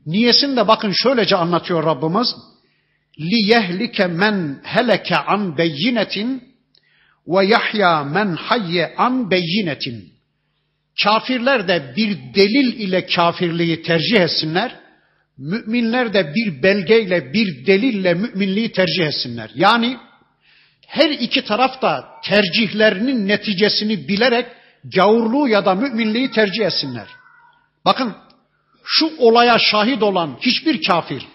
Niyesini 0.07 0.57
de 0.57 0.69
bakın 0.69 0.93
şöylece 1.03 1.37
anlatıyor 1.37 1.85
Rabbimiz. 1.85 2.35
لِيَهْلِكَ 3.19 4.09
men 4.09 4.61
heleke 4.63 5.17
an 5.17 5.59
beyinetin 5.59 6.55
ve 7.27 7.47
yahya 7.47 8.05
men 8.05 8.35
hayye 8.35 8.95
an 8.97 9.31
beyinetin. 9.31 10.14
Kafirler 11.04 11.68
de 11.68 11.94
bir 11.96 12.18
delil 12.36 12.80
ile 12.80 13.06
kafirliği 13.06 13.82
tercih 13.82 14.20
etsinler. 14.20 14.76
Müminler 15.38 16.14
de 16.14 16.34
bir 16.36 16.64
belgeyle, 16.64 17.34
bir 17.34 17.66
delille 17.66 18.14
müminliği 18.14 18.72
tercih 18.72 19.06
etsinler. 19.06 19.52
Yani 19.56 19.98
her 20.88 21.10
iki 21.10 21.46
taraf 21.46 21.82
da 21.82 22.06
tercihlerinin 22.24 23.28
neticesini 23.28 24.08
bilerek 24.08 24.46
gavurluğu 24.96 25.48
ya 25.48 25.66
da 25.66 25.76
müminliği 25.76 26.32
tercih 26.32 26.66
etsinler. 26.66 27.08
Bakın 27.86 28.16
şu 28.84 29.18
olaya 29.18 29.60
şahit 29.60 30.04
olan 30.04 30.38
hiçbir 30.42 30.84
kafir, 30.84 31.26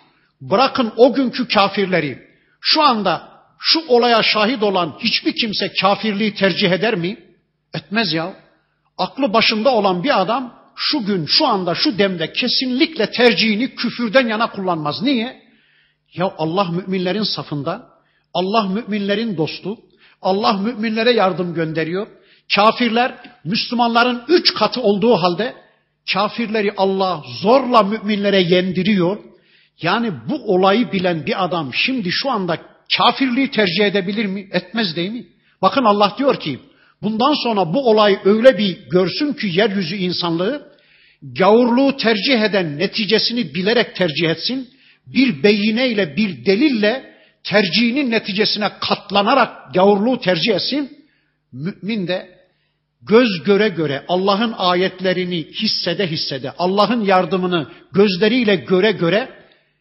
bırakın 0.40 0.92
o 0.96 1.14
günkü 1.14 1.48
kafirleri, 1.48 2.18
şu 2.60 2.82
anda 2.82 3.30
şu 3.58 3.80
olaya 3.88 4.22
şahit 4.22 4.62
olan 4.62 4.98
hiçbir 5.00 5.32
kimse 5.32 5.72
kafirliği 5.80 6.34
tercih 6.34 6.70
eder 6.70 6.94
mi? 6.94 7.16
Etmez 7.74 8.12
ya. 8.12 8.34
Aklı 9.00 9.32
başında 9.32 9.74
olan 9.74 10.04
bir 10.04 10.20
adam 10.20 10.54
şu 10.76 11.06
gün, 11.06 11.26
şu 11.26 11.46
anda, 11.46 11.74
şu 11.74 11.98
demde 11.98 12.32
kesinlikle 12.32 13.10
tercihini 13.10 13.74
küfürden 13.74 14.28
yana 14.28 14.50
kullanmaz. 14.50 15.02
Niye? 15.02 15.42
Ya 16.14 16.34
Allah 16.38 16.64
müminlerin 16.64 17.22
safında, 17.22 17.88
Allah 18.34 18.68
müminlerin 18.68 19.36
dostu, 19.36 19.78
Allah 20.22 20.52
müminlere 20.52 21.12
yardım 21.12 21.54
gönderiyor. 21.54 22.06
Kafirler 22.54 23.14
Müslümanların 23.44 24.22
üç 24.28 24.54
katı 24.54 24.80
olduğu 24.80 25.14
halde 25.16 25.54
kafirleri 26.12 26.72
Allah 26.76 27.22
zorla 27.42 27.82
müminlere 27.82 28.40
yendiriyor. 28.40 29.18
Yani 29.82 30.12
bu 30.28 30.54
olayı 30.54 30.92
bilen 30.92 31.26
bir 31.26 31.44
adam 31.44 31.74
şimdi 31.74 32.10
şu 32.10 32.30
anda 32.30 32.58
kafirliği 32.96 33.50
tercih 33.50 33.84
edebilir 33.84 34.26
mi? 34.26 34.48
Etmez 34.52 34.96
değil 34.96 35.10
mi? 35.10 35.26
Bakın 35.62 35.84
Allah 35.84 36.14
diyor 36.18 36.40
ki 36.40 36.60
bundan 37.02 37.34
sonra 37.44 37.74
bu 37.74 37.90
olay 37.90 38.18
öyle 38.24 38.58
bir 38.58 38.78
görsün 38.90 39.32
ki 39.32 39.46
yeryüzü 39.46 39.96
insanlığı 39.96 40.70
gavurluğu 41.22 41.96
tercih 41.96 42.40
eden 42.40 42.78
neticesini 42.78 43.54
bilerek 43.54 43.96
tercih 43.96 44.30
etsin. 44.30 44.68
Bir 45.06 45.42
beyineyle 45.42 46.16
bir 46.16 46.46
delille 46.46 47.14
tercihinin 47.44 48.10
neticesine 48.10 48.70
katlanarak 48.80 49.74
gavurluğu 49.74 50.20
tercih 50.20 50.54
etsin. 50.54 50.98
Mümin 51.52 52.08
de 52.08 52.40
göz 53.02 53.42
göre 53.44 53.68
göre 53.68 54.04
Allah'ın 54.08 54.54
ayetlerini 54.58 55.44
hissede 55.44 56.06
hissede, 56.06 56.52
Allah'ın 56.58 57.04
yardımını 57.04 57.66
gözleriyle 57.92 58.56
göre 58.56 58.92
göre 58.92 59.28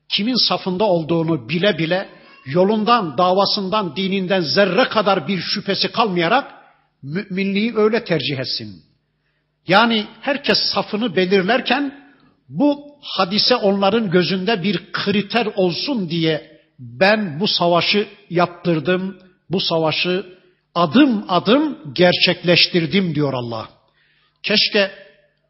kimin 0.10 0.47
safında 0.47 0.84
olduğunu 0.84 1.49
bile 1.49 1.77
bile 1.77 2.10
yolundan, 2.45 3.17
davasından, 3.17 3.95
dininden 3.95 4.41
zerre 4.41 4.84
kadar 4.84 5.27
bir 5.27 5.39
şüphesi 5.39 5.91
kalmayarak 5.91 6.59
müminliği 7.03 7.77
öyle 7.77 8.03
tercih 8.03 8.39
etsin. 8.39 8.83
Yani 9.67 10.07
herkes 10.21 10.57
safını 10.73 11.15
belirlerken 11.15 12.09
bu 12.49 12.97
hadise 13.01 13.55
onların 13.55 14.12
gözünde 14.12 14.63
bir 14.63 14.91
kriter 14.91 15.45
olsun 15.55 16.09
diye 16.09 16.59
ben 16.79 17.39
bu 17.39 17.47
savaşı 17.47 18.07
yaptırdım, 18.29 19.19
bu 19.49 19.59
savaşı 19.59 20.25
adım 20.75 21.25
adım 21.27 21.93
gerçekleştirdim 21.93 23.15
diyor 23.15 23.33
Allah. 23.33 23.69
Keşke 24.43 24.91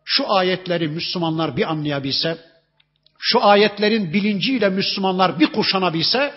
şu 0.05 0.33
ayetleri 0.33 0.87
Müslümanlar 0.87 1.57
bir 1.57 1.71
anlayabilse, 1.71 2.37
şu 3.19 3.45
ayetlerin 3.45 4.13
bilinciyle 4.13 4.69
Müslümanlar 4.69 5.39
bir 5.39 5.47
kuşanabilse, 5.47 6.33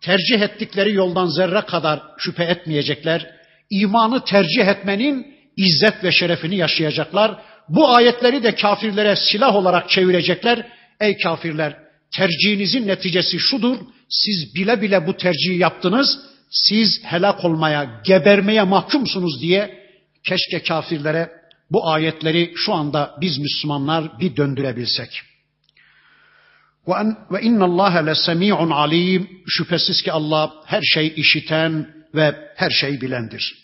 tercih 0.00 0.40
ettikleri 0.40 0.94
yoldan 0.94 1.26
zerre 1.26 1.60
kadar 1.60 2.02
şüphe 2.18 2.44
etmeyecekler. 2.44 3.37
İmanı 3.70 4.24
tercih 4.24 4.66
etmenin 4.66 5.26
izzet 5.56 6.04
ve 6.04 6.12
şerefini 6.12 6.56
yaşayacaklar. 6.56 7.42
Bu 7.68 7.94
ayetleri 7.94 8.42
de 8.42 8.54
kafirlere 8.54 9.16
silah 9.16 9.54
olarak 9.54 9.90
çevirecekler. 9.90 10.66
Ey 11.00 11.16
kafirler, 11.16 11.76
tercihinizin 12.12 12.86
neticesi 12.86 13.38
şudur. 13.38 13.76
Siz 14.08 14.54
bile 14.54 14.82
bile 14.82 15.06
bu 15.06 15.16
tercihi 15.16 15.58
yaptınız. 15.58 16.18
Siz 16.50 17.04
helak 17.04 17.44
olmaya, 17.44 18.00
gebermeye 18.04 18.62
mahkumsunuz 18.62 19.42
diye 19.42 19.84
keşke 20.24 20.62
kafirlere 20.62 21.30
bu 21.70 21.90
ayetleri 21.90 22.52
şu 22.56 22.74
anda 22.74 23.14
biz 23.20 23.38
Müslümanlar 23.38 24.20
bir 24.20 24.36
döndürebilsek. 24.36 25.22
Ve 27.30 27.42
inna 27.42 27.64
Allah 27.64 27.98
le 27.98 28.14
semi'un 28.14 28.70
alim. 28.70 29.28
Şüphesiz 29.46 30.02
ki 30.02 30.12
Allah 30.12 30.52
her 30.66 30.82
şey 30.82 31.12
işiten 31.16 31.97
ve 32.14 32.52
her 32.56 32.70
şey 32.70 33.00
bilendir. 33.00 33.54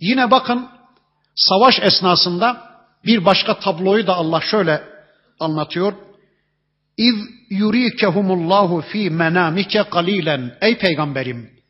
Yine 0.00 0.30
bakın 0.30 0.68
savaş 1.34 1.80
esnasında 1.82 2.70
bir 3.04 3.24
başka 3.24 3.58
tabloyu 3.58 4.06
da 4.06 4.14
Allah 4.14 4.40
şöyle 4.40 4.82
anlatıyor. 5.40 5.92
İz 6.96 7.14
yurikehumullahu 7.50 8.80
fi 8.80 9.10
menamike 9.10 9.82
kalilen. 9.90 10.58
Ey 10.60 10.78
peygamberim 10.78 11.60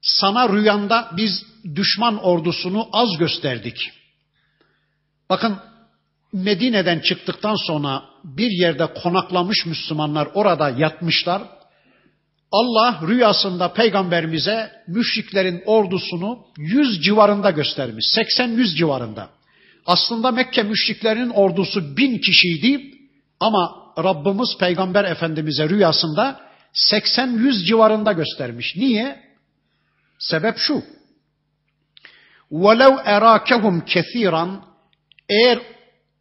sana 0.00 0.48
rüyanda 0.48 1.10
biz 1.16 1.46
düşman 1.74 2.24
ordusunu 2.24 2.88
az 2.92 3.18
gösterdik. 3.18 3.92
Bakın 5.30 5.58
Medine'den 6.32 7.00
çıktıktan 7.00 7.66
sonra 7.66 8.04
bir 8.24 8.50
yerde 8.50 8.94
konaklamış 8.94 9.66
Müslümanlar 9.66 10.28
orada 10.34 10.70
yatmışlar. 10.70 11.42
Allah 12.51 12.99
rüyasında 13.07 13.73
peygamberimize 13.73 14.71
müşriklerin 14.87 15.63
ordusunu 15.65 16.39
yüz 16.57 17.01
civarında 17.03 17.51
göstermiş. 17.51 18.05
80-100 18.05 18.75
civarında. 18.75 19.29
Aslında 19.85 20.31
Mekke 20.31 20.63
müşriklerinin 20.63 21.29
ordusu 21.29 21.97
bin 21.97 22.17
kişiydi 22.17 22.93
ama 23.39 23.71
Rabbimiz 23.97 24.57
peygamber 24.59 25.03
efendimize 25.03 25.69
rüyasında 25.69 26.41
80-100 26.91 27.65
civarında 27.65 28.11
göstermiş. 28.11 28.75
Niye? 28.75 29.23
Sebep 30.19 30.57
şu. 30.57 30.83
وَلَوْ 32.51 33.03
اَرَاكَهُمْ 33.03 33.85
كَثِيرًا 33.85 34.59
Eğer 35.29 35.59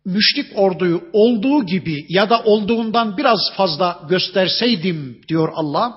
müşrik 0.04 0.46
orduyu 0.54 1.04
olduğu 1.12 1.66
gibi 1.66 2.06
ya 2.08 2.30
da 2.30 2.42
olduğundan 2.42 3.16
biraz 3.16 3.38
fazla 3.56 4.02
gösterseydim 4.08 5.20
diyor 5.28 5.48
Allah, 5.54 5.94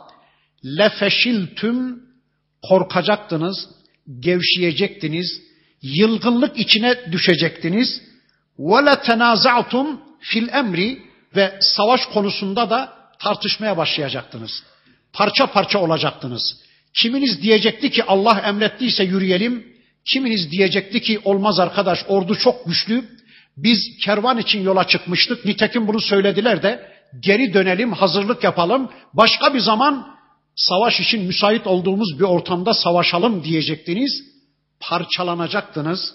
lefeşiltüm 0.64 2.02
korkacaktınız, 2.62 3.68
gevşeyecektiniz, 4.20 5.40
yılgınlık 5.82 6.58
içine 6.58 7.12
düşecektiniz. 7.12 8.02
Ve 8.58 8.86
le 8.86 9.02
tenaza'tum 9.02 10.00
fil 10.20 10.48
emri 10.48 11.02
ve 11.36 11.58
savaş 11.60 12.06
konusunda 12.06 12.70
da 12.70 12.92
tartışmaya 13.18 13.76
başlayacaktınız. 13.76 14.62
Parça 15.12 15.46
parça 15.46 15.78
olacaktınız. 15.78 16.56
Kiminiz 16.94 17.42
diyecekti 17.42 17.90
ki 17.90 18.04
Allah 18.04 18.40
emrettiyse 18.40 19.04
yürüyelim. 19.04 19.66
Kiminiz 20.04 20.50
diyecekti 20.50 21.00
ki 21.02 21.20
olmaz 21.24 21.60
arkadaş 21.60 21.98
ordu 22.08 22.34
çok 22.34 22.66
güçlü. 22.66 23.04
Biz 23.56 23.78
kervan 24.04 24.38
için 24.38 24.62
yola 24.62 24.86
çıkmıştık. 24.86 25.44
Nitekim 25.44 25.86
bunu 25.86 26.00
söylediler 26.00 26.62
de 26.62 26.90
geri 27.20 27.54
dönelim, 27.54 27.92
hazırlık 27.92 28.44
yapalım. 28.44 28.90
Başka 29.14 29.54
bir 29.54 29.60
zaman 29.60 30.19
savaş 30.55 30.99
için 30.99 31.21
müsait 31.21 31.67
olduğumuz 31.67 32.19
bir 32.19 32.23
ortamda 32.23 32.73
savaşalım 32.73 33.43
diyecektiniz. 33.43 34.23
Parçalanacaktınız. 34.79 36.13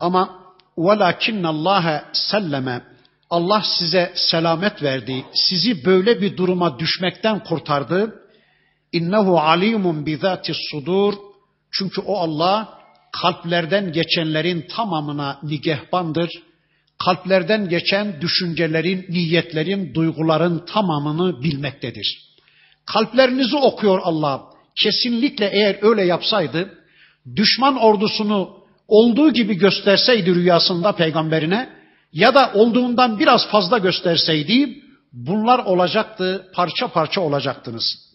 Ama 0.00 0.38
وَلَكِنَّ 0.76 1.46
اللّٰهَ 1.46 2.04
selleme 2.12 2.82
Allah 3.30 3.62
size 3.78 4.12
selamet 4.14 4.82
verdi. 4.82 5.24
Sizi 5.34 5.84
böyle 5.84 6.20
bir 6.20 6.36
duruma 6.36 6.78
düşmekten 6.78 7.44
kurtardı. 7.44 8.22
İnnehu 8.92 9.40
alimun 9.40 10.06
bizatis 10.06 10.56
sudur. 10.70 11.14
Çünkü 11.70 12.00
o 12.00 12.16
Allah 12.16 12.78
kalplerden 13.12 13.92
geçenlerin 13.92 14.66
tamamına 14.76 15.38
nigehbandır. 15.42 16.30
Kalplerden 16.98 17.68
geçen 17.68 18.20
düşüncelerin, 18.20 19.06
niyetlerin, 19.08 19.94
duyguların 19.94 20.66
tamamını 20.66 21.42
bilmektedir. 21.42 22.28
Kalplerinizi 22.85 23.55
okuyor 23.55 23.99
Allah. 24.03 24.43
Kesinlikle 24.75 25.49
eğer 25.53 25.77
öyle 25.81 26.05
yapsaydı, 26.05 26.77
düşman 27.35 27.77
ordusunu 27.77 28.63
olduğu 28.87 29.33
gibi 29.33 29.55
gösterseydi 29.55 30.35
rüyasında 30.35 30.95
peygamberine 30.95 31.69
ya 32.13 32.35
da 32.35 32.51
olduğundan 32.53 33.19
biraz 33.19 33.47
fazla 33.47 33.77
gösterseydi 33.77 34.83
bunlar 35.13 35.59
olacaktı, 35.59 36.51
parça 36.53 36.87
parça 36.87 37.21
olacaktınız. 37.21 38.13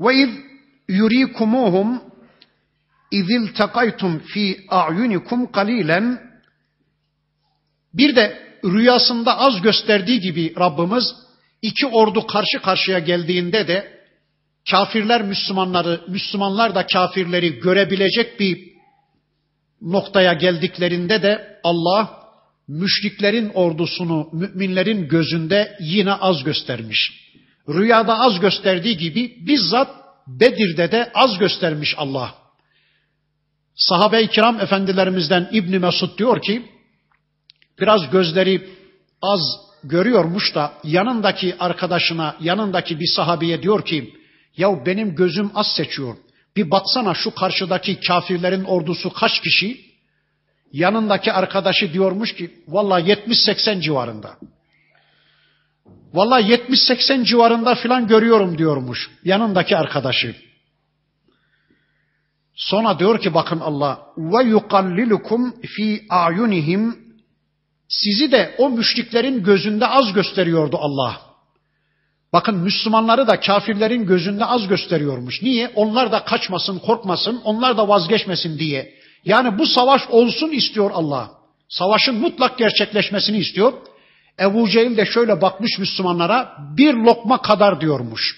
Ve 0.00 0.14
iz 0.14 0.30
yurikumuhum 0.88 2.02
izil 3.10 3.54
takaytum 3.54 4.18
fi 4.18 4.64
a'yunikum 4.68 5.52
kalilen 5.52 6.20
bir 7.94 8.16
de 8.16 8.44
rüyasında 8.64 9.38
az 9.38 9.62
gösterdiği 9.62 10.20
gibi 10.20 10.54
Rabbimiz 10.58 11.23
iki 11.64 11.86
ordu 11.86 12.26
karşı 12.26 12.58
karşıya 12.62 12.98
geldiğinde 12.98 13.68
de 13.68 13.98
kafirler 14.70 15.22
Müslümanları, 15.22 16.00
Müslümanlar 16.08 16.74
da 16.74 16.86
kafirleri 16.86 17.58
görebilecek 17.58 18.40
bir 18.40 18.58
noktaya 19.82 20.32
geldiklerinde 20.32 21.22
de 21.22 21.60
Allah 21.64 22.24
müşriklerin 22.68 23.48
ordusunu 23.54 24.28
müminlerin 24.32 25.08
gözünde 25.08 25.76
yine 25.80 26.12
az 26.12 26.44
göstermiş. 26.44 27.30
Rüyada 27.68 28.18
az 28.20 28.40
gösterdiği 28.40 28.96
gibi 28.96 29.36
bizzat 29.46 29.90
Bedir'de 30.26 30.92
de 30.92 31.10
az 31.14 31.38
göstermiş 31.38 31.94
Allah. 31.98 32.34
Sahabe-i 33.74 34.28
kiram 34.28 34.60
efendilerimizden 34.60 35.48
İbni 35.52 35.78
Mesud 35.78 36.18
diyor 36.18 36.42
ki, 36.42 36.62
biraz 37.80 38.10
gözleri 38.10 38.68
az 39.22 39.40
görüyormuş 39.84 40.54
da 40.54 40.72
yanındaki 40.84 41.56
arkadaşına, 41.58 42.36
yanındaki 42.40 43.00
bir 43.00 43.06
sahabeye 43.16 43.62
diyor 43.62 43.84
ki, 43.84 44.14
ya 44.56 44.86
benim 44.86 45.14
gözüm 45.14 45.50
az 45.54 45.66
seçiyor. 45.66 46.16
Bir 46.56 46.70
baksana 46.70 47.14
şu 47.14 47.34
karşıdaki 47.34 48.00
kafirlerin 48.00 48.64
ordusu 48.64 49.12
kaç 49.12 49.40
kişi? 49.40 49.80
Yanındaki 50.72 51.32
arkadaşı 51.32 51.92
diyormuş 51.92 52.34
ki, 52.34 52.50
valla 52.68 53.00
70-80 53.00 53.80
civarında. 53.80 54.36
Valla 56.14 56.40
70-80 56.40 57.24
civarında 57.24 57.74
filan 57.74 58.06
görüyorum 58.06 58.58
diyormuş 58.58 59.10
yanındaki 59.24 59.76
arkadaşı. 59.76 60.36
Sonra 62.54 62.98
diyor 62.98 63.20
ki 63.20 63.34
bakın 63.34 63.60
Allah 63.60 64.00
ve 64.16 64.44
yukallilukum 64.44 65.54
fi 65.60 66.06
ayunihim 66.08 67.03
sizi 68.00 68.32
de 68.32 68.54
o 68.58 68.70
müşriklerin 68.70 69.42
gözünde 69.42 69.86
az 69.86 70.12
gösteriyordu 70.12 70.78
Allah. 70.80 71.20
Bakın 72.32 72.56
Müslümanları 72.56 73.26
da 73.26 73.40
kafirlerin 73.40 74.06
gözünde 74.06 74.44
az 74.44 74.68
gösteriyormuş. 74.68 75.42
Niye? 75.42 75.72
Onlar 75.74 76.12
da 76.12 76.24
kaçmasın, 76.24 76.78
korkmasın, 76.78 77.40
onlar 77.44 77.76
da 77.76 77.88
vazgeçmesin 77.88 78.58
diye. 78.58 78.94
Yani 79.24 79.58
bu 79.58 79.66
savaş 79.66 80.02
olsun 80.10 80.50
istiyor 80.50 80.90
Allah. 80.94 81.30
Savaşın 81.68 82.14
mutlak 82.14 82.58
gerçekleşmesini 82.58 83.38
istiyor. 83.38 83.72
Ebu 84.40 84.68
Cehil 84.68 84.96
de 84.96 85.06
şöyle 85.06 85.40
bakmış 85.40 85.78
Müslümanlara 85.78 86.52
bir 86.76 86.94
lokma 86.94 87.42
kadar 87.42 87.80
diyormuş. 87.80 88.36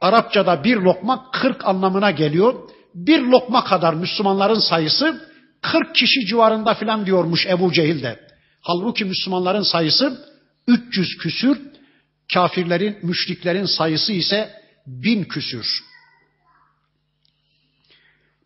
Arapçada 0.00 0.64
bir 0.64 0.76
lokma 0.76 1.30
kırk 1.32 1.64
anlamına 1.64 2.10
geliyor. 2.10 2.54
Bir 2.94 3.20
lokma 3.20 3.64
kadar 3.64 3.94
Müslümanların 3.94 4.58
sayısı 4.58 5.30
kırk 5.62 5.94
kişi 5.94 6.26
civarında 6.26 6.74
filan 6.74 7.06
diyormuş 7.06 7.46
Ebu 7.46 7.72
Cehil 7.72 8.02
de. 8.02 8.23
Halbuki 8.63 9.05
Müslümanların 9.05 9.61
sayısı 9.61 10.25
300 10.67 11.17
küsür, 11.17 11.61
kafirlerin, 12.33 12.97
müşriklerin 13.03 13.65
sayısı 13.65 14.13
ise 14.13 14.53
bin 14.87 15.23
küsür. 15.23 15.65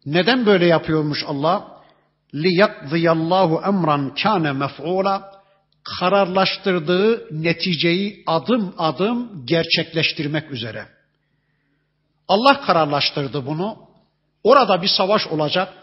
Neden 0.05 0.45
böyle 0.45 0.65
yapıyormuş 0.65 1.23
Allah? 1.27 1.73
لِيَقْضِيَ 2.33 3.07
اللّٰهُ 3.17 3.63
اَمْرًا 3.63 4.13
كَانَ 4.13 4.63
مَفْعُولًا 4.63 5.33
Kararlaştırdığı 5.99 7.27
neticeyi 7.43 8.23
adım 8.27 8.73
adım 8.77 9.45
gerçekleştirmek 9.45 10.51
üzere. 10.51 10.87
Allah 12.27 12.61
kararlaştırdı 12.61 13.45
bunu. 13.45 13.77
Orada 14.43 14.81
bir 14.81 14.87
savaş 14.87 15.27
olacak. 15.27 15.73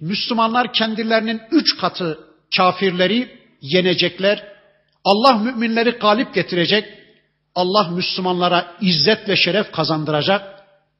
Müslümanlar 0.00 0.72
kendilerinin 0.72 1.42
üç 1.50 1.76
katı 1.80 2.18
kafirleri 2.56 3.38
yenecekler. 3.63 4.43
Allah 5.03 5.33
müminleri 5.33 5.89
galip 5.89 6.33
getirecek. 6.33 6.85
Allah 7.55 7.87
Müslümanlara 7.87 8.67
izzet 8.81 9.29
ve 9.29 9.35
şeref 9.35 9.71
kazandıracak. 9.71 10.41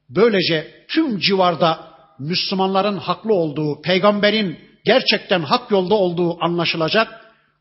Böylece 0.10 0.86
tüm 0.88 1.20
civarda 1.20 1.88
Müslümanların 2.20 2.98
haklı 2.98 3.34
olduğu, 3.34 3.82
peygamberin 3.82 4.60
gerçekten 4.86 5.42
hak 5.42 5.72
yolda 5.72 5.96
olduğu 5.96 6.44
anlaşılacak. 6.44 7.08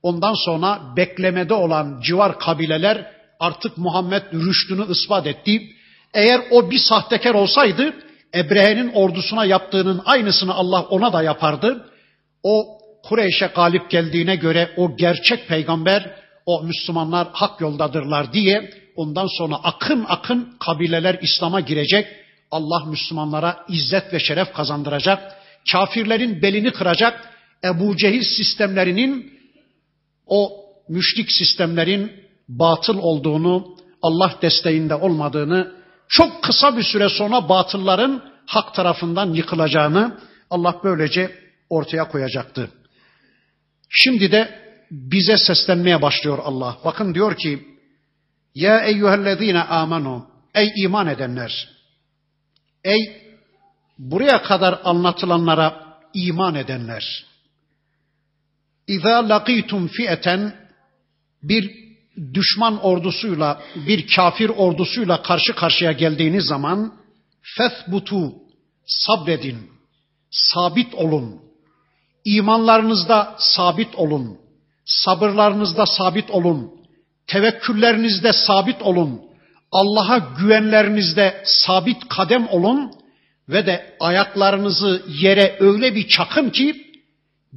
Ondan 0.02 0.34
sonra 0.44 0.80
beklemede 0.96 1.54
olan 1.54 2.00
civar 2.00 2.38
kabileler 2.38 3.12
artık 3.40 3.78
Muhammed 3.78 4.22
rüştünü 4.32 4.90
ispat 4.90 5.26
etti. 5.26 5.62
Eğer 6.14 6.40
o 6.50 6.70
bir 6.70 6.78
sahtekar 6.78 7.34
olsaydı 7.34 7.94
Ebrehe'nin 8.34 8.92
ordusuna 8.92 9.44
yaptığının 9.44 10.02
aynısını 10.04 10.54
Allah 10.54 10.82
ona 10.82 11.12
da 11.12 11.22
yapardı. 11.22 11.90
O 12.42 12.81
Kureyş'e 13.02 13.46
galip 13.46 13.90
geldiğine 13.90 14.36
göre 14.36 14.70
o 14.76 14.96
gerçek 14.96 15.48
peygamber, 15.48 16.10
o 16.46 16.62
Müslümanlar 16.62 17.28
hak 17.32 17.60
yoldadırlar 17.60 18.32
diye 18.32 18.70
ondan 18.96 19.26
sonra 19.38 19.54
akın 19.54 20.04
akın 20.08 20.56
kabileler 20.60 21.18
İslam'a 21.22 21.60
girecek. 21.60 22.06
Allah 22.50 22.84
Müslümanlara 22.84 23.64
izzet 23.68 24.12
ve 24.12 24.20
şeref 24.20 24.52
kazandıracak. 24.52 25.32
Kafirlerin 25.72 26.42
belini 26.42 26.72
kıracak. 26.72 27.28
Ebu 27.64 27.96
Cehil 27.96 28.22
sistemlerinin 28.22 29.32
o 30.26 30.52
müşrik 30.88 31.32
sistemlerin 31.32 32.12
batıl 32.48 32.98
olduğunu, 32.98 33.76
Allah 34.02 34.34
desteğinde 34.42 34.94
olmadığını, 34.94 35.72
çok 36.08 36.42
kısa 36.42 36.76
bir 36.76 36.82
süre 36.82 37.08
sonra 37.08 37.48
batılların 37.48 38.22
hak 38.46 38.74
tarafından 38.74 39.34
yıkılacağını 39.34 40.18
Allah 40.50 40.80
böylece 40.84 41.30
ortaya 41.70 42.08
koyacaktı. 42.08 42.70
Şimdi 43.94 44.32
de 44.32 44.62
bize 44.90 45.36
seslenmeye 45.36 46.02
başlıyor 46.02 46.38
Allah. 46.42 46.78
Bakın 46.84 47.14
diyor 47.14 47.36
ki, 47.36 47.68
Ya 48.54 48.80
eyyühellezine 48.80 49.62
amanu, 49.62 50.26
ey 50.54 50.72
iman 50.76 51.06
edenler, 51.06 51.68
ey 52.84 53.22
buraya 53.98 54.42
kadar 54.42 54.80
anlatılanlara 54.84 55.98
iman 56.14 56.54
edenler, 56.54 57.24
İza 58.86 59.28
laqitum 59.28 59.88
fi'eten 59.88 60.54
bir 61.42 61.70
düşman 62.34 62.84
ordusuyla, 62.84 63.62
bir 63.76 64.06
kafir 64.16 64.48
ordusuyla 64.48 65.22
karşı 65.22 65.54
karşıya 65.54 65.92
geldiğiniz 65.92 66.44
zaman 66.44 66.94
fethbutu 67.56 68.32
sabredin, 68.86 69.70
sabit 70.30 70.94
olun. 70.94 71.42
İmanlarınızda 72.24 73.34
sabit 73.38 73.94
olun. 73.94 74.38
Sabırlarınızda 74.84 75.86
sabit 75.86 76.30
olun. 76.30 76.70
Tevekküllerinizde 77.26 78.32
sabit 78.32 78.82
olun. 78.82 79.20
Allah'a 79.72 80.18
güvenlerinizde 80.18 81.42
sabit 81.44 82.08
kadem 82.08 82.48
olun 82.48 82.92
ve 83.48 83.66
de 83.66 83.96
ayaklarınızı 84.00 85.02
yere 85.08 85.56
öyle 85.60 85.94
bir 85.94 86.08
çakın 86.08 86.50
ki 86.50 86.86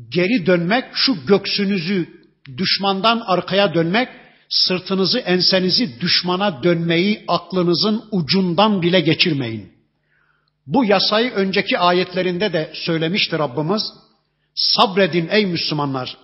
geri 0.10 0.46
dönmek, 0.46 0.86
şu 0.94 1.26
göksünüzü 1.26 2.10
düşmandan 2.58 3.24
arkaya 3.26 3.74
dönmek, 3.74 4.10
sırtınızı, 4.50 5.20
ensenizi 5.20 6.02
düşmana 6.02 6.64
dönmeyi 6.64 7.24
aklınızın 7.28 8.04
ucundan 8.12 8.82
bile 8.82 9.00
geçirmeyin. 9.00 9.76
Bu 10.68 10.86
yasayı 10.86 11.32
önceki 11.32 11.80
ayetlerinde 11.80 12.54
de 12.54 12.72
söylemiştir 12.74 13.40
Rabbimiz. 13.40 13.94
Sabredin 14.56 15.28
ey 15.32 15.46
Müslümanlar. 15.46 16.18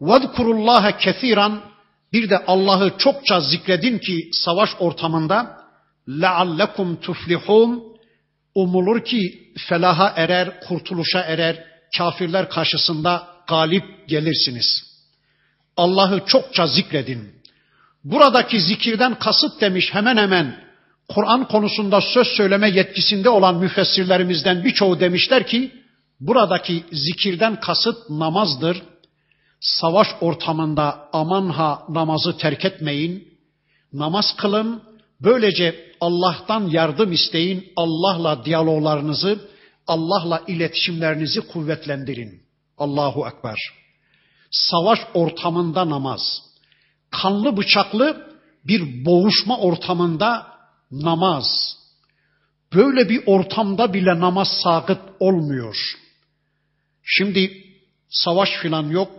Vedkurullaha 0.00 0.96
kesiran 0.96 1.62
bir 2.12 2.30
de 2.30 2.44
Allah'ı 2.46 2.98
çokça 2.98 3.40
zikredin 3.40 3.98
ki 3.98 4.30
savaş 4.32 4.70
ortamında 4.78 5.56
leallekum 6.08 7.00
tuflihun 7.00 7.84
umulur 8.54 9.04
ki 9.04 9.52
felaha 9.68 10.12
erer, 10.16 10.60
kurtuluşa 10.60 11.20
erer, 11.20 11.64
kafirler 11.98 12.48
karşısında 12.48 13.28
galip 13.48 14.08
gelirsiniz. 14.08 14.82
Allah'ı 15.76 16.26
çokça 16.26 16.66
zikredin. 16.66 17.36
Buradaki 18.04 18.60
zikirden 18.60 19.18
kasıt 19.18 19.60
demiş 19.60 19.94
hemen 19.94 20.16
hemen 20.16 20.66
Kur'an 21.08 21.48
konusunda 21.48 22.00
söz 22.00 22.26
söyleme 22.26 22.70
yetkisinde 22.70 23.28
olan 23.28 23.56
müfessirlerimizden 23.56 24.64
birçoğu 24.64 25.00
demişler 25.00 25.46
ki 25.46 25.72
buradaki 26.20 26.84
zikirden 26.92 27.60
kasıt 27.60 28.10
namazdır. 28.10 28.82
Savaş 29.60 30.08
ortamında 30.20 31.08
aman 31.12 31.48
ha 31.48 31.82
namazı 31.88 32.38
terk 32.38 32.64
etmeyin. 32.64 33.28
Namaz 33.92 34.36
kılın. 34.36 34.82
Böylece 35.20 35.92
Allah'tan 36.00 36.66
yardım 36.66 37.12
isteyin. 37.12 37.72
Allah'la 37.76 38.44
diyaloglarınızı, 38.44 39.48
Allah'la 39.86 40.42
iletişimlerinizi 40.46 41.40
kuvvetlendirin. 41.40 42.42
Allahu 42.78 43.26
Ekber. 43.28 43.56
Savaş 44.50 44.98
ortamında 45.14 45.90
namaz. 45.90 46.42
Kanlı 47.10 47.56
bıçaklı 47.56 48.26
bir 48.64 49.04
boğuşma 49.04 49.58
ortamında 49.58 50.46
namaz. 50.90 51.76
Böyle 52.74 53.08
bir 53.08 53.22
ortamda 53.26 53.94
bile 53.94 54.20
namaz 54.20 54.48
sakıt 54.62 55.00
olmuyor. 55.20 55.76
Şimdi 57.06 57.64
savaş 58.08 58.50
filan 58.62 58.90
yok. 58.90 59.10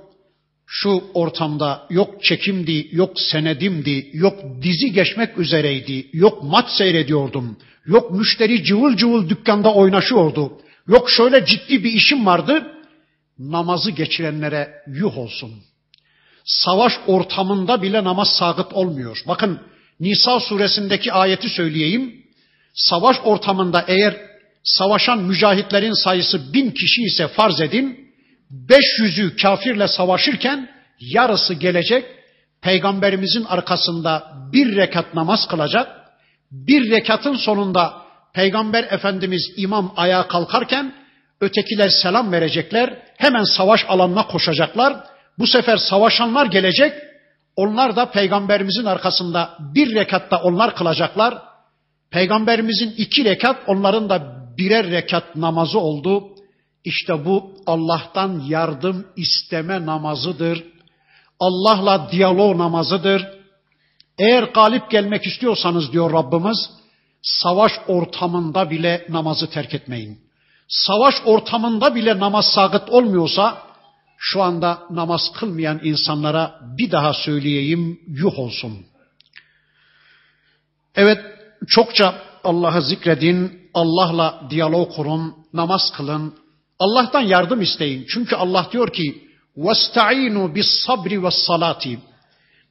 Şu 0.70 1.04
ortamda 1.14 1.88
yok 1.90 2.24
çekimdi, 2.24 2.88
yok 2.92 3.20
senedimdi, 3.20 4.10
yok 4.14 4.40
dizi 4.62 4.92
geçmek 4.92 5.38
üzereydi, 5.38 6.10
yok 6.14 6.44
maç 6.44 6.70
seyrediyordum, 6.70 7.58
yok 7.86 8.12
müşteri 8.12 8.64
cıvıl 8.64 8.98
cıvıl 8.98 9.30
dükkanda 9.30 9.74
oynaşıyordu, 9.74 10.54
yok 10.88 11.10
şöyle 11.10 11.46
ciddi 11.46 11.84
bir 11.84 11.92
işim 11.92 12.26
vardı. 12.26 12.74
Namazı 13.40 13.92
geçirenlere 13.92 14.74
yuh 14.88 15.18
olsun. 15.18 15.52
Savaş 16.46 16.94
ortamında 17.08 17.82
bile 17.82 18.04
namaz 18.04 18.30
sakıt 18.40 18.74
olmuyor. 18.74 19.24
Bakın 19.28 19.60
Nisa 20.00 20.40
suresindeki 20.40 21.14
ayeti 21.14 21.50
söyleyeyim. 21.50 22.24
Savaş 22.74 23.18
ortamında 23.24 23.86
eğer 23.88 24.27
savaşan 24.68 25.20
mücahitlerin 25.20 26.04
sayısı 26.04 26.54
bin 26.54 26.72
kişi 26.72 27.02
ise 27.02 27.28
farz 27.28 27.62
edin. 27.62 28.08
500'ü 28.70 29.36
kafirle 29.42 29.88
savaşırken 29.88 30.70
yarısı 31.00 31.54
gelecek. 31.54 32.06
Peygamberimizin 32.62 33.44
arkasında 33.44 34.32
bir 34.54 34.76
rekat 34.76 35.14
namaz 35.14 35.48
kılacak. 35.48 35.88
Bir 36.52 36.92
rekatın 36.92 37.36
sonunda 37.36 37.94
Peygamber 38.34 38.84
Efendimiz 38.84 39.54
imam 39.58 39.94
ayağa 39.98 40.28
kalkarken 40.28 40.94
ötekiler 41.42 41.90
selam 41.90 42.32
verecekler. 42.32 43.00
Hemen 43.18 43.44
savaş 43.44 43.86
alanına 43.88 44.28
koşacaklar. 44.28 45.04
Bu 45.40 45.48
sefer 45.48 45.78
savaşanlar 45.78 46.46
gelecek. 46.46 46.94
Onlar 47.56 47.96
da 47.96 48.12
peygamberimizin 48.12 48.86
arkasında 48.86 49.58
bir 49.60 49.96
rekatta 49.96 50.38
onlar 50.38 50.76
kılacaklar. 50.76 51.38
Peygamberimizin 52.12 52.94
iki 52.98 53.26
rekat, 53.26 53.58
onların 53.68 54.10
da 54.10 54.38
birer 54.58 54.92
rekat 54.92 55.36
namazı 55.36 55.80
oldu. 55.80 56.24
İşte 56.84 57.26
bu 57.26 57.52
Allah'tan 57.66 58.44
yardım 58.48 59.08
isteme 59.16 59.86
namazıdır. 59.86 60.64
Allah'la 61.40 62.12
diyalog 62.12 62.58
namazıdır. 62.58 63.28
Eğer 64.18 64.44
galip 64.44 64.92
gelmek 64.92 65.28
istiyorsanız 65.28 65.92
diyor 65.92 66.14
Rabbimiz, 66.14 66.70
savaş 67.22 67.72
ortamında 67.88 68.70
bile 68.70 69.06
namazı 69.10 69.50
terk 69.50 69.74
etmeyin. 69.74 70.20
Savaş 70.68 71.16
ortamında 71.26 71.96
bile 71.96 72.20
namaz 72.20 72.46
sabit 72.46 72.90
olmuyorsa 72.90 73.58
şu 74.18 74.42
anda 74.42 74.84
namaz 74.90 75.22
kılmayan 75.36 75.80
insanlara 75.84 76.60
bir 76.78 76.92
daha 76.92 77.14
söyleyeyim 77.14 78.00
yuh 78.08 78.40
olsun. 78.40 78.86
Evet 80.96 81.20
çokça 81.68 82.22
Allah'ı 82.47 82.83
zikredin, 82.83 83.71
Allah'la 83.75 84.43
diyalog 84.51 84.95
kurun, 84.97 85.35
namaz 85.53 85.93
kılın, 85.97 86.35
Allah'tan 86.79 87.21
yardım 87.21 87.61
isteyin. 87.61 88.07
Çünkü 88.09 88.37
Allah 88.37 88.67
diyor 88.73 88.93
ki 88.93 89.29
وَاسْتَعِينُوا 89.57 90.55
بِالصَّبْرِ 90.55 91.19
وَالصَّلَاتِ 91.19 91.99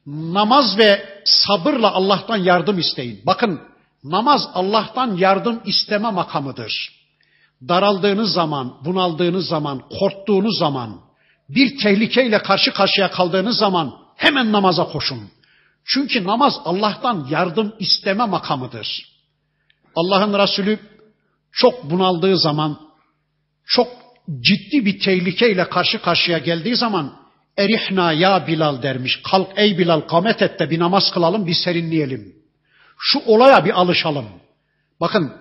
Namaz 0.06 0.78
ve 0.78 1.22
sabırla 1.24 1.92
Allah'tan 1.92 2.36
yardım 2.36 2.78
isteyin. 2.78 3.20
Bakın 3.26 3.60
namaz 4.04 4.48
Allah'tan 4.54 5.16
yardım 5.16 5.60
isteme 5.66 6.10
makamıdır. 6.10 7.02
daraldığınız 7.68 8.32
zaman, 8.32 8.74
bunaldığınız 8.84 9.46
zaman, 9.46 9.82
korktuğunuz 9.98 10.58
zaman, 10.58 11.00
bir 11.48 11.78
tehlikeyle 11.78 12.42
karşı 12.42 12.72
karşıya 12.72 13.10
kaldığınız 13.10 13.58
zaman 13.58 13.94
hemen 14.16 14.52
namaza 14.52 14.84
koşun. 14.84 15.30
Çünkü 15.84 16.24
namaz 16.24 16.60
Allah'tan 16.64 17.26
yardım 17.30 17.72
isteme 17.78 18.24
makamıdır. 18.24 19.12
Allah'ın 19.97 20.39
Resulü 20.39 20.79
çok 21.51 21.89
bunaldığı 21.89 22.37
zaman, 22.37 22.79
çok 23.65 23.87
ciddi 24.41 24.85
bir 24.85 24.99
tehlikeyle 24.99 25.69
karşı 25.69 26.01
karşıya 26.01 26.37
geldiği 26.37 26.75
zaman 26.75 27.13
erihna 27.57 28.13
ya 28.13 28.47
Bilal 28.47 28.81
dermiş. 28.81 29.19
Kalk 29.31 29.47
ey 29.55 29.77
Bilal 29.77 30.01
kamet 30.01 30.41
et 30.41 30.59
de 30.59 30.69
bir 30.69 30.79
namaz 30.79 31.11
kılalım 31.13 31.47
bir 31.47 31.53
serinleyelim. 31.53 32.35
Şu 32.99 33.19
olaya 33.25 33.65
bir 33.65 33.79
alışalım. 33.81 34.25
Bakın 35.01 35.33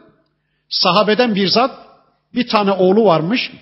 sahabeden 0.69 1.35
bir 1.35 1.49
zat 1.49 1.71
bir 2.35 2.49
tane 2.49 2.73
oğlu 2.73 3.05
varmış. 3.05 3.53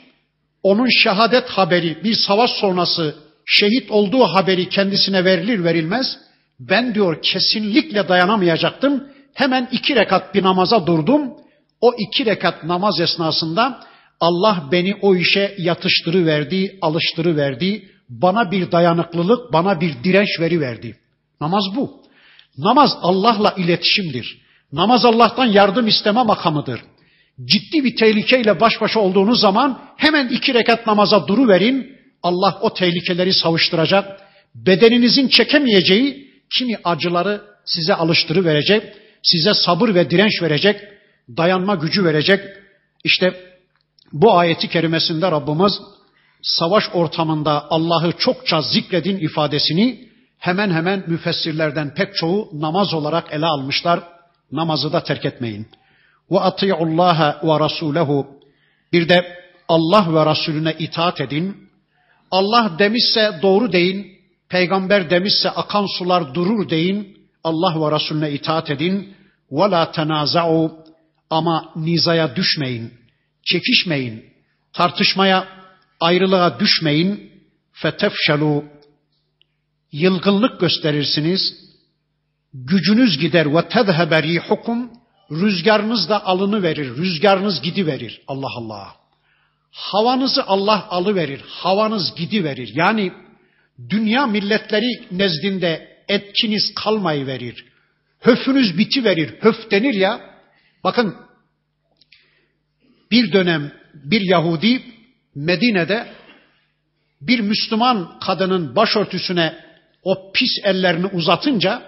Onun 0.62 0.88
şehadet 1.03 1.49
haberi 1.49 2.05
bir 2.05 2.14
savaş 2.14 2.51
sonrası 2.51 3.16
şehit 3.47 3.90
olduğu 3.90 4.24
haberi 4.24 4.68
kendisine 4.68 5.24
verilir 5.24 5.64
verilmez. 5.64 6.18
Ben 6.61 6.95
diyor 6.95 7.22
kesinlikle 7.22 8.09
dayanamayacaktım. 8.09 9.13
Hemen 9.35 9.68
iki 9.72 9.97
rekat 9.97 10.35
bir 10.35 10.43
namaza 10.43 10.87
durdum. 10.87 11.32
O 11.80 11.95
iki 11.99 12.26
rekat 12.26 12.64
namaz 12.64 13.01
esnasında 13.01 13.80
Allah 14.20 14.68
beni 14.72 14.95
o 15.03 15.16
işe 15.16 15.55
yatıştırıverdi, 15.59 16.78
alıştırıverdi. 16.82 17.89
Bana 18.09 18.51
bir 18.51 18.72
dayanıklılık, 18.72 19.53
bana 19.53 19.80
bir 19.80 20.05
direnç 20.05 20.41
veri 20.41 20.61
verdi. 20.61 20.97
Namaz 21.41 21.64
bu. 21.76 22.03
Namaz 22.59 22.97
Allah'la 23.03 23.55
iletişimdir. 23.57 24.39
Namaz 24.72 25.05
Allah'tan 25.05 25.47
yardım 25.47 25.87
isteme 25.87 26.22
makamıdır. 26.22 26.80
Ciddi 27.45 27.85
bir 27.85 27.97
tehlikeyle 27.97 28.61
baş 28.61 28.80
başa 28.80 29.01
olduğunuz 29.01 29.41
zaman 29.41 29.80
hemen 29.97 30.28
iki 30.28 30.55
rekat 30.55 30.87
namaza 30.87 31.28
duru 31.28 31.49
verin. 31.49 31.97
Allah 32.22 32.59
o 32.61 32.74
tehlikeleri 32.74 33.32
savuşturacak. 33.32 34.20
Bedeninizin 34.55 35.28
çekemeyeceği 35.28 36.30
kimi 36.51 36.76
acıları 36.85 37.43
size 37.64 37.95
alıştırıverecek. 37.95 39.03
Size 39.24 39.54
sabır 39.54 39.94
ve 39.94 40.10
direnç 40.10 40.42
verecek. 40.42 40.80
Dayanma 41.36 41.74
gücü 41.74 42.04
verecek. 42.04 42.40
İşte 43.04 43.34
bu 44.12 44.38
ayeti 44.38 44.68
kerimesinde 44.68 45.30
Rabbimiz 45.30 45.72
savaş 46.42 46.84
ortamında 46.92 47.66
Allah'ı 47.70 48.12
çokça 48.12 48.62
zikredin 48.62 49.16
ifadesini 49.16 50.08
hemen 50.38 50.70
hemen 50.70 51.04
müfessirlerden 51.06 51.94
pek 51.94 52.14
çoğu 52.14 52.50
namaz 52.52 52.94
olarak 52.94 53.32
ele 53.32 53.46
almışlar. 53.46 54.00
Namazı 54.52 54.92
da 54.92 55.02
terk 55.04 55.24
etmeyin. 55.24 55.66
Ve 56.30 56.40
ati'ullaha 56.40 57.40
ve 57.42 57.60
rasulehu. 57.60 58.26
Bir 58.92 59.08
de 59.08 59.36
Allah 59.68 60.06
ve 60.14 60.30
Resulüne 60.30 60.74
itaat 60.78 61.20
edin. 61.20 61.56
Allah 62.30 62.72
demişse 62.78 63.38
doğru 63.42 63.72
deyin. 63.72 64.06
Peygamber 64.48 65.10
demişse 65.10 65.50
akan 65.50 65.86
sular 65.98 66.34
durur 66.34 66.68
deyin. 66.68 67.13
Allah 67.45 67.80
ve 67.80 67.95
Resulüne 67.95 68.30
itaat 68.32 68.70
edin. 68.70 69.16
Ve 69.51 69.70
la 69.70 69.90
tenaza'u 69.90 70.72
ama 71.30 71.72
nizaya 71.76 72.36
düşmeyin. 72.36 72.95
Çekişmeyin. 73.42 74.24
Tartışmaya, 74.72 75.49
ayrılığa 76.01 76.61
düşmeyin. 76.61 77.30
Fetefşelu 77.72 78.64
yılgınlık 79.92 80.61
gösterirsiniz. 80.61 81.40
Gücünüz 82.55 83.18
gider 83.18 83.55
ve 83.55 83.68
tezhebe 83.68 84.22
rihukum 84.22 84.90
rüzgarınız 85.30 86.09
da 86.09 86.26
alını 86.26 86.62
verir. 86.62 86.97
Rüzgarınız 86.97 87.62
gidi 87.62 87.86
verir. 87.86 88.20
Allah 88.28 88.51
Allah. 88.57 88.95
Havanızı 89.70 90.45
Allah 90.47 90.86
alıverir. 90.90 91.40
Havanız 91.49 92.14
gidi 92.14 92.45
verir. 92.45 92.72
Yani 92.74 93.12
dünya 93.90 94.26
milletleri 94.26 95.07
nezdinde 95.11 95.93
etkiniz 96.09 96.74
kalmayı 96.74 97.26
verir. 97.26 97.64
Höfünüz 98.20 98.78
biti 98.78 99.05
verir. 99.05 99.34
Höf 99.40 99.70
denir 99.70 99.94
ya. 99.94 100.20
Bakın 100.84 101.16
bir 103.11 103.32
dönem 103.32 103.72
bir 103.94 104.20
Yahudi 104.20 104.82
Medine'de 105.34 106.12
bir 107.20 107.40
Müslüman 107.40 108.18
kadının 108.18 108.76
başörtüsüne 108.76 109.64
o 110.02 110.32
pis 110.32 110.50
ellerini 110.64 111.07
uzatınca 111.07 111.82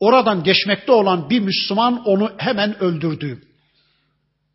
oradan 0.00 0.44
geçmekte 0.44 0.92
olan 0.92 1.30
bir 1.30 1.40
Müslüman 1.40 2.04
onu 2.04 2.32
hemen 2.38 2.82
öldürdü. 2.82 3.42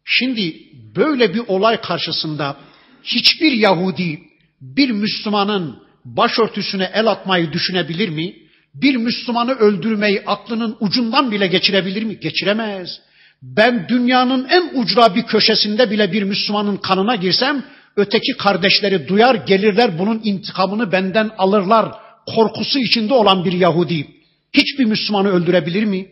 Şimdi 0.06 0.56
böyle 0.95 1.34
bir 1.34 1.41
olay 1.48 1.82
karşısında 1.82 2.58
hiçbir 3.04 3.52
Yahudi 3.52 4.20
bir 4.62 4.89
Müslümanın 4.89 5.84
başörtüsüne 6.06 6.91
el 6.93 7.08
atmayı 7.08 7.54
düşünebilir 7.54 8.10
mi? 8.10 8.36
Bir 8.82 8.96
Müslümanı 8.96 9.52
öldürmeyi 9.52 10.24
aklının 10.26 10.78
ucundan 10.80 11.32
bile 11.32 11.48
geçirebilir 11.48 12.04
mi? 12.04 12.20
Geçiremez. 12.20 13.00
Ben 13.42 13.88
dünyanın 13.90 14.48
en 14.50 14.82
ucra 14.82 15.16
bir 15.16 15.24
köşesinde 15.24 15.92
bile 15.92 16.12
bir 16.12 16.24
Müslümanın 16.24 16.78
kanına 16.78 17.16
girsem 17.16 17.64
öteki 17.96 18.38
kardeşleri 18.38 19.08
duyar 19.08 19.36
gelirler 19.36 20.00
bunun 20.00 20.22
intikamını 20.24 20.92
benden 20.92 21.32
alırlar 21.38 21.92
korkusu 22.36 22.80
içinde 22.80 23.14
olan 23.14 23.46
bir 23.46 23.52
Yahudi 23.52 24.08
hiçbir 24.54 24.86
Müslümanı 24.86 25.30
öldürebilir 25.30 25.86
mi? 25.86 26.08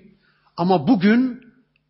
Ama 0.58 0.88
bugün 0.88 1.42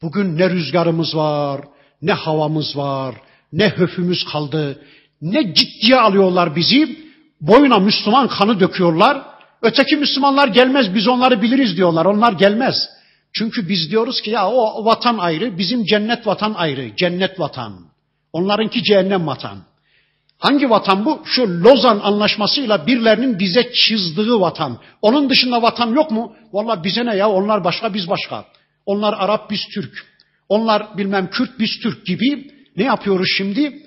bugün 0.02 0.38
ne 0.38 0.50
rüzgarımız 0.50 1.16
var, 1.16 1.62
ne 2.02 2.14
havamız 2.14 2.78
var, 2.78 3.16
ne 3.54 3.70
höfümüz 3.70 4.26
kaldı, 4.26 4.82
ne 5.22 5.54
ciddiye 5.54 5.96
alıyorlar 5.96 6.56
bizi. 6.56 7.06
Boyuna 7.42 7.80
Müslüman 7.80 8.28
kanı 8.28 8.60
döküyorlar. 8.60 9.22
Öteki 9.66 9.96
Müslümanlar 9.96 10.48
gelmez 10.48 10.96
biz 10.96 11.08
onları 11.08 11.42
biliriz 11.42 11.78
diyorlar. 11.78 12.06
Onlar 12.06 12.34
gelmez. 12.34 12.76
Çünkü 13.34 13.70
biz 13.70 13.92
diyoruz 13.92 14.22
ki 14.22 14.30
ya 14.30 14.50
o 14.50 14.86
vatan 14.86 15.18
ayrı, 15.18 15.58
bizim 15.58 15.86
cennet 15.86 16.28
vatan 16.28 16.54
ayrı. 16.54 16.96
Cennet 16.96 17.40
vatan. 17.40 17.80
Onlarınki 18.34 18.84
cehennem 18.84 19.28
vatan. 19.28 19.58
Hangi 20.40 20.70
vatan 20.70 21.06
bu? 21.06 21.22
Şu 21.26 21.64
Lozan 21.64 22.00
anlaşmasıyla 22.00 22.88
birilerinin 22.88 23.40
bize 23.40 23.72
çizdiği 23.74 24.40
vatan. 24.40 24.78
Onun 25.02 25.30
dışında 25.30 25.62
vatan 25.62 25.96
yok 25.96 26.12
mu? 26.12 26.36
Vallahi 26.54 26.84
bize 26.84 27.06
ne 27.06 27.16
ya? 27.16 27.30
Onlar 27.30 27.64
başka, 27.64 27.94
biz 27.94 28.10
başka. 28.10 28.46
Onlar 28.86 29.14
Arap, 29.14 29.52
biz 29.52 29.62
Türk. 29.74 30.06
Onlar 30.50 30.98
bilmem 30.98 31.30
Kürt, 31.30 31.60
biz 31.60 31.80
Türk 31.84 32.06
gibi. 32.06 32.52
Ne 32.78 32.84
yapıyoruz 32.84 33.28
şimdi? 33.38 33.82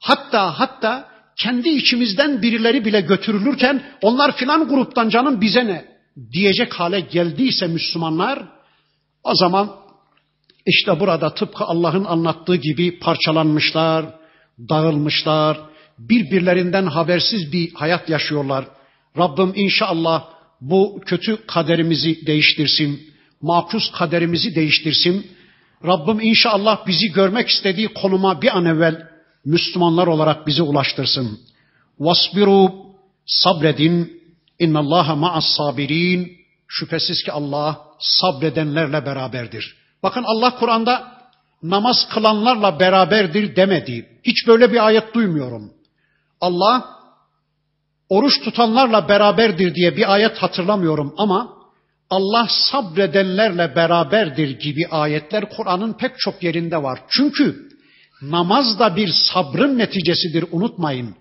Hatta 0.00 0.60
hatta 0.60 1.08
kendi 1.38 1.68
içimizden 1.68 2.42
birileri 2.42 2.84
bile 2.84 3.00
götürülürken 3.00 3.82
onlar 4.02 4.36
filan 4.36 4.68
gruptan 4.68 5.08
canım 5.08 5.40
bize 5.40 5.66
ne 5.66 5.84
diyecek 6.32 6.74
hale 6.74 7.00
geldiyse 7.00 7.66
Müslümanlar 7.66 8.48
o 9.24 9.34
zaman 9.34 9.70
işte 10.66 11.00
burada 11.00 11.34
tıpkı 11.34 11.64
Allah'ın 11.64 12.04
anlattığı 12.04 12.56
gibi 12.56 12.98
parçalanmışlar, 12.98 14.06
dağılmışlar, 14.58 15.58
birbirlerinden 15.98 16.86
habersiz 16.86 17.52
bir 17.52 17.74
hayat 17.74 18.08
yaşıyorlar. 18.08 18.64
Rabbim 19.18 19.52
inşallah 19.54 20.24
bu 20.60 21.00
kötü 21.06 21.46
kaderimizi 21.46 22.26
değiştirsin. 22.26 23.00
Makus 23.42 23.92
kaderimizi 23.92 24.54
değiştirsin. 24.54 25.26
Rabbim 25.86 26.20
inşallah 26.20 26.86
bizi 26.86 27.12
görmek 27.12 27.48
istediği 27.48 27.88
konuma 27.88 28.42
bir 28.42 28.56
an 28.56 28.64
evvel 28.64 29.07
Müslümanlar 29.44 30.06
olarak 30.06 30.46
bizi 30.46 30.62
ulaştırsın. 30.62 31.40
Vasbiru 32.00 32.72
sabredin. 33.26 34.22
İnnallaha 34.58 35.16
ma'as 35.16 35.44
sabirin. 35.56 36.38
Şüphesiz 36.68 37.22
ki 37.22 37.32
Allah 37.32 37.80
sabredenlerle 37.98 39.06
beraberdir. 39.06 39.76
Bakın 40.02 40.24
Allah 40.26 40.58
Kur'an'da 40.58 41.18
namaz 41.62 42.08
kılanlarla 42.10 42.80
beraberdir 42.80 43.56
demedi. 43.56 44.08
Hiç 44.24 44.46
böyle 44.46 44.72
bir 44.72 44.86
ayet 44.86 45.14
duymuyorum. 45.14 45.72
Allah 46.40 46.88
oruç 48.08 48.44
tutanlarla 48.44 49.08
beraberdir 49.08 49.74
diye 49.74 49.96
bir 49.96 50.12
ayet 50.12 50.38
hatırlamıyorum 50.38 51.14
ama 51.18 51.58
Allah 52.10 52.46
sabredenlerle 52.70 53.76
beraberdir 53.76 54.58
gibi 54.58 54.86
ayetler 54.90 55.50
Kur'an'ın 55.50 55.92
pek 55.92 56.18
çok 56.18 56.42
yerinde 56.42 56.82
var. 56.82 57.00
Çünkü 57.08 57.67
namaz 58.22 58.78
da 58.78 58.96
bir 58.96 59.08
sabrın 59.08 59.78
neticesidir 59.78 60.44
unutmayın. 60.50 61.14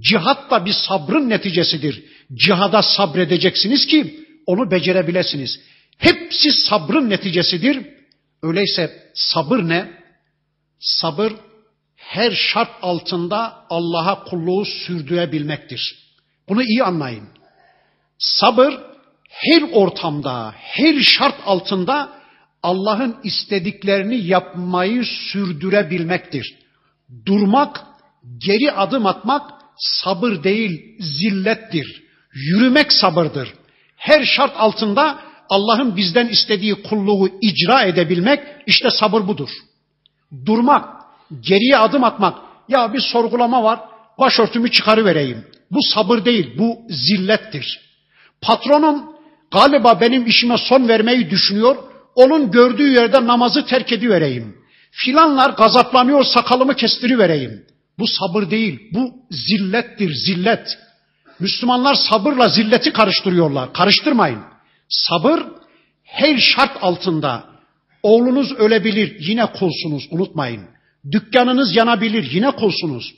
Cihat 0.00 0.50
da 0.50 0.64
bir 0.64 0.72
sabrın 0.72 1.30
neticesidir. 1.30 2.04
Cihada 2.34 2.82
sabredeceksiniz 2.82 3.86
ki 3.86 4.26
onu 4.46 4.70
becerebilesiniz. 4.70 5.60
Hepsi 5.98 6.52
sabrın 6.52 7.10
neticesidir. 7.10 7.86
Öyleyse 8.42 9.10
sabır 9.14 9.58
ne? 9.58 9.90
Sabır 10.80 11.32
her 11.96 12.30
şart 12.30 12.70
altında 12.82 13.66
Allah'a 13.70 14.24
kulluğu 14.24 14.64
sürdürebilmektir. 14.64 15.98
Bunu 16.48 16.62
iyi 16.62 16.84
anlayın. 16.84 17.28
Sabır 18.18 18.78
her 19.28 19.62
ortamda, 19.72 20.54
her 20.56 21.00
şart 21.00 21.34
altında 21.46 22.21
Allah'ın 22.62 23.16
istediklerini 23.24 24.16
yapmayı 24.16 25.04
sürdürebilmektir. 25.04 26.58
Durmak, 27.26 27.80
geri 28.38 28.72
adım 28.72 29.06
atmak 29.06 29.50
sabır 29.76 30.42
değil, 30.44 30.96
zillettir. 31.00 32.02
Yürümek 32.34 32.92
sabırdır. 32.92 33.54
Her 33.96 34.24
şart 34.24 34.52
altında 34.56 35.18
Allah'ın 35.48 35.96
bizden 35.96 36.28
istediği 36.28 36.82
kulluğu 36.82 37.28
icra 37.40 37.82
edebilmek 37.82 38.40
işte 38.66 38.90
sabır 38.90 39.26
budur. 39.26 39.48
Durmak, 40.46 40.88
geriye 41.40 41.78
adım 41.78 42.04
atmak. 42.04 42.38
Ya 42.68 42.92
bir 42.92 43.00
sorgulama 43.00 43.62
var, 43.62 43.80
başörtümü 44.18 44.70
çıkarıvereyim. 44.70 45.44
Bu 45.70 45.78
sabır 45.94 46.24
değil, 46.24 46.58
bu 46.58 46.78
zillettir. 46.88 47.80
Patronum 48.40 49.04
galiba 49.50 50.00
benim 50.00 50.26
işime 50.26 50.58
son 50.58 50.88
vermeyi 50.88 51.30
düşünüyor, 51.30 51.76
onun 52.14 52.50
gördüğü 52.50 52.88
yerde 52.88 53.26
namazı 53.26 53.66
terk 53.66 53.92
edivereyim. 53.92 54.56
Filanlar 54.90 55.50
gazaplanıyor, 55.50 56.24
sakalımı 56.24 56.74
kestirivereyim. 56.74 57.64
Bu 57.98 58.06
sabır 58.06 58.50
değil, 58.50 58.80
bu 58.94 59.14
zillettir, 59.30 60.14
zillet. 60.14 60.78
Müslümanlar 61.40 61.94
sabırla 61.94 62.48
zilleti 62.48 62.92
karıştırıyorlar. 62.92 63.72
Karıştırmayın. 63.72 64.40
Sabır 64.88 65.42
her 66.04 66.38
şart 66.38 66.76
altında. 66.80 67.44
Oğlunuz 68.02 68.52
ölebilir, 68.52 69.16
yine 69.20 69.46
kulsunuz, 69.46 70.08
unutmayın. 70.10 70.62
Dükkanınız 71.12 71.76
yanabilir, 71.76 72.30
yine 72.32 72.50
kulsunuz. 72.50 73.14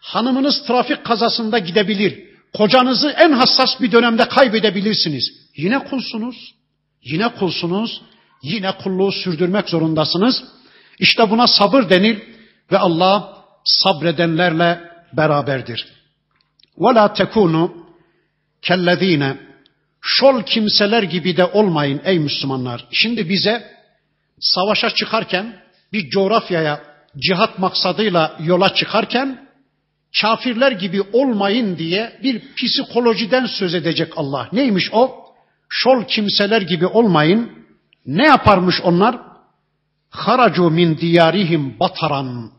Hanımınız 0.00 0.62
trafik 0.66 1.04
kazasında 1.04 1.58
gidebilir. 1.58 2.24
Kocanızı 2.54 3.10
en 3.10 3.32
hassas 3.32 3.80
bir 3.80 3.92
dönemde 3.92 4.28
kaybedebilirsiniz. 4.28 5.32
Yine 5.56 5.78
kulsunuz. 5.78 6.54
Yine 7.02 7.28
kulsunuz. 7.28 8.02
Yine 8.43 8.71
kulluğu 8.77 9.11
sürdürmek 9.11 9.69
zorundasınız. 9.69 10.43
İşte 10.99 11.29
buna 11.29 11.47
sabır 11.47 11.89
denir 11.89 12.21
ve 12.71 12.77
Allah 12.77 13.37
sabredenlerle 13.63 14.79
beraberdir. 15.13 15.87
وَلَا 16.77 17.15
تَكُونُوا 17.15 17.71
كَالَّذ۪ينَ 18.63 19.37
Şol 20.01 20.43
kimseler 20.43 21.03
gibi 21.03 21.37
de 21.37 21.45
olmayın 21.45 22.01
ey 22.05 22.19
Müslümanlar. 22.19 22.85
Şimdi 22.91 23.29
bize 23.29 23.73
savaşa 24.39 24.89
çıkarken 24.89 25.63
bir 25.93 26.09
coğrafyaya 26.09 26.81
cihat 27.17 27.59
maksadıyla 27.59 28.37
yola 28.39 28.73
çıkarken 28.73 29.47
kafirler 30.21 30.71
gibi 30.71 31.01
olmayın 31.01 31.77
diye 31.77 32.19
bir 32.23 32.41
psikolojiden 32.55 33.45
söz 33.45 33.75
edecek 33.75 34.13
Allah. 34.15 34.49
Neymiş 34.53 34.89
o? 34.91 35.25
Şol 35.69 36.03
kimseler 36.03 36.61
gibi 36.61 36.85
olmayın. 36.85 37.56
Ne 38.08 38.26
yaparmış 38.26 38.80
onlar? 38.82 39.18
Haracu 40.10 40.70
min 40.70 40.98
diyarihim 40.98 41.80
bataran. 41.80 42.50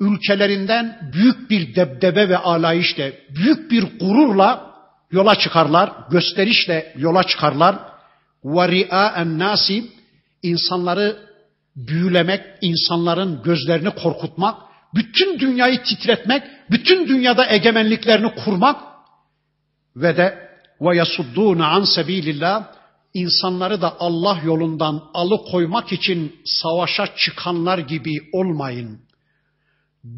Ülkelerinden 0.00 1.10
büyük 1.12 1.50
bir 1.50 1.74
debdebe 1.74 2.28
ve 2.28 2.38
alayişle, 2.38 3.20
büyük 3.36 3.70
bir 3.70 3.98
gururla 4.00 4.74
yola 5.10 5.38
çıkarlar, 5.38 5.92
gösterişle 6.10 6.94
yola 6.96 7.22
çıkarlar. 7.22 7.76
Ve 8.44 8.68
ria'en 8.68 9.38
nasi 9.38 9.84
insanları 10.42 11.16
büyülemek, 11.76 12.44
insanların 12.60 13.42
gözlerini 13.42 13.90
korkutmak, 13.90 14.58
bütün 14.94 15.38
dünyayı 15.38 15.82
titretmek, 15.82 16.42
bütün 16.70 17.08
dünyada 17.08 17.50
egemenliklerini 17.50 18.34
kurmak 18.34 18.76
ve 19.96 20.16
de 20.16 20.48
ve 20.80 20.96
yasuddun 20.96 21.58
an 21.58 21.84
sabilillah 21.84 22.75
insanları 23.16 23.82
da 23.82 23.96
Allah 24.00 24.40
yolundan 24.44 25.02
alıkoymak 25.14 25.92
için 25.92 26.36
savaşa 26.44 27.06
çıkanlar 27.16 27.78
gibi 27.78 28.12
olmayın. 28.32 29.00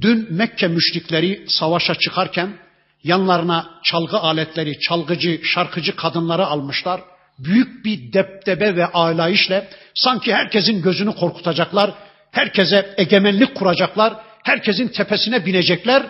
Dün 0.01 0.35
Mekke 0.35 0.69
müşrikleri 0.69 1.45
savaşa 1.49 1.95
çıkarken 1.95 2.59
yanlarına 3.03 3.81
çalgı 3.85 4.19
aletleri, 4.19 4.79
çalgıcı, 4.81 5.41
şarkıcı 5.45 5.97
kadınları 5.97 6.47
almışlar. 6.47 7.01
Büyük 7.39 7.85
bir 7.85 8.13
deptebe 8.13 8.77
ve 8.77 8.87
alayişle 8.87 9.69
sanki 9.95 10.35
herkesin 10.35 10.83
gözünü 10.83 11.15
korkutacaklar, 11.15 11.95
herkese 12.31 12.95
egemenlik 12.97 13.55
kuracaklar, 13.55 14.17
herkesin 14.45 14.89
tepesine 14.89 15.47
binecekler. 15.47 16.07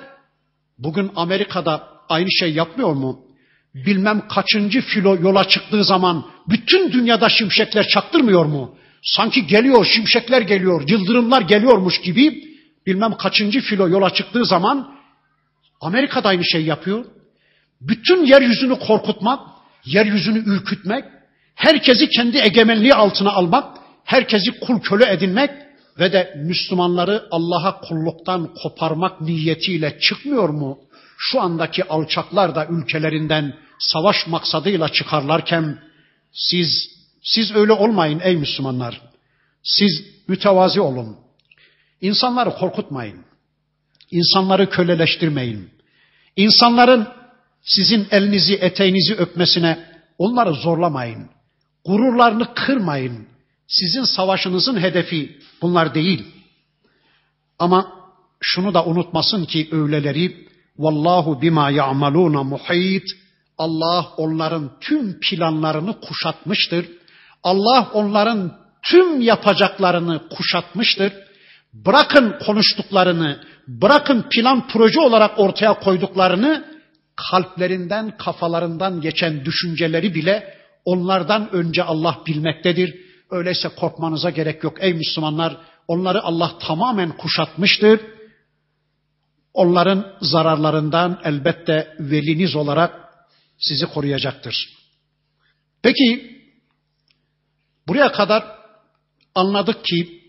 Bugün 0.79 1.11
Amerika'da 1.17 1.89
aynı 2.09 2.29
şey 2.41 2.53
yapmıyor 2.53 2.93
mu? 2.93 3.28
Bilmem 3.75 4.29
kaçıncı 4.29 4.81
filo 4.81 5.17
yola 5.23 5.49
çıktığı 5.49 5.85
zaman 5.85 6.25
bütün 6.49 6.93
dünyada 6.93 7.29
şimşekler 7.29 7.89
çaktırmıyor 7.89 8.45
mu? 8.45 8.75
Sanki 9.03 9.47
geliyor, 9.47 9.85
şimşekler 9.85 10.43
geliyor, 10.43 10.89
yıldırımlar 10.89 11.43
geliyormuş 11.43 12.01
gibi 12.01 12.45
bilmem 12.87 13.17
kaçıncı 13.17 13.61
filo 13.61 13.89
yola 13.89 14.11
çıktığı 14.15 14.45
zaman 14.45 14.95
Amerika'da 15.81 16.29
aynı 16.29 16.45
şey 16.45 16.65
yapıyor. 16.65 17.05
Bütün 17.81 18.25
yeryüzünü 18.25 18.79
korkutmak, 18.79 19.41
yeryüzünü 19.85 20.39
ürkütmek, 20.39 21.05
herkesi 21.55 22.09
kendi 22.09 22.39
egemenliği 22.39 22.95
altına 22.95 23.31
almak, 23.31 23.79
herkesi 24.05 24.61
kul 24.61 24.81
köle 24.81 25.13
edinmek 25.13 25.51
ve 25.99 26.13
de 26.13 26.35
Müslümanları 26.45 27.29
Allah'a 27.31 27.81
kulluktan 27.81 28.55
koparmak 28.63 29.21
niyetiyle 29.21 29.99
çıkmıyor 30.01 30.49
mu? 30.49 30.79
Şu 31.21 31.41
andaki 31.41 31.89
alçaklar 31.89 32.55
da 32.55 32.67
ülkelerinden 32.67 33.57
savaş 33.79 34.27
maksadıyla 34.27 34.89
çıkarlarken 34.89 35.79
siz 36.33 36.91
siz 37.23 37.55
öyle 37.55 37.73
olmayın 37.73 38.21
ey 38.23 38.37
Müslümanlar. 38.37 39.01
Siz 39.63 40.05
mütevazi 40.29 40.81
olun. 40.81 41.17
İnsanları 42.01 42.51
korkutmayın. 42.51 43.25
İnsanları 44.11 44.71
köleleştirmeyin. 44.71 45.71
İnsanların 46.37 47.09
sizin 47.63 48.07
elinizi, 48.11 48.55
eteğinizi 48.55 49.15
öpmesine 49.15 49.79
onları 50.19 50.55
zorlamayın. 50.55 51.31
Gururlarını 51.85 52.55
kırmayın. 52.55 53.29
Sizin 53.67 54.05
savaşınızın 54.05 54.81
hedefi 54.81 55.39
bunlar 55.63 55.95
değil. 55.95 56.27
Ama 57.59 57.93
şunu 58.41 58.75
da 58.75 58.85
unutmasın 58.85 59.45
ki 59.45 59.69
öyleleri 59.73 60.49
vallahu 60.79 61.43
bima 61.43 61.71
ya'maluna 61.71 62.43
muhit 62.43 63.05
Allah 63.59 64.07
onların 64.17 64.71
tüm 64.81 65.21
planlarını 65.21 66.01
kuşatmıştır. 66.01 66.87
Allah 67.43 67.91
onların 67.93 68.53
tüm 68.83 69.21
yapacaklarını 69.21 70.29
kuşatmıştır. 70.29 71.13
Bırakın 71.73 72.35
konuştuklarını, 72.47 73.41
bırakın 73.69 74.25
plan 74.31 74.69
proje 74.69 75.01
olarak 75.01 75.39
ortaya 75.39 75.79
koyduklarını, 75.81 76.65
kalplerinden, 77.31 78.17
kafalarından 78.17 79.01
geçen 79.01 79.45
düşünceleri 79.45 80.15
bile 80.15 80.55
onlardan 80.85 81.49
önce 81.53 81.83
Allah 81.83 82.19
bilmektedir. 82.27 82.95
Öyleyse 83.31 83.69
korkmanıza 83.69 84.31
gerek 84.31 84.65
yok 84.65 84.77
ey 84.81 84.95
Müslümanlar. 84.95 85.57
Onları 85.89 86.23
Allah 86.23 86.53
tamamen 86.59 87.11
kuşatmıştır. 87.11 88.01
Onların 89.59 90.17
zararlarından 90.21 91.21
elbette 91.25 91.97
veliniz 92.01 92.57
olarak 92.57 93.09
sizi 93.59 93.87
koruyacaktır. 93.87 94.69
Peki 95.83 96.37
buraya 97.89 98.13
kadar 98.13 98.45
anladık 99.35 99.85
ki 99.85 100.23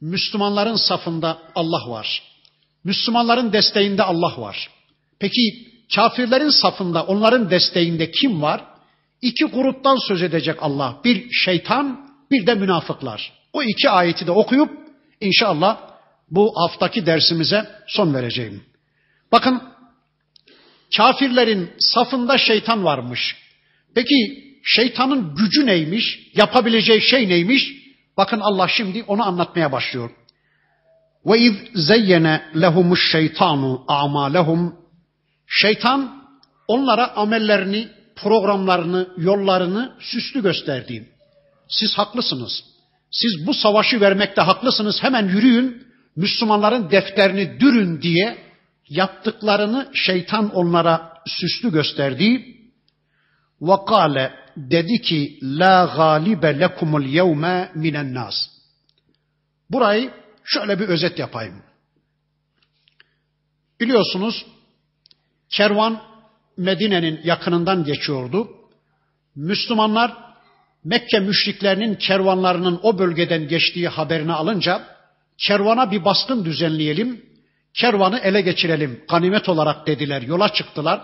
Müslümanların 0.00 0.76
safında 0.76 1.38
Allah 1.54 1.90
var. 1.90 2.22
Müslümanların 2.84 3.52
desteğinde 3.52 4.02
Allah 4.02 4.40
var. 4.40 4.70
Peki 5.18 5.68
kafirlerin 5.94 6.62
safında, 6.62 7.04
onların 7.04 7.50
desteğinde 7.50 8.10
kim 8.10 8.42
var? 8.42 8.64
İki 9.22 9.44
gruptan 9.44 10.08
söz 10.08 10.22
edecek 10.22 10.56
Allah. 10.60 11.00
Bir 11.04 11.30
şeytan, 11.44 12.10
bir 12.30 12.46
de 12.46 12.54
münafıklar. 12.54 13.32
O 13.52 13.62
iki 13.62 13.90
ayeti 13.90 14.26
de 14.26 14.30
okuyup 14.30 14.70
inşallah 15.20 15.97
bu 16.30 16.52
haftaki 16.56 17.06
dersimize 17.06 17.70
son 17.86 18.14
vereceğim. 18.14 18.64
Bakın 19.32 19.62
kafirlerin 20.96 21.70
safında 21.78 22.38
şeytan 22.38 22.84
varmış. 22.84 23.36
Peki 23.94 24.44
şeytanın 24.64 25.34
gücü 25.34 25.66
neymiş? 25.66 26.18
Yapabileceği 26.34 27.02
şey 27.02 27.28
neymiş? 27.28 27.72
Bakın 28.16 28.40
Allah 28.40 28.68
şimdi 28.68 29.02
onu 29.02 29.26
anlatmaya 29.26 29.72
başlıyor. 29.72 30.10
Ve 31.26 31.38
iz 31.38 31.54
zeyyene 31.74 32.42
lehumuş 32.60 33.12
şeytanu 33.12 33.84
amalehum. 33.88 34.76
Şeytan 35.46 36.24
onlara 36.68 37.16
amellerini, 37.16 37.88
programlarını, 38.16 39.08
yollarını 39.16 39.92
süslü 40.00 40.42
gösterdi. 40.42 41.08
Siz 41.68 41.98
haklısınız. 41.98 42.64
Siz 43.10 43.46
bu 43.46 43.54
savaşı 43.54 44.00
vermekte 44.00 44.40
haklısınız. 44.40 45.02
Hemen 45.02 45.28
yürüyün. 45.28 45.87
Müslümanların 46.18 46.90
defterini 46.90 47.60
dürün 47.60 48.02
diye 48.02 48.38
yaptıklarını 48.88 49.90
şeytan 49.94 50.54
onlara 50.54 51.12
süslü 51.26 51.72
gösterdi. 51.72 52.56
Ve 53.60 54.32
dedi 54.56 55.00
ki 55.02 55.38
la 55.42 55.92
galibe 55.96 56.60
lekumul 56.60 57.04
yevme 57.04 57.72
minen 57.74 58.14
nas. 58.14 58.34
Burayı 59.70 60.10
şöyle 60.44 60.80
bir 60.80 60.88
özet 60.88 61.18
yapayım. 61.18 61.62
Biliyorsunuz 63.80 64.46
kervan 65.48 66.02
Medine'nin 66.56 67.20
yakınından 67.24 67.84
geçiyordu. 67.84 68.48
Müslümanlar 69.36 70.28
Mekke 70.84 71.20
müşriklerinin 71.20 71.94
kervanlarının 71.94 72.80
o 72.82 72.98
bölgeden 72.98 73.48
geçtiği 73.48 73.88
haberini 73.88 74.32
alınca 74.32 74.97
kervana 75.46 75.90
bir 75.90 76.04
baskın 76.04 76.44
düzenleyelim, 76.44 77.22
kervanı 77.74 78.18
ele 78.18 78.40
geçirelim, 78.40 79.04
ganimet 79.10 79.48
olarak 79.48 79.86
dediler, 79.86 80.22
yola 80.22 80.52
çıktılar. 80.52 81.02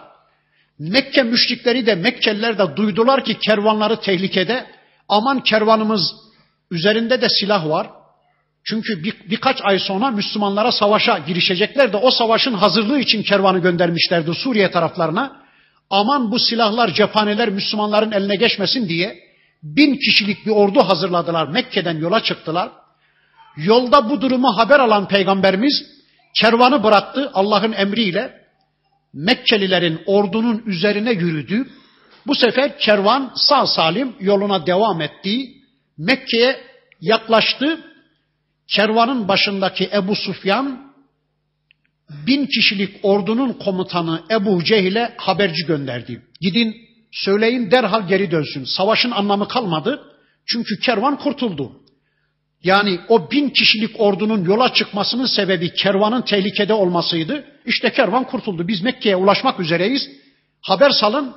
Mekke 0.79 1.23
müşrikleri 1.23 1.87
de 1.87 1.95
Mekkeliler 1.95 2.59
de 2.59 2.77
duydular 2.77 3.25
ki 3.25 3.39
kervanları 3.39 4.01
tehlikede, 4.01 4.67
aman 5.09 5.41
kervanımız 5.41 6.15
üzerinde 6.71 7.21
de 7.21 7.29
silah 7.29 7.69
var. 7.69 7.91
Çünkü 8.65 9.05
bir, 9.05 9.15
birkaç 9.31 9.57
ay 9.63 9.79
sonra 9.79 10.11
Müslümanlara 10.11 10.73
savaşa 10.73 11.19
girişecekler 11.19 11.93
de 11.93 11.97
o 11.97 12.11
savaşın 12.11 12.55
hazırlığı 12.55 13.01
için 13.01 13.23
kervanı 13.23 13.59
göndermişlerdi 13.59 14.35
Suriye 14.35 14.71
taraflarına. 14.71 15.45
Aman 15.91 16.31
bu 16.31 16.39
silahlar, 16.39 16.95
cephaneler 16.95 17.49
Müslümanların 17.49 18.13
eline 18.13 18.37
geçmesin 18.37 18.89
diye 18.89 19.19
bin 19.63 19.97
kişilik 19.97 20.47
bir 20.47 20.51
ordu 20.51 20.81
hazırladılar. 20.81 21.49
Mekke'den 21.49 21.99
yola 21.99 22.23
çıktılar. 22.23 22.71
Yolda 23.57 24.11
bu 24.11 24.21
durumu 24.21 24.57
haber 24.57 24.81
alan 24.81 25.09
peygamberimiz 25.09 25.83
kervanı 26.35 26.83
bıraktı 26.83 27.31
Allah'ın 27.35 27.73
emriyle. 27.73 28.45
Mekkelilerin 29.13 30.01
ordunun 30.07 30.63
üzerine 30.67 31.13
yürüdü. 31.13 31.69
Bu 32.27 32.35
sefer 32.35 32.79
kervan 32.79 33.33
sağ 33.35 33.67
salim 33.67 34.17
yoluna 34.21 34.67
devam 34.67 35.01
etti. 35.01 35.49
Mekke'ye 35.99 36.61
yaklaştı. 37.01 37.81
Kervanın 38.69 39.29
başındaki 39.29 39.91
Ebu 39.93 40.15
Sufyan 40.15 40.95
bin 42.27 42.47
kişilik 42.47 42.97
ordunun 43.03 43.53
komutanı 43.53 44.23
Ebu 44.31 44.65
Cehil'e 44.65 45.15
haberci 45.17 45.67
gönderdi. 45.67 46.23
Gidin 46.41 46.77
söyleyin 47.13 47.71
derhal 47.71 48.09
geri 48.09 48.31
dönsün. 48.31 48.65
Savaşın 48.65 49.11
anlamı 49.11 49.49
kalmadı. 49.49 50.03
Çünkü 50.47 50.81
kervan 50.81 51.19
kurtuldu. 51.19 51.73
Yani 52.65 53.01
o 53.09 53.31
bin 53.31 53.51
kişilik 53.51 54.01
ordunun 54.01 54.45
yola 54.45 54.73
çıkmasının 54.73 55.27
sebebi 55.27 55.75
kervanın 55.75 56.23
tehlikede 56.23 56.73
olmasıydı. 56.73 57.45
İşte 57.67 57.93
kervan 57.93 58.25
kurtuldu. 58.25 58.69
Biz 58.69 58.83
Mekke'ye 58.83 59.17
ulaşmak 59.17 59.61
üzereyiz. 59.61 60.11
Haber 60.61 60.91
salın. 60.91 61.37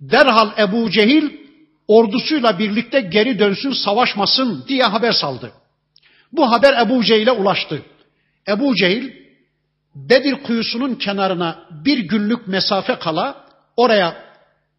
Derhal 0.00 0.50
Ebu 0.58 0.90
Cehil 0.90 1.30
ordusuyla 1.88 2.58
birlikte 2.58 3.00
geri 3.00 3.38
dönsün 3.38 3.72
savaşmasın 3.72 4.64
diye 4.68 4.82
haber 4.82 5.12
saldı. 5.12 5.52
Bu 6.32 6.52
haber 6.52 6.86
Ebu 6.86 7.04
Cehil'e 7.04 7.32
ulaştı. 7.32 7.82
Ebu 8.48 8.74
Cehil 8.74 9.10
Bedir 9.94 10.42
kuyusunun 10.42 10.94
kenarına 10.94 11.66
bir 11.70 11.98
günlük 11.98 12.48
mesafe 12.48 12.94
kala 12.98 13.46
oraya 13.76 14.24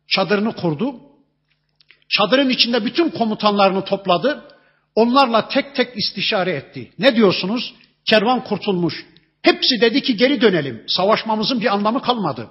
çadırını 0.08 0.56
kurdu. 0.56 0.96
Çadırın 2.10 2.50
içinde 2.50 2.86
bütün 2.86 3.10
komutanlarını 3.10 3.86
topladı. 3.86 4.44
Onlarla 4.98 5.48
tek 5.48 5.76
tek 5.76 5.98
istişare 5.98 6.52
etti. 6.52 6.92
Ne 7.00 7.16
diyorsunuz? 7.16 7.74
Kervan 8.10 8.44
kurtulmuş. 8.44 9.06
Hepsi 9.42 9.82
dedi 9.82 10.02
ki 10.02 10.18
geri 10.18 10.42
dönelim. 10.42 10.84
Savaşmamızın 10.88 11.62
bir 11.62 11.74
anlamı 11.74 12.02
kalmadı. 12.02 12.50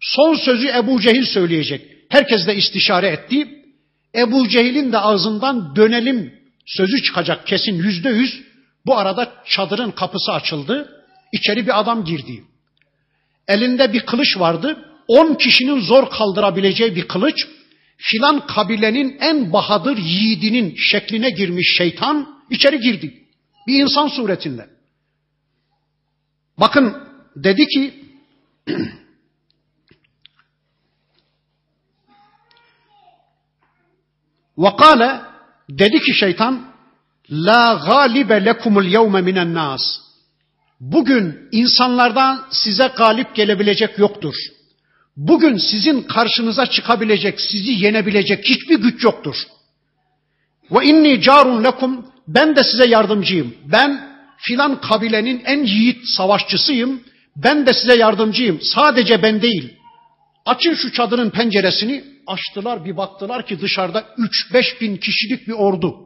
Son 0.00 0.34
sözü 0.34 0.68
Ebu 0.68 1.00
Cehil 1.00 1.24
söyleyecek. 1.24 1.82
Herkes 2.08 2.46
de 2.46 2.56
istişare 2.56 3.08
etti. 3.08 3.48
Ebu 4.14 4.48
Cehil'in 4.48 4.92
de 4.92 4.98
ağzından 4.98 5.76
dönelim 5.76 6.34
sözü 6.66 7.02
çıkacak 7.02 7.46
kesin 7.46 7.74
yüzde 7.74 8.08
yüz. 8.08 8.42
Bu 8.86 8.96
arada 8.96 9.32
çadırın 9.46 9.90
kapısı 9.90 10.32
açıldı. 10.32 11.04
İçeri 11.32 11.66
bir 11.66 11.80
adam 11.80 12.04
girdi. 12.04 12.44
Elinde 13.48 13.92
bir 13.92 14.00
kılıç 14.00 14.38
vardı. 14.38 14.84
On 15.08 15.34
kişinin 15.34 15.80
zor 15.80 16.10
kaldırabileceği 16.10 16.96
bir 16.96 17.08
kılıç. 17.08 17.46
Filan 18.00 18.46
kabilenin 18.46 19.16
en 19.20 19.52
bahadır 19.52 19.96
yiğidinin 19.96 20.74
şekline 20.76 21.30
girmiş 21.30 21.74
şeytan 21.78 22.42
içeri 22.50 22.80
girdi. 22.80 23.26
Bir 23.66 23.82
insan 23.82 24.08
suretinde. 24.08 24.70
Bakın 26.58 26.96
dedi 27.36 27.66
ki 27.66 28.04
Vakale 34.56 35.20
dedi 35.70 36.00
ki 36.00 36.14
şeytan 36.14 36.74
La 37.30 37.82
galibe 37.86 38.44
lekumul 38.44 38.84
yevme 38.84 39.20
minen 39.20 39.54
nas. 39.54 39.80
Bugün 40.80 41.48
insanlardan 41.52 42.46
size 42.50 42.92
galip 42.96 43.34
gelebilecek 43.34 43.98
yoktur. 43.98 44.34
Bugün 45.18 45.56
sizin 45.56 46.02
karşınıza 46.02 46.66
çıkabilecek, 46.66 47.40
sizi 47.40 47.72
yenebilecek 47.84 48.44
hiçbir 48.44 48.78
güç 48.78 49.04
yoktur. 49.04 49.34
Ve 50.70 50.84
inni 50.84 51.22
carun 51.22 51.64
lekum 51.64 52.06
ben 52.28 52.56
de 52.56 52.64
size 52.64 52.86
yardımcıyım. 52.86 53.54
Ben 53.72 54.08
filan 54.38 54.80
kabilenin 54.80 55.42
en 55.44 55.64
yiğit 55.64 56.08
savaşçısıyım. 56.08 57.00
Ben 57.36 57.66
de 57.66 57.72
size 57.72 57.96
yardımcıyım. 57.96 58.60
Sadece 58.60 59.22
ben 59.22 59.42
değil. 59.42 59.74
Açın 60.46 60.74
şu 60.74 60.92
çadırın 60.92 61.30
penceresini. 61.30 62.04
Açtılar 62.26 62.84
bir 62.84 62.96
baktılar 62.96 63.46
ki 63.46 63.60
dışarıda 63.60 64.00
3-5 64.52 64.80
bin 64.80 64.96
kişilik 64.96 65.48
bir 65.48 65.52
ordu. 65.52 65.96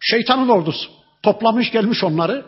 Şeytanın 0.00 0.48
ordusu. 0.48 0.90
Toplamış 1.22 1.70
gelmiş 1.70 2.04
onları. 2.04 2.46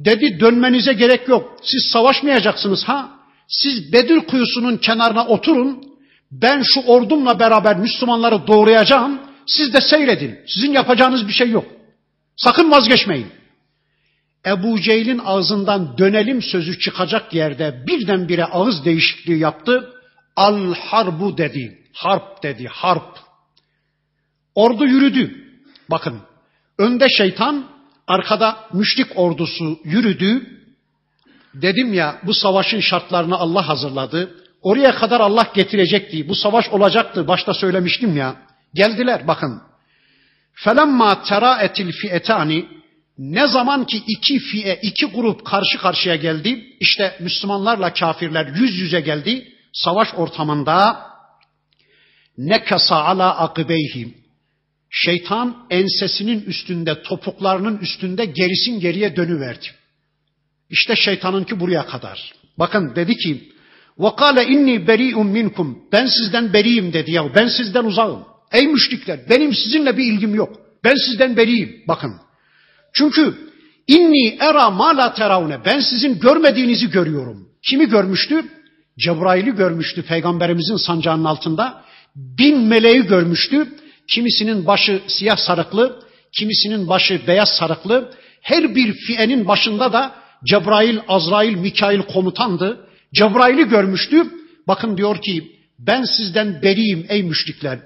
Dedi 0.00 0.40
dönmenize 0.40 0.92
gerek 0.92 1.28
yok. 1.28 1.56
Siz 1.62 1.90
savaşmayacaksınız 1.92 2.84
ha. 2.84 3.21
Siz 3.48 3.92
Bedir 3.92 4.18
kuyusunun 4.18 4.76
kenarına 4.76 5.26
oturun. 5.26 5.84
Ben 6.32 6.62
şu 6.64 6.80
ordumla 6.80 7.38
beraber 7.38 7.78
Müslümanları 7.78 8.46
doğrayacağım. 8.46 9.20
Siz 9.46 9.74
de 9.74 9.80
seyredin. 9.80 10.38
Sizin 10.46 10.72
yapacağınız 10.72 11.28
bir 11.28 11.32
şey 11.32 11.50
yok. 11.50 11.64
Sakın 12.36 12.70
vazgeçmeyin. 12.70 13.26
Ebu 14.46 14.80
Cehil'in 14.80 15.20
ağzından 15.24 15.98
dönelim 15.98 16.42
sözü 16.42 16.78
çıkacak 16.78 17.34
yerde 17.34 17.84
birdenbire 17.86 18.44
ağız 18.44 18.84
değişikliği 18.84 19.38
yaptı. 19.38 19.92
Al 20.36 20.74
harbu 20.74 21.38
dedi. 21.38 21.78
Harp 21.92 22.42
dedi. 22.42 22.66
Harp. 22.66 23.18
Ordu 24.54 24.86
yürüdü. 24.86 25.44
Bakın. 25.90 26.20
Önde 26.78 27.06
şeytan, 27.18 27.66
arkada 28.06 28.56
müşrik 28.72 29.06
ordusu 29.14 29.78
yürüdü. 29.84 30.61
Dedim 31.54 31.94
ya 31.94 32.20
bu 32.22 32.34
savaşın 32.34 32.80
şartlarını 32.80 33.36
Allah 33.36 33.68
hazırladı. 33.68 34.34
Oraya 34.62 34.94
kadar 34.94 35.20
Allah 35.20 35.50
getirecekti. 35.54 36.28
Bu 36.28 36.34
savaş 36.34 36.68
olacaktı. 36.68 37.28
Başta 37.28 37.54
söylemiştim 37.54 38.16
ya. 38.16 38.36
Geldiler 38.74 39.26
bakın. 39.26 39.62
Felemma 40.54 41.22
teraetil 41.22 41.92
fietani 41.92 42.68
ne 43.18 43.46
zaman 43.46 43.86
ki 43.86 44.02
iki 44.06 44.38
fiye, 44.38 44.78
iki 44.82 45.06
grup 45.06 45.44
karşı 45.46 45.78
karşıya 45.78 46.16
geldi, 46.16 46.64
işte 46.80 47.16
Müslümanlarla 47.20 47.92
kafirler 47.92 48.46
yüz 48.46 48.78
yüze 48.78 49.00
geldi, 49.00 49.48
savaş 49.72 50.08
ortamında 50.14 51.06
nekasa 52.38 53.04
ala 53.04 53.38
akibeyhim. 53.38 54.14
Şeytan 54.90 55.66
ensesinin 55.70 56.40
üstünde, 56.42 57.02
topuklarının 57.02 57.78
üstünde 57.78 58.24
gerisin 58.24 58.80
geriye 58.80 59.16
dönüverdi. 59.16 59.66
İşte 60.71 60.95
şeytanınki 60.95 61.59
buraya 61.59 61.85
kadar. 61.85 62.33
Bakın 62.59 62.95
dedi 62.95 63.15
ki 63.15 63.51
وَقَالَ 63.99 64.45
inni 64.45 64.87
beri'un 64.87 65.27
minkum. 65.27 65.79
Ben 65.91 66.05
sizden 66.05 66.53
beriyim 66.53 66.93
dedi 66.93 67.11
ya. 67.11 67.35
Ben 67.35 67.47
sizden 67.47 67.83
uzağım. 67.83 68.25
Ey 68.51 68.67
müşrikler 68.67 69.19
benim 69.29 69.53
sizinle 69.53 69.97
bir 69.97 70.13
ilgim 70.13 70.35
yok. 70.35 70.59
Ben 70.83 70.95
sizden 70.95 71.37
beriyim. 71.37 71.83
Bakın. 71.87 72.13
Çünkü 72.93 73.33
inni 73.87 74.37
era 74.39 74.69
ma 74.69 74.97
la 74.97 75.13
teravne. 75.13 75.65
Ben 75.65 75.79
sizin 75.79 76.19
görmediğinizi 76.19 76.89
görüyorum. 76.89 77.49
Kimi 77.69 77.89
görmüştü? 77.89 78.45
Cebrail'i 78.99 79.55
görmüştü 79.55 80.03
peygamberimizin 80.03 80.75
sancağının 80.75 81.25
altında. 81.25 81.83
Bin 82.15 82.59
meleği 82.59 83.01
görmüştü. 83.01 83.67
Kimisinin 84.07 84.67
başı 84.67 85.01
siyah 85.07 85.37
sarıklı, 85.37 85.99
kimisinin 86.37 86.87
başı 86.87 87.21
beyaz 87.27 87.49
sarıklı. 87.49 88.11
Her 88.41 88.75
bir 88.75 88.93
fiyenin 88.93 89.47
başında 89.47 89.93
da 89.93 90.15
Cebrail, 90.44 90.98
Azrail, 91.08 91.56
Mikail 91.56 92.02
komutandı. 92.02 92.86
Cebrail'i 93.14 93.68
görmüştü. 93.68 94.30
Bakın 94.68 94.96
diyor 94.96 95.22
ki 95.22 95.52
ben 95.78 96.04
sizden 96.04 96.62
beriyim 96.62 97.06
ey 97.08 97.22
müşrikler. 97.22 97.78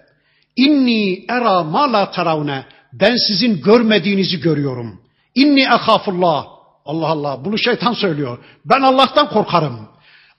İnni 0.56 1.24
era 1.28 1.62
ma 1.62 1.92
la 1.92 2.10
taravne. 2.10 2.64
Ben 2.92 3.16
sizin 3.28 3.62
görmediğinizi 3.62 4.40
görüyorum. 4.40 5.00
İnni 5.34 5.62
ehafullah. 5.62 6.46
Allah 6.84 7.06
Allah 7.06 7.44
bunu 7.44 7.58
şeytan 7.58 7.92
söylüyor. 7.92 8.38
Ben 8.64 8.80
Allah'tan 8.80 9.28
korkarım. 9.28 9.88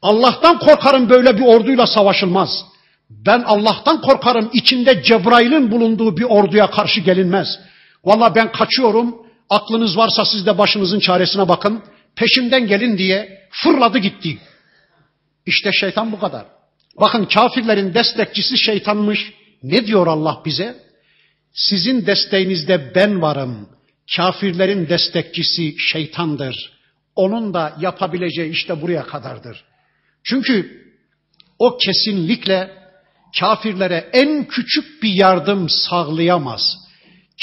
Allah'tan 0.01 0.59
korkarım 0.59 1.09
böyle 1.09 1.38
bir 1.38 1.45
orduyla 1.45 1.88
savaşılmaz. 1.88 2.65
Ben 3.09 3.43
Allah'tan 3.47 4.01
korkarım 4.01 4.49
içinde 4.53 5.03
Cebrail'in 5.03 5.72
bulunduğu 5.72 6.18
bir 6.18 6.24
orduya 6.24 6.70
karşı 6.70 7.01
gelinmez. 7.01 7.47
Valla 8.05 8.36
ben 8.36 8.51
kaçıyorum. 8.51 9.15
Aklınız 9.49 9.97
varsa 9.97 10.26
siz 10.26 10.45
de 10.45 10.57
başınızın 10.57 10.99
çaresine 10.99 11.47
bakın. 11.47 11.84
Peşimden 12.18 12.68
gelin 12.68 12.97
diye 12.97 13.47
fırladı 13.51 13.97
gitti. 13.97 14.38
İşte 15.45 15.72
şeytan 15.72 16.11
bu 16.11 16.20
kadar. 16.20 16.45
Bakın 16.99 17.26
kafirlerin 17.26 17.93
destekçisi 17.93 18.57
şeytanmış. 18.57 19.34
Ne 19.63 19.88
diyor 19.88 20.07
Allah 20.07 20.41
bize? 20.45 20.76
Sizin 21.53 22.05
desteğinizde 22.05 22.95
ben 22.95 23.22
varım. 23.22 23.70
Kafirlerin 24.15 24.89
destekçisi 24.89 25.80
şeytandır. 25.80 26.78
Onun 27.15 27.53
da 27.53 27.78
yapabileceği 27.80 28.51
işte 28.51 28.82
buraya 28.82 29.03
kadardır. 29.03 29.63
Çünkü 30.24 30.84
o 31.59 31.78
kesinlikle 31.78 32.72
kafirlere 33.39 34.09
en 34.13 34.47
küçük 34.47 35.03
bir 35.03 35.13
yardım 35.13 35.70
sağlayamaz. 35.70 36.78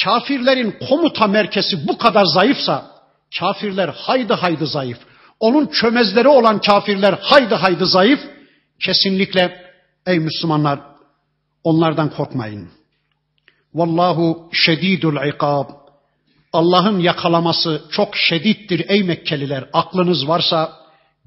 Kafirlerin 0.04 0.74
komuta 0.88 1.26
merkezi 1.26 1.88
bu 1.88 1.98
kadar 1.98 2.24
zayıfsa 2.24 2.93
kafirler 3.38 3.88
haydi 3.88 4.32
haydi 4.32 4.66
zayıf. 4.66 4.98
Onun 5.40 5.66
çömezleri 5.66 6.28
olan 6.28 6.60
kafirler 6.60 7.18
haydi 7.22 7.54
haydi 7.54 7.84
zayıf. 7.84 8.20
Kesinlikle 8.80 9.64
ey 10.06 10.18
Müslümanlar 10.18 10.80
onlardan 11.64 12.10
korkmayın. 12.10 12.68
Vallahu 13.74 14.50
şedidul 14.52 15.28
ikab. 15.28 15.68
Allah'ın 16.52 16.98
yakalaması 16.98 17.82
çok 17.90 18.16
şedittir 18.16 18.84
ey 18.88 19.02
Mekkeliler. 19.02 19.68
Aklınız 19.72 20.28
varsa 20.28 20.72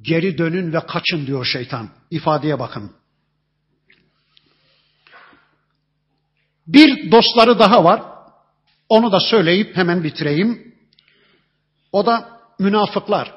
geri 0.01 0.37
dönün 0.37 0.73
ve 0.73 0.79
kaçın 0.79 1.27
diyor 1.27 1.45
şeytan. 1.45 1.89
İfadeye 2.11 2.59
bakın. 2.59 2.91
Bir 6.67 7.11
dostları 7.11 7.59
daha 7.59 7.83
var. 7.83 8.01
Onu 8.89 9.11
da 9.11 9.19
söyleyip 9.19 9.77
hemen 9.77 10.03
bitireyim. 10.03 10.66
O 11.91 12.05
da 12.05 12.29
münafıklar. 12.59 13.33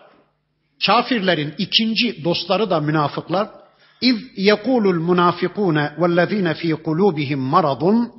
Kafirlerin 0.86 1.54
ikinci 1.58 2.24
dostları 2.24 2.70
da 2.70 2.80
münafıklar. 2.80 3.48
İz 4.00 4.16
yekulul 4.36 5.00
munafikune 5.00 5.92
vellezine 5.98 6.54
fi 6.54 6.72
kulubihim 6.72 7.38
maradun. 7.38 8.12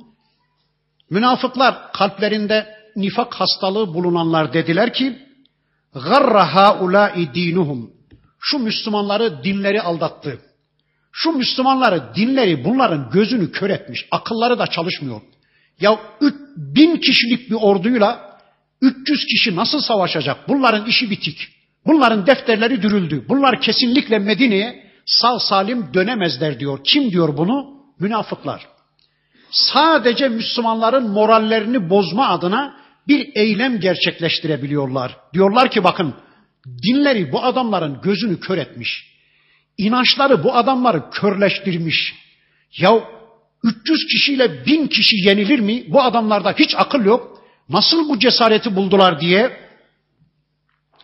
Münafıklar 1.10 1.92
kalplerinde 1.92 2.76
nifak 2.96 3.34
hastalığı 3.34 3.94
bulunanlar 3.94 4.52
dediler 4.52 4.92
ki 4.92 5.18
garra 5.94 6.54
haulâi 6.54 7.34
dinuhum. 7.34 7.90
Şu 8.40 8.58
Müslümanları 8.58 9.44
dinleri 9.44 9.82
aldattı. 9.82 10.38
Şu 11.12 11.32
Müslümanları 11.32 12.14
dinleri 12.14 12.64
bunların 12.64 13.10
gözünü 13.10 13.52
kör 13.52 13.70
etmiş. 13.70 14.06
Akılları 14.10 14.58
da 14.58 14.66
çalışmıyor. 14.66 15.20
Ya 15.80 16.00
bin 16.56 16.96
kişilik 16.96 17.50
bir 17.50 17.54
orduyla 17.54 18.31
300 18.82 19.26
kişi 19.26 19.56
nasıl 19.56 19.80
savaşacak? 19.80 20.48
Bunların 20.48 20.86
işi 20.86 21.10
bitik. 21.10 21.48
Bunların 21.86 22.26
defterleri 22.26 22.82
dürüldü. 22.82 23.24
Bunlar 23.28 23.60
kesinlikle 23.60 24.18
Medine'ye 24.18 24.86
sağ 25.06 25.38
salim 25.38 25.94
dönemezler 25.94 26.60
diyor. 26.60 26.78
Kim 26.84 27.10
diyor 27.10 27.36
bunu? 27.36 27.82
Münafıklar. 28.00 28.66
Sadece 29.50 30.28
Müslümanların 30.28 31.10
morallerini 31.10 31.90
bozma 31.90 32.28
adına 32.28 32.76
bir 33.08 33.28
eylem 33.34 33.80
gerçekleştirebiliyorlar. 33.80 35.16
Diyorlar 35.34 35.70
ki 35.70 35.84
bakın 35.84 36.14
dinleri 36.82 37.32
bu 37.32 37.44
adamların 37.44 38.00
gözünü 38.02 38.40
kör 38.40 38.58
etmiş. 38.58 39.12
İnançları 39.78 40.44
bu 40.44 40.54
adamları 40.54 41.10
körleştirmiş. 41.10 42.14
Ya 42.78 42.92
300 43.64 44.06
kişiyle 44.06 44.66
1000 44.66 44.86
kişi 44.86 45.16
yenilir 45.28 45.58
mi? 45.58 45.84
Bu 45.88 46.02
adamlarda 46.02 46.52
hiç 46.52 46.74
akıl 46.76 47.04
yok. 47.04 47.41
Nasıl 47.69 48.09
bu 48.09 48.19
cesareti 48.19 48.75
buldular 48.75 49.21
diye 49.21 49.57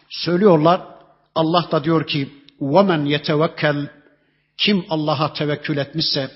söylüyorlar. 0.10 0.82
Allah 1.36 1.68
da 1.72 1.84
diyor 1.84 2.08
ki 2.08 2.30
وَمَنْ 2.62 3.18
يَتَوَكَّلْ 3.18 3.88
Kim 4.58 4.86
Allah'a 4.89 5.34
tevekkül 5.34 5.78
etmişse, 5.78 6.32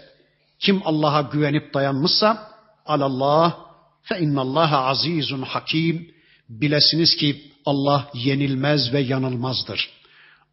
kim 0.59 0.81
Allah'a 0.85 1.21
güvenip 1.21 1.73
dayanmışsa 1.73 2.51
alallah 2.85 3.57
fe 4.01 4.19
innallaha 4.19 4.85
azizun 4.85 5.41
hakim 5.41 6.11
bilesiniz 6.49 7.15
ki 7.15 7.51
Allah 7.65 8.09
yenilmez 8.13 8.93
ve 8.93 8.99
yanılmazdır. 8.99 9.89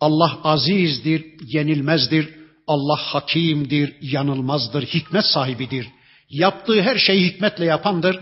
Allah 0.00 0.38
azizdir, 0.44 1.24
yenilmezdir. 1.46 2.44
Allah 2.66 2.96
hakimdir, 2.96 3.96
yanılmazdır, 4.00 4.82
hikmet 4.82 5.24
sahibidir. 5.24 5.88
Yaptığı 6.30 6.82
her 6.82 6.98
şeyi 6.98 7.26
hikmetle 7.26 7.64
yapandır. 7.64 8.20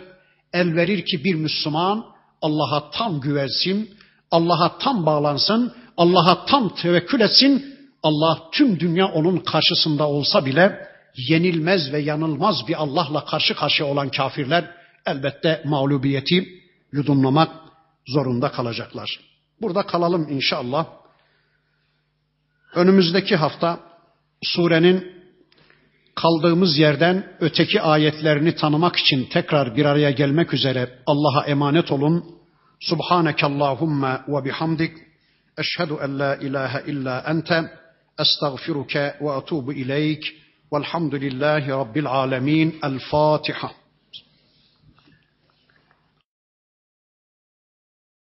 El 0.54 0.76
verir 0.76 1.06
ki 1.06 1.24
bir 1.24 1.36
Müslüman 1.36 2.06
Allah'a 2.42 2.92
tam 2.92 3.22
güvensin, 3.22 3.98
Allah'a 4.32 4.78
tam 4.78 5.06
bağlansın, 5.06 5.74
Allah'a 5.98 6.46
tam 6.46 6.76
tevekkül 6.76 7.22
etsin. 7.22 7.78
Allah 8.04 8.40
tüm 8.52 8.80
dünya 8.80 9.08
onun 9.08 9.38
karşısında 9.38 10.08
olsa 10.08 10.46
bile 10.46 10.88
yenilmez 11.16 11.94
ve 11.94 12.00
yanılmaz 12.00 12.68
bir 12.68 12.82
Allah'la 12.82 13.26
karşı 13.26 13.56
karşıya 13.56 13.90
olan 13.90 14.10
kafirler 14.10 14.72
elbette 15.06 15.62
mağlubiyeti 15.66 16.50
yudumlamak 16.92 17.52
zorunda 18.08 18.52
kalacaklar. 18.52 19.20
Burada 19.62 19.86
kalalım 19.86 20.28
inşallah. 20.30 20.86
Önümüzdeki 22.76 23.36
hafta 23.36 23.80
surenin 24.44 25.17
kaldığımız 26.22 26.78
yerden 26.78 27.28
öteki 27.40 27.82
ayetlerini 27.82 28.56
tanımak 28.56 28.96
için 28.96 29.26
tekrar 29.26 29.76
bir 29.76 29.86
araya 29.86 30.12
gelmek 30.12 30.54
üzere 30.54 30.90
Allah'a 31.06 31.46
emanet 31.46 31.92
olun. 31.92 32.26
Subhaneke 32.80 33.46
Allahumma 33.46 34.26
ve 34.28 34.46
bihamdik. 34.46 34.92
Eşhedü 35.58 35.94
en 36.04 36.20
la 36.20 36.36
ilahe 36.36 36.92
illa 36.92 37.24
ente. 37.28 37.72
Estağfiruke 38.20 39.16
ve 39.22 39.32
atubu 39.32 39.74
ileyk. 39.74 40.24
Velhamdülillahi 40.74 41.70
Rabbil 41.70 42.08
alemin. 42.08 42.80
El 42.84 43.00
Fatiha. 43.12 43.72